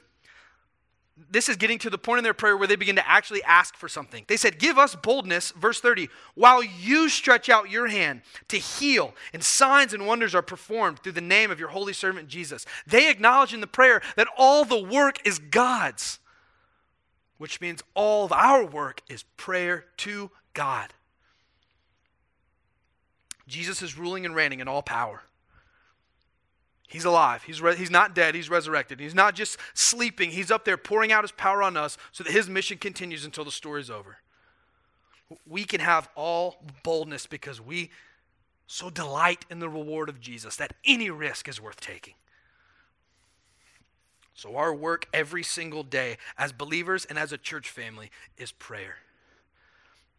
this 1.17 1.49
is 1.49 1.57
getting 1.57 1.79
to 1.79 1.91
the 1.91 1.99
point 1.99 2.19
in 2.19 2.25
their 2.25 2.35
prayer 2.35 2.57
where 2.57 2.67
they 2.67 2.75
begin 2.75 2.97
to 2.97 3.09
actually 3.09 3.43
ask 3.45 3.77
for 3.77 3.89
something. 3.89 4.25
They 4.27 4.37
said, 4.37 4.59
Give 4.59 4.79
us 4.79 4.97
boldness, 4.97 5.53
verse 5.53 5.81
30, 5.81 6.09
while 6.35 6.63
you 6.63 7.09
stretch 7.09 7.49
out 7.49 7.71
your 7.71 7.87
hand 7.87 8.23
to 8.49 8.59
heal, 8.59 9.15
and 9.33 9.43
signs 9.43 9.95
and 9.95 10.07
wonders 10.07 10.35
are 10.35 10.43
performed 10.43 10.99
through 10.99 11.13
the 11.13 11.21
name 11.21 11.53
of 11.53 11.61
your 11.61 11.69
holy 11.69 11.93
servant 11.93 12.29
Jesus. 12.29 12.67
They 12.87 13.09
acknowledge 13.11 13.55
in 13.55 13.61
the 13.61 13.69
prayer 13.69 14.03
that 14.17 14.27
all 14.37 14.65
the 14.65 14.83
work 14.83 15.25
is 15.25 15.39
God's, 15.39 16.19
which 17.39 17.61
means 17.61 17.83
all 17.95 18.25
of 18.25 18.33
our 18.33 18.65
work 18.65 19.01
is 19.09 19.23
prayer 19.37 19.87
to 19.99 20.33
God. 20.53 20.95
Jesus 23.47 23.83
is 23.83 23.97
ruling 23.97 24.27
and 24.27 24.35
reigning 24.35 24.61
in 24.61 24.67
all 24.67 24.83
power. 24.83 25.23
He's 26.89 27.05
alive. 27.05 27.43
He's, 27.43 27.61
re- 27.61 27.77
he's 27.77 27.91
not 27.91 28.15
dead. 28.15 28.35
He's 28.35 28.51
resurrected. 28.51 29.01
He's 29.01 29.15
not 29.15 29.35
just 29.35 29.59
sleeping. 29.73 30.31
He's 30.31 30.51
up 30.51 30.65
there 30.65 30.77
pouring 30.77 31.13
out 31.13 31.25
his 31.25 31.33
power 31.33 31.63
on 31.63 31.77
us 31.77 31.97
so 32.13 32.25
that 32.25 32.33
his 32.33 32.49
mission 32.49 32.79
continues 32.79 33.25
until 33.25 33.45
the 33.45 33.51
story's 33.51 33.91
over. 33.91 34.19
We 35.47 35.65
can 35.65 35.81
have 35.81 36.09
all 36.15 36.57
boldness 36.83 37.27
because 37.27 37.61
we 37.61 37.91
so 38.67 38.91
delight 38.91 39.45
in 39.51 39.59
the 39.59 39.69
reward 39.69 40.09
of 40.09 40.21
Jesus 40.21 40.57
that 40.57 40.75
any 40.85 41.11
risk 41.11 41.49
is 41.49 41.61
worth 41.61 41.81
taking. 41.81 42.15
So, 44.35 44.57
our 44.57 44.75
work 44.75 45.07
every 45.13 45.45
single 45.45 45.85
day 45.85 46.19
as 46.37 46.53
believers 46.53 47.05
and 47.05 47.19
as 47.19 47.33
a 47.33 47.39
church 47.39 47.71
family 47.71 48.11
is 48.37 48.51
prayer. 48.51 48.97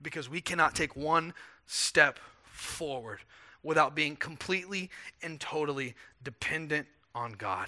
Because 0.01 0.29
we 0.29 0.39
cannot 0.41 0.73
take 0.73 0.95
one 0.95 1.33
step 1.65 2.19
forward 2.43 3.19
without 3.65 3.95
being 3.95 4.15
completely 4.15 4.89
and 5.23 5.39
totally 5.39 5.95
dependent 6.23 6.87
on 7.15 7.33
God. 7.33 7.67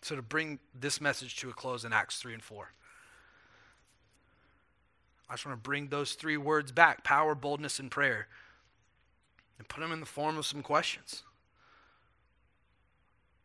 So, 0.00 0.16
to 0.16 0.22
bring 0.22 0.60
this 0.78 1.00
message 1.00 1.36
to 1.36 1.50
a 1.50 1.52
close 1.52 1.84
in 1.84 1.92
Acts 1.92 2.18
3 2.20 2.34
and 2.34 2.42
4, 2.42 2.70
I 5.28 5.32
just 5.32 5.44
want 5.44 5.58
to 5.58 5.62
bring 5.62 5.88
those 5.88 6.12
three 6.12 6.36
words 6.36 6.72
back 6.72 7.02
power, 7.02 7.34
boldness, 7.34 7.78
and 7.78 7.90
prayer 7.90 8.28
and 9.58 9.68
put 9.68 9.80
them 9.80 9.92
in 9.92 10.00
the 10.00 10.06
form 10.06 10.38
of 10.38 10.46
some 10.46 10.62
questions. 10.62 11.22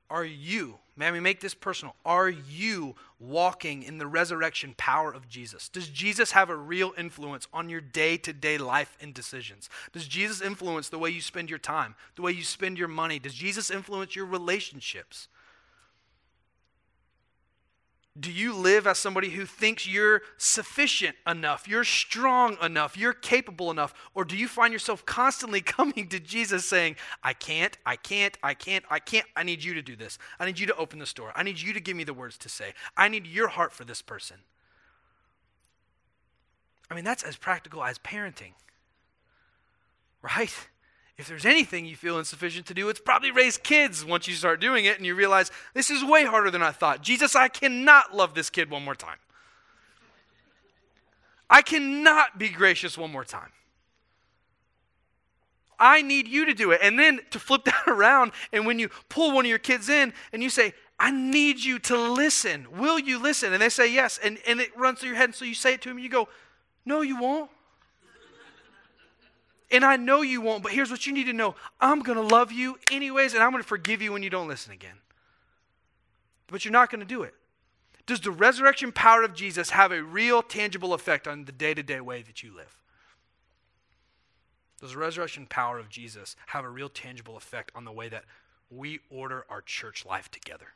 Are 0.09 0.25
you, 0.25 0.79
may 0.99 1.11
we 1.11 1.21
make 1.21 1.39
this 1.39 1.53
personal, 1.53 1.95
are 2.05 2.29
you 2.29 2.93
walking 3.19 3.83
in 3.83 3.97
the 3.97 4.05
resurrection 4.05 4.75
power 4.77 5.13
of 5.13 5.29
Jesus? 5.29 5.69
Does 5.69 5.87
Jesus 5.87 6.31
have 6.31 6.49
a 6.49 6.55
real 6.55 6.93
influence 6.97 7.47
on 7.53 7.69
your 7.69 7.79
day 7.79 8.17
to 8.17 8.33
day 8.33 8.57
life 8.57 8.97
and 9.01 9.13
decisions? 9.13 9.69
Does 9.93 10.07
Jesus 10.07 10.41
influence 10.41 10.89
the 10.89 10.99
way 10.99 11.09
you 11.09 11.21
spend 11.21 11.49
your 11.49 11.57
time, 11.57 11.95
the 12.17 12.21
way 12.21 12.33
you 12.33 12.43
spend 12.43 12.77
your 12.77 12.89
money? 12.89 13.17
Does 13.17 13.33
Jesus 13.33 13.71
influence 13.71 14.13
your 14.13 14.25
relationships? 14.25 15.29
Do 18.19 18.31
you 18.31 18.53
live 18.53 18.87
as 18.87 18.97
somebody 18.97 19.29
who 19.29 19.45
thinks 19.45 19.87
you're 19.87 20.21
sufficient 20.37 21.15
enough, 21.27 21.67
you're 21.67 21.83
strong 21.83 22.57
enough, 22.61 22.97
you're 22.97 23.13
capable 23.13 23.71
enough? 23.71 23.93
Or 24.13 24.25
do 24.25 24.35
you 24.35 24.47
find 24.47 24.73
yourself 24.73 25.05
constantly 25.05 25.61
coming 25.77 26.07
to 26.09 26.19
Jesus 26.19 26.65
saying, 26.65 26.95
I 27.23 27.33
can't, 27.33 27.77
I 27.85 27.95
can't, 27.95 28.37
I 28.43 28.53
can't, 28.53 28.83
I 28.89 28.99
can't, 28.99 29.25
I 29.35 29.43
need 29.43 29.63
you 29.63 29.73
to 29.75 29.81
do 29.81 29.95
this. 29.95 30.17
I 30.39 30.45
need 30.45 30.59
you 30.59 30.67
to 30.67 30.75
open 30.75 30.99
the 30.99 31.05
store. 31.05 31.31
I 31.35 31.43
need 31.43 31.59
you 31.61 31.71
to 31.73 31.79
give 31.79 31.95
me 31.95 32.03
the 32.03 32.13
words 32.13 32.37
to 32.39 32.49
say. 32.49 32.73
I 32.97 33.07
need 33.07 33.27
your 33.27 33.47
heart 33.47 33.71
for 33.71 33.85
this 33.85 34.01
person. 34.01 34.37
I 36.91 36.95
mean, 36.95 37.05
that's 37.05 37.23
as 37.23 37.37
practical 37.37 37.83
as 37.83 37.99
parenting, 37.99 38.53
right? 40.21 40.53
If 41.19 41.27
there's 41.27 41.45
anything 41.45 41.85
you 41.85 41.97
feel 41.97 42.17
insufficient 42.17 42.65
to 42.67 42.73
do, 42.73 42.87
it's 42.87 43.01
probably 43.01 43.29
raise 43.31 43.57
kids 43.57 44.05
once 44.05 44.25
you 44.25 44.33
start 44.35 44.61
doing 44.61 44.85
it 44.85 44.95
and 44.95 45.05
you 45.05 45.15
realize 45.15 45.51
this 45.73 45.91
is 45.91 46.01
way 46.01 46.23
harder 46.23 46.49
than 46.49 46.63
I 46.63 46.71
thought. 46.71 47.01
Jesus, 47.01 47.35
I 47.35 47.49
cannot 47.49 48.15
love 48.15 48.33
this 48.33 48.49
kid 48.49 48.69
one 48.69 48.85
more 48.85 48.95
time. 48.95 49.17
I 51.49 51.61
cannot 51.61 52.39
be 52.39 52.47
gracious 52.47 52.97
one 52.97 53.11
more 53.11 53.25
time. 53.25 53.49
I 55.77 56.01
need 56.03 56.25
you 56.25 56.45
to 56.45 56.53
do 56.53 56.71
it. 56.71 56.79
And 56.81 56.97
then 56.97 57.19
to 57.31 57.39
flip 57.39 57.63
that 57.65 57.83
around, 57.85 58.31
and 58.53 58.65
when 58.65 58.79
you 58.79 58.87
pull 59.09 59.33
one 59.33 59.43
of 59.43 59.49
your 59.49 59.59
kids 59.59 59.89
in 59.89 60.13
and 60.31 60.41
you 60.41 60.49
say, 60.49 60.73
I 60.97 61.11
need 61.11 61.59
you 61.59 61.79
to 61.79 61.97
listen. 61.97 62.65
Will 62.77 62.97
you 62.97 63.21
listen? 63.21 63.51
And 63.51 63.61
they 63.61 63.67
say 63.67 63.91
yes. 63.91 64.21
And, 64.23 64.37
and 64.47 64.61
it 64.61 64.69
runs 64.77 64.99
through 64.99 65.09
your 65.09 65.17
head. 65.17 65.25
And 65.25 65.35
so 65.35 65.43
you 65.43 65.53
say 65.53 65.73
it 65.73 65.81
to 65.81 65.89
them, 65.89 65.97
and 65.97 66.03
you 66.03 66.09
go, 66.09 66.29
No, 66.85 67.01
you 67.01 67.19
won't. 67.19 67.51
And 69.71 69.85
I 69.85 69.97
know 69.97 70.21
you 70.21 70.41
won't, 70.41 70.63
but 70.63 70.71
here's 70.71 70.89
what 70.89 71.05
you 71.05 71.13
need 71.13 71.25
to 71.25 71.33
know 71.33 71.55
I'm 71.79 72.01
going 72.01 72.17
to 72.17 72.35
love 72.35 72.51
you 72.51 72.77
anyways, 72.91 73.33
and 73.33 73.43
I'm 73.43 73.51
going 73.51 73.63
to 73.63 73.67
forgive 73.67 74.01
you 74.01 74.13
when 74.13 74.23
you 74.23 74.29
don't 74.29 74.47
listen 74.47 74.73
again. 74.73 74.97
But 76.47 76.65
you're 76.65 76.71
not 76.71 76.89
going 76.89 77.01
to 77.01 77.05
do 77.05 77.23
it. 77.23 77.35
Does 78.07 78.21
the 78.21 78.31
resurrection 78.31 78.91
power 78.91 79.21
of 79.21 79.35
Jesus 79.35 79.69
have 79.71 79.91
a 79.91 80.01
real, 80.01 80.41
tangible 80.41 80.95
effect 80.95 81.27
on 81.27 81.45
the 81.45 81.51
day 81.51 81.75
to 81.75 81.83
day 81.83 82.01
way 82.01 82.23
that 82.23 82.41
you 82.41 82.55
live? 82.55 82.75
Does 84.81 84.93
the 84.93 84.97
resurrection 84.97 85.45
power 85.45 85.77
of 85.77 85.89
Jesus 85.89 86.35
have 86.47 86.65
a 86.65 86.69
real, 86.69 86.89
tangible 86.89 87.37
effect 87.37 87.71
on 87.75 87.85
the 87.85 87.91
way 87.91 88.09
that 88.09 88.23
we 88.71 88.99
order 89.11 89.45
our 89.49 89.61
church 89.61 90.05
life 90.05 90.31
together? 90.31 90.73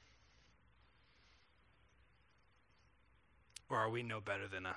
Or 3.70 3.78
are 3.78 3.90
we 3.90 4.04
no 4.04 4.20
better 4.20 4.48
than 4.48 4.68
a 4.68 4.76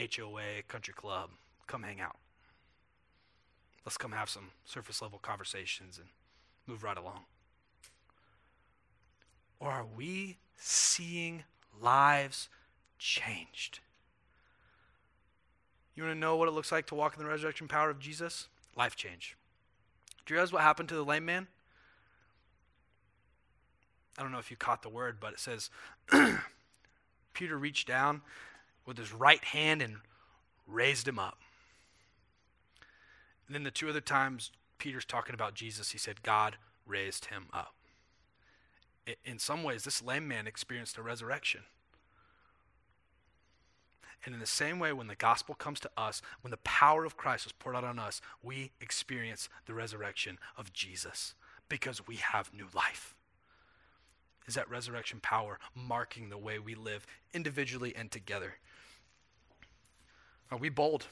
HOA, 0.00 0.62
country 0.68 0.94
club. 0.94 1.30
Come 1.70 1.84
hang 1.84 2.00
out. 2.00 2.16
Let's 3.86 3.96
come 3.96 4.10
have 4.10 4.28
some 4.28 4.50
surface 4.64 5.00
level 5.00 5.20
conversations 5.22 5.98
and 5.98 6.08
move 6.66 6.82
right 6.82 6.98
along. 6.98 7.20
Or 9.60 9.70
are 9.70 9.86
we 9.96 10.38
seeing 10.56 11.44
lives 11.80 12.48
changed? 12.98 13.78
You 15.94 16.02
want 16.02 16.16
to 16.16 16.18
know 16.18 16.34
what 16.34 16.48
it 16.48 16.54
looks 16.54 16.72
like 16.72 16.86
to 16.86 16.96
walk 16.96 17.14
in 17.16 17.22
the 17.22 17.28
resurrection 17.30 17.68
power 17.68 17.88
of 17.88 18.00
Jesus? 18.00 18.48
Life 18.76 18.96
change. 18.96 19.36
Do 20.26 20.34
you 20.34 20.38
realize 20.38 20.52
what 20.52 20.62
happened 20.62 20.88
to 20.88 20.96
the 20.96 21.04
lame 21.04 21.24
man? 21.24 21.46
I 24.18 24.22
don't 24.22 24.32
know 24.32 24.40
if 24.40 24.50
you 24.50 24.56
caught 24.56 24.82
the 24.82 24.88
word, 24.88 25.18
but 25.20 25.34
it 25.34 25.38
says 25.38 25.70
Peter 27.32 27.56
reached 27.56 27.86
down 27.86 28.22
with 28.86 28.98
his 28.98 29.12
right 29.12 29.44
hand 29.44 29.82
and 29.82 29.98
raised 30.66 31.06
him 31.06 31.20
up. 31.20 31.38
And 33.50 33.54
then 33.56 33.64
the 33.64 33.72
two 33.72 33.88
other 33.88 34.00
times 34.00 34.52
Peter's 34.78 35.04
talking 35.04 35.34
about 35.34 35.54
Jesus, 35.54 35.90
he 35.90 35.98
said, 35.98 36.22
God 36.22 36.56
raised 36.86 37.24
him 37.24 37.46
up. 37.52 37.74
In 39.24 39.40
some 39.40 39.64
ways, 39.64 39.82
this 39.82 40.00
lame 40.00 40.28
man 40.28 40.46
experienced 40.46 40.96
a 40.96 41.02
resurrection. 41.02 41.62
And 44.24 44.34
in 44.34 44.40
the 44.40 44.46
same 44.46 44.78
way, 44.78 44.92
when 44.92 45.08
the 45.08 45.16
gospel 45.16 45.56
comes 45.56 45.80
to 45.80 45.90
us, 45.96 46.22
when 46.42 46.52
the 46.52 46.58
power 46.58 47.04
of 47.04 47.16
Christ 47.16 47.44
is 47.44 47.50
poured 47.50 47.74
out 47.74 47.82
on 47.82 47.98
us, 47.98 48.20
we 48.40 48.70
experience 48.80 49.48
the 49.66 49.74
resurrection 49.74 50.38
of 50.56 50.72
Jesus 50.72 51.34
because 51.68 52.06
we 52.06 52.16
have 52.16 52.54
new 52.54 52.68
life. 52.72 53.16
Is 54.46 54.54
that 54.54 54.70
resurrection 54.70 55.18
power 55.20 55.58
marking 55.74 56.30
the 56.30 56.38
way 56.38 56.60
we 56.60 56.76
live 56.76 57.04
individually 57.34 57.96
and 57.96 58.12
together? 58.12 58.58
Are 60.52 60.58
we 60.58 60.68
bold 60.68 61.08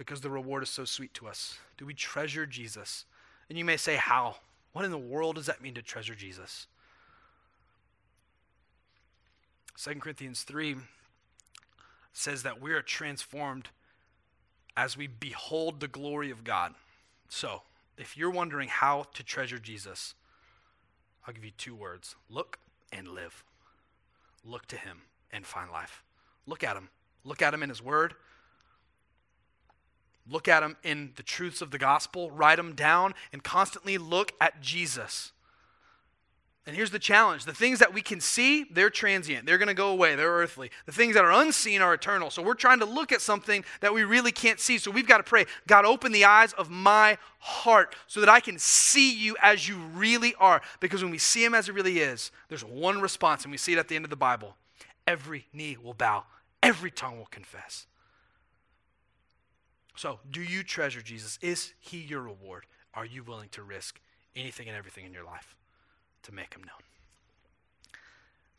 because 0.00 0.22
the 0.22 0.30
reward 0.30 0.62
is 0.62 0.70
so 0.70 0.86
sweet 0.86 1.12
to 1.12 1.28
us? 1.28 1.58
Do 1.76 1.84
we 1.84 1.92
treasure 1.92 2.46
Jesus? 2.46 3.04
And 3.50 3.58
you 3.58 3.66
may 3.66 3.76
say, 3.76 3.96
How? 3.96 4.36
What 4.72 4.86
in 4.86 4.90
the 4.90 4.96
world 4.96 5.34
does 5.34 5.44
that 5.44 5.60
mean 5.60 5.74
to 5.74 5.82
treasure 5.82 6.14
Jesus? 6.14 6.68
2 9.76 9.96
Corinthians 9.96 10.42
3 10.44 10.76
says 12.14 12.44
that 12.44 12.62
we 12.62 12.72
are 12.72 12.80
transformed 12.80 13.68
as 14.74 14.96
we 14.96 15.06
behold 15.06 15.80
the 15.80 15.88
glory 15.88 16.30
of 16.30 16.44
God. 16.44 16.72
So, 17.28 17.60
if 17.98 18.16
you're 18.16 18.30
wondering 18.30 18.70
how 18.70 19.04
to 19.12 19.22
treasure 19.22 19.58
Jesus, 19.58 20.14
I'll 21.26 21.34
give 21.34 21.44
you 21.44 21.50
two 21.50 21.74
words 21.74 22.16
look 22.30 22.58
and 22.90 23.06
live. 23.06 23.44
Look 24.46 24.64
to 24.68 24.76
Him 24.76 25.02
and 25.30 25.44
find 25.44 25.70
life. 25.70 26.02
Look 26.46 26.64
at 26.64 26.74
Him. 26.74 26.88
Look 27.22 27.42
at 27.42 27.52
Him 27.52 27.62
in 27.62 27.68
His 27.68 27.82
Word. 27.82 28.14
Look 30.30 30.48
at 30.48 30.60
them 30.60 30.76
in 30.82 31.12
the 31.16 31.22
truths 31.22 31.60
of 31.60 31.70
the 31.70 31.78
gospel. 31.78 32.30
Write 32.30 32.56
them 32.56 32.74
down 32.74 33.14
and 33.32 33.42
constantly 33.42 33.98
look 33.98 34.32
at 34.40 34.60
Jesus. 34.60 35.32
And 36.66 36.76
here's 36.76 36.90
the 36.90 36.98
challenge 37.00 37.46
the 37.46 37.54
things 37.54 37.78
that 37.80 37.92
we 37.92 38.00
can 38.00 38.20
see, 38.20 38.64
they're 38.70 38.90
transient. 38.90 39.44
They're 39.44 39.58
going 39.58 39.68
to 39.68 39.74
go 39.74 39.88
away. 39.88 40.14
They're 40.14 40.30
earthly. 40.30 40.70
The 40.86 40.92
things 40.92 41.14
that 41.14 41.24
are 41.24 41.32
unseen 41.32 41.82
are 41.82 41.94
eternal. 41.94 42.30
So 42.30 42.42
we're 42.42 42.54
trying 42.54 42.78
to 42.78 42.84
look 42.84 43.10
at 43.10 43.20
something 43.20 43.64
that 43.80 43.92
we 43.92 44.04
really 44.04 44.30
can't 44.30 44.60
see. 44.60 44.78
So 44.78 44.90
we've 44.90 45.08
got 45.08 45.16
to 45.16 45.24
pray 45.24 45.46
God, 45.66 45.84
open 45.84 46.12
the 46.12 46.26
eyes 46.26 46.52
of 46.52 46.70
my 46.70 47.18
heart 47.38 47.96
so 48.06 48.20
that 48.20 48.28
I 48.28 48.40
can 48.40 48.58
see 48.58 49.12
you 49.12 49.36
as 49.42 49.68
you 49.68 49.78
really 49.78 50.34
are. 50.38 50.60
Because 50.78 51.02
when 51.02 51.10
we 51.10 51.18
see 51.18 51.44
him 51.44 51.54
as 51.54 51.66
he 51.66 51.72
really 51.72 51.98
is, 51.98 52.30
there's 52.48 52.64
one 52.64 53.00
response, 53.00 53.42
and 53.42 53.50
we 53.50 53.58
see 53.58 53.72
it 53.72 53.78
at 53.78 53.88
the 53.88 53.96
end 53.96 54.04
of 54.04 54.10
the 54.10 54.16
Bible 54.16 54.56
every 55.06 55.46
knee 55.52 55.76
will 55.82 55.94
bow, 55.94 56.22
every 56.62 56.90
tongue 56.90 57.18
will 57.18 57.26
confess. 57.26 57.86
So, 60.00 60.18
do 60.30 60.40
you 60.40 60.62
treasure 60.62 61.02
Jesus? 61.02 61.38
Is 61.42 61.74
he 61.78 61.98
your 61.98 62.22
reward? 62.22 62.64
Are 62.94 63.04
you 63.04 63.22
willing 63.22 63.50
to 63.50 63.62
risk 63.62 64.00
anything 64.34 64.66
and 64.66 64.76
everything 64.76 65.04
in 65.04 65.12
your 65.12 65.24
life? 65.24 65.54
to 66.22 66.34
make 66.34 66.54
him 66.54 66.62
known. 66.62 66.82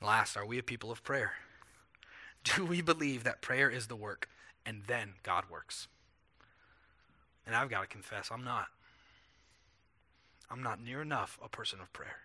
Last, 0.02 0.36
are 0.36 0.46
we 0.46 0.58
a 0.58 0.64
people 0.64 0.92
of 0.92 1.04
prayer? 1.04 1.34
Do 2.44 2.66
we 2.66 2.82
believe 2.82 3.24
that 3.24 3.42
prayer 3.42 3.70
is 3.70 3.88
the 3.88 3.96
work 3.96 4.28
and 4.66 4.84
then 4.88 5.14
God 5.24 5.46
works? 5.50 5.88
And 7.46 7.56
I've 7.56 7.70
got 7.70 7.82
to 7.82 7.88
confess, 7.88 8.30
I'm 8.32 8.44
not. 8.44 8.68
I'm 10.50 10.64
not 10.64 10.84
near 10.84 11.02
enough 11.02 11.40
a 11.44 11.50
person 11.50 11.80
of 11.80 11.94
prayer. 11.94 12.22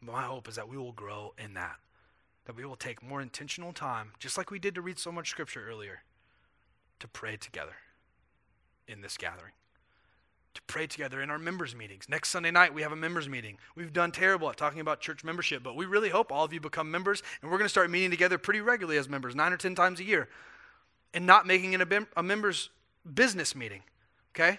My 0.00 0.22
hope 0.22 0.48
is 0.48 0.56
that 0.56 0.68
we 0.68 0.76
will 0.76 0.92
grow 0.92 1.34
in 1.42 1.54
that, 1.54 1.76
that 2.44 2.56
we 2.56 2.64
will 2.64 2.76
take 2.76 3.02
more 3.02 3.22
intentional 3.22 3.72
time, 3.72 4.12
just 4.18 4.36
like 4.36 4.50
we 4.50 4.58
did 4.58 4.74
to 4.74 4.82
read 4.82 4.98
so 4.98 5.10
much 5.10 5.30
scripture 5.30 5.66
earlier, 5.68 6.02
to 7.00 7.08
pray 7.08 7.36
together 7.36 7.76
in 8.88 9.00
this 9.00 9.16
gathering 9.16 9.52
to 10.56 10.62
pray 10.62 10.86
together 10.86 11.22
in 11.22 11.30
our 11.30 11.38
members' 11.38 11.76
meetings. 11.76 12.08
Next 12.08 12.30
Sunday 12.30 12.50
night, 12.50 12.72
we 12.74 12.82
have 12.82 12.90
a 12.90 12.96
members' 12.96 13.28
meeting. 13.28 13.58
We've 13.74 13.92
done 13.92 14.10
terrible 14.10 14.48
at 14.48 14.56
talking 14.56 14.80
about 14.80 15.00
church 15.00 15.22
membership, 15.22 15.62
but 15.62 15.76
we 15.76 15.84
really 15.84 16.08
hope 16.08 16.32
all 16.32 16.44
of 16.44 16.52
you 16.52 16.60
become 16.60 16.90
members, 16.90 17.22
and 17.40 17.50
we're 17.50 17.58
going 17.58 17.66
to 17.66 17.70
start 17.70 17.90
meeting 17.90 18.10
together 18.10 18.38
pretty 18.38 18.60
regularly 18.60 18.98
as 18.98 19.08
members, 19.08 19.34
nine 19.34 19.52
or 19.52 19.58
10 19.58 19.74
times 19.74 20.00
a 20.00 20.04
year, 20.04 20.28
and 21.14 21.26
not 21.26 21.46
making 21.46 21.74
it 21.74 21.80
a, 21.80 22.06
a 22.16 22.22
members' 22.22 22.70
business 23.14 23.54
meeting, 23.54 23.82
okay? 24.34 24.58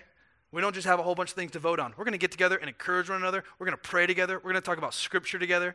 We 0.51 0.61
don't 0.61 0.73
just 0.73 0.87
have 0.87 0.99
a 0.99 1.03
whole 1.03 1.15
bunch 1.15 1.31
of 1.31 1.35
things 1.35 1.51
to 1.51 1.59
vote 1.59 1.79
on. 1.79 1.93
We're 1.97 2.05
going 2.05 2.13
to 2.13 2.19
get 2.19 2.31
together 2.31 2.57
and 2.57 2.69
encourage 2.69 3.09
one 3.09 3.19
another. 3.19 3.43
We're 3.57 3.65
going 3.65 3.77
to 3.77 3.89
pray 3.89 4.05
together. 4.05 4.35
We're 4.35 4.51
going 4.51 4.55
to 4.55 4.61
talk 4.61 4.77
about 4.77 4.93
scripture 4.93 5.39
together. 5.39 5.69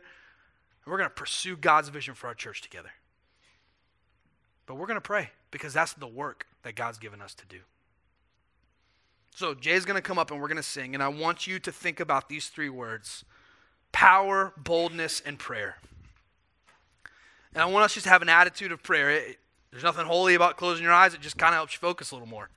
And 0.85 0.91
we're 0.91 0.97
going 0.97 1.09
to 1.09 1.13
pursue 1.13 1.55
God's 1.55 1.89
vision 1.89 2.15
for 2.15 2.27
our 2.27 2.33
church 2.33 2.61
together. 2.61 2.89
But 4.65 4.75
we're 4.75 4.87
going 4.87 4.97
to 4.97 5.01
pray 5.01 5.29
because 5.51 5.73
that's 5.73 5.93
the 5.93 6.07
work 6.07 6.47
that 6.63 6.75
God's 6.75 6.97
given 6.97 7.21
us 7.21 7.33
to 7.35 7.45
do. 7.45 7.59
So 9.35 9.53
Jay's 9.53 9.85
going 9.85 9.95
to 9.95 10.01
come 10.01 10.19
up 10.19 10.31
and 10.31 10.41
we're 10.41 10.47
going 10.47 10.57
to 10.57 10.63
sing, 10.63 10.93
and 10.93 11.03
I 11.03 11.07
want 11.07 11.47
you 11.47 11.59
to 11.59 11.71
think 11.71 11.99
about 11.99 12.29
these 12.29 12.47
three 12.47 12.69
words 12.69 13.25
power, 13.91 14.53
boldness, 14.57 15.21
and 15.25 15.37
prayer. 15.37 15.77
And 17.53 17.61
I 17.61 17.65
want 17.65 17.85
us 17.85 17.93
just 17.93 18.05
to 18.05 18.09
have 18.09 18.23
an 18.23 18.29
attitude 18.29 18.71
of 18.71 18.81
prayer. 18.81 19.11
It, 19.11 19.39
there's 19.71 19.83
nothing 19.83 20.05
holy 20.05 20.35
about 20.35 20.57
closing 20.57 20.83
your 20.83 20.93
eyes, 20.93 21.13
it 21.13 21.21
just 21.21 21.37
kind 21.37 21.53
of 21.53 21.57
helps 21.57 21.73
you 21.73 21.79
focus 21.79 22.11
a 22.11 22.15
little 22.15 22.27
more. 22.27 22.49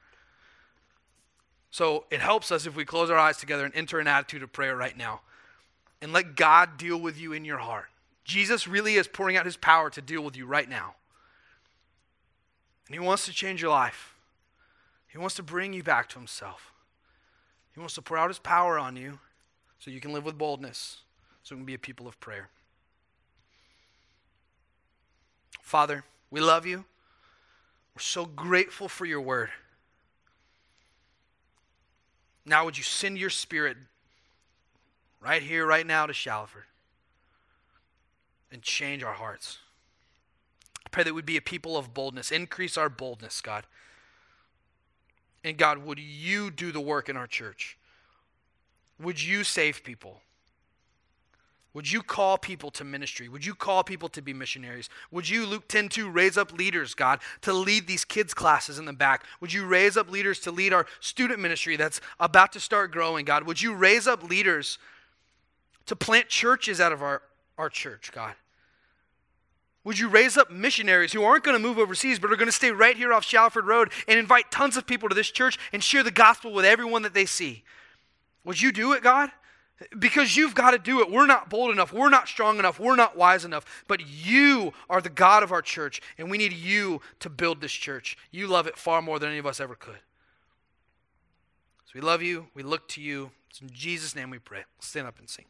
So 1.71 2.05
it 2.11 2.21
helps 2.21 2.51
us 2.51 2.67
if 2.67 2.75
we 2.75 2.85
close 2.85 3.11
our 3.11 3.19
eyes 3.19 3.37
together 3.37 3.65
and 3.65 3.75
enter 3.75 3.99
an 3.99 4.07
attitude 4.07 4.43
of 4.43 4.53
prayer 4.53 4.77
right 4.77 4.97
now 4.97 5.21
and 6.01 6.13
let 6.13 6.37
God 6.37 6.79
deal 6.79 6.99
with 6.99 7.19
you 7.19 7.33
in 7.33 7.45
your 7.45 7.59
heart. 7.59 7.87
Jesus 8.25 8.67
really 8.67 8.95
is 8.95 9.07
pouring 9.07 9.37
out 9.37 9.47
his 9.47 9.57
power 9.57 9.91
to 9.91 10.01
deal 10.01 10.23
with 10.23 10.37
you 10.37 10.47
right 10.47 10.69
now. 10.69 10.95
And 12.87 12.95
he 12.95 13.01
wants 13.01 13.27
to 13.27 13.33
change 13.33 13.61
your 13.61 13.71
life. 13.71 14.15
He 15.09 15.19
wants 15.19 15.35
to 15.37 15.43
bring 15.43 15.73
you 15.73 15.83
back 15.83 16.09
to 16.11 16.19
Himself. 16.19 16.73
He 17.73 17.81
wants 17.81 17.95
to 17.95 18.03
pour 18.03 18.19
out 18.19 18.29
His 18.29 18.39
power 18.39 18.79
on 18.79 18.97
you 18.97 19.19
so 19.79 19.91
you 19.91 20.01
can 20.01 20.13
live 20.13 20.25
with 20.25 20.39
boldness, 20.39 20.99
so 21.43 21.55
you 21.55 21.59
can 21.59 21.67
be 21.67 21.75
a 21.75 21.79
people 21.79 22.07
of 22.07 22.19
prayer. 22.21 22.49
Father, 25.63 26.05
we 26.31 26.41
love 26.41 26.67
you. 26.67 26.85
We're 27.95 28.03
so 28.03 28.27
grateful 28.27 28.89
for 28.89 29.07
your 29.07 29.21
word. 29.21 29.49
Now, 32.45 32.65
would 32.67 32.77
you 32.77 32.85
send 32.85 33.19
your 33.19 33.31
spirit 33.31 33.77
right 35.21 35.43
here, 35.43 35.67
right 35.67 35.87
now 35.87 36.07
to 36.07 36.13
Shalford 36.13 36.65
and 38.53 38.63
change 38.63 39.03
our 39.03 39.15
hearts? 39.15 39.59
Pray 40.97 41.05
that 41.05 41.13
we'd 41.13 41.27
be 41.27 41.37
a 41.37 41.43
people 41.43 41.77
of 41.77 41.93
boldness. 41.93 42.33
Increase 42.33 42.79
our 42.79 42.89
boldness, 42.89 43.43
God. 43.43 43.67
And 45.45 45.59
God, 45.59 45.85
would 45.85 45.99
you 45.99 46.51
do 46.51 46.73
the 46.73 46.81
work 46.81 47.11
in 47.11 47.19
our 47.19 47.27
church? 47.27 47.77
Would 48.99 49.23
you 49.23 49.45
save 49.45 49.85
people? 49.85 50.23
Would 51.75 51.93
you 51.93 52.03
call 52.03 52.39
people 52.39 52.71
to 52.71 52.83
ministry? 52.83 53.29
Would 53.29 53.45
you 53.45 53.55
call 53.55 53.85
people 53.85 54.09
to 54.09 54.23
be 54.23 54.33
missionaries? 54.33 54.89
Would 55.11 55.29
you, 55.29 55.45
Luke 55.45 55.69
10 55.69 55.91
2, 55.91 56.09
raise 56.09 56.39
up 56.39 56.51
leaders, 56.55 56.95
God, 56.95 57.21
to 57.43 57.53
lead 57.53 57.87
these 57.87 58.07
kids' 58.07 58.33
classes 58.33 58.79
in 58.79 58.87
the 58.87 58.95
back? 58.95 59.27
Would 59.43 59.53
you 59.53 59.67
raise 59.67 59.99
up 59.99 60.11
leaders 60.11 60.41
to 60.41 60.51
lead 60.51 60.73
our 60.73 60.87
student 61.01 61.41
ministry 61.41 61.77
that's 61.77 62.01
about 62.19 62.55
to 62.55 62.59
start 62.59 62.91
growing, 62.91 63.27
God? 63.27 63.43
Would 63.43 63.61
you 63.61 63.75
raise 63.75 64.07
up 64.07 64.23
leaders 64.23 64.79
to 65.85 65.95
plant 65.95 66.31
churches 66.31 66.81
out 66.81 66.93
of 66.93 67.03
our, 67.03 67.21
our 67.59 67.69
church, 67.69 68.13
God? 68.15 68.35
Would 69.87 70.01
you 70.01 70.09
raise 70.09 70.37
up 70.37 70.51
missionaries 70.51 71.13
who 71.13 71.23
aren't 71.23 71.45
going 71.45 71.57
to 71.57 71.63
move 71.63 71.79
overseas 71.79 72.19
but 72.19 72.33
are 72.33 72.37
going 72.37 72.49
to 72.49 72.53
stay 72.53 72.73
right 72.73 72.97
here 72.97 73.13
off 73.13 73.25
Shalford 73.25 73.69
Road 73.69 73.93
and 74.09 74.19
invite 74.19 74.51
tons 74.51 74.77
of 74.77 74.85
people 74.85 75.09
to 75.09 75.15
this 75.15 75.31
church 75.31 75.61
and 75.73 75.83
share 75.83 76.03
the 76.03 76.11
gospel 76.11 76.53
with 76.53 76.65
everyone 76.65 77.03
that 77.03 77.15
they 77.15 77.25
see? 77.25 77.63
Would 78.45 78.61
you 78.61 78.73
do 78.73 78.95
it, 78.95 79.03
God? 79.05 79.31
Because 79.97 80.37
you've 80.37 80.57
got 80.57 80.73
to 80.73 80.79
do 80.79 81.03
it. 81.03 81.11
We're 81.13 81.29
not 81.29 81.49
bold 81.49 81.71
enough. 81.71 81.93
We're 81.93 82.11
not 82.11 82.27
strong 82.27 82.59
enough. 82.59 82.81
We're 82.81 82.97
not 82.97 83.17
wise 83.17 83.45
enough. 83.45 83.85
But 83.87 84.01
you 84.05 84.73
are 84.91 85.01
the 85.01 85.09
God 85.09 85.45
of 85.45 85.53
our 85.53 85.63
church, 85.63 86.03
and 86.19 86.29
we 86.33 86.37
need 86.37 86.53
you 86.53 87.01
to 87.21 87.31
build 87.31 87.61
this 87.61 87.71
church. 87.71 88.19
You 88.33 88.49
love 88.49 88.67
it 88.67 88.77
far 88.77 89.01
more 89.01 89.21
than 89.21 89.29
any 89.29 89.39
of 89.39 89.47
us 89.47 89.61
ever 89.61 89.77
could. 89.77 90.01
So 91.85 91.93
we 91.95 92.01
love 92.01 92.23
you. 92.23 92.49
We 92.55 92.65
look 92.65 92.89
to 92.89 93.01
you. 93.01 93.31
It's 93.51 93.61
in 93.61 93.71
Jesus' 93.71 94.17
name 94.17 94.31
we 94.31 94.41
pray. 94.41 94.65
Stand 94.81 95.07
up 95.07 95.21
and 95.21 95.31
sing. 95.31 95.45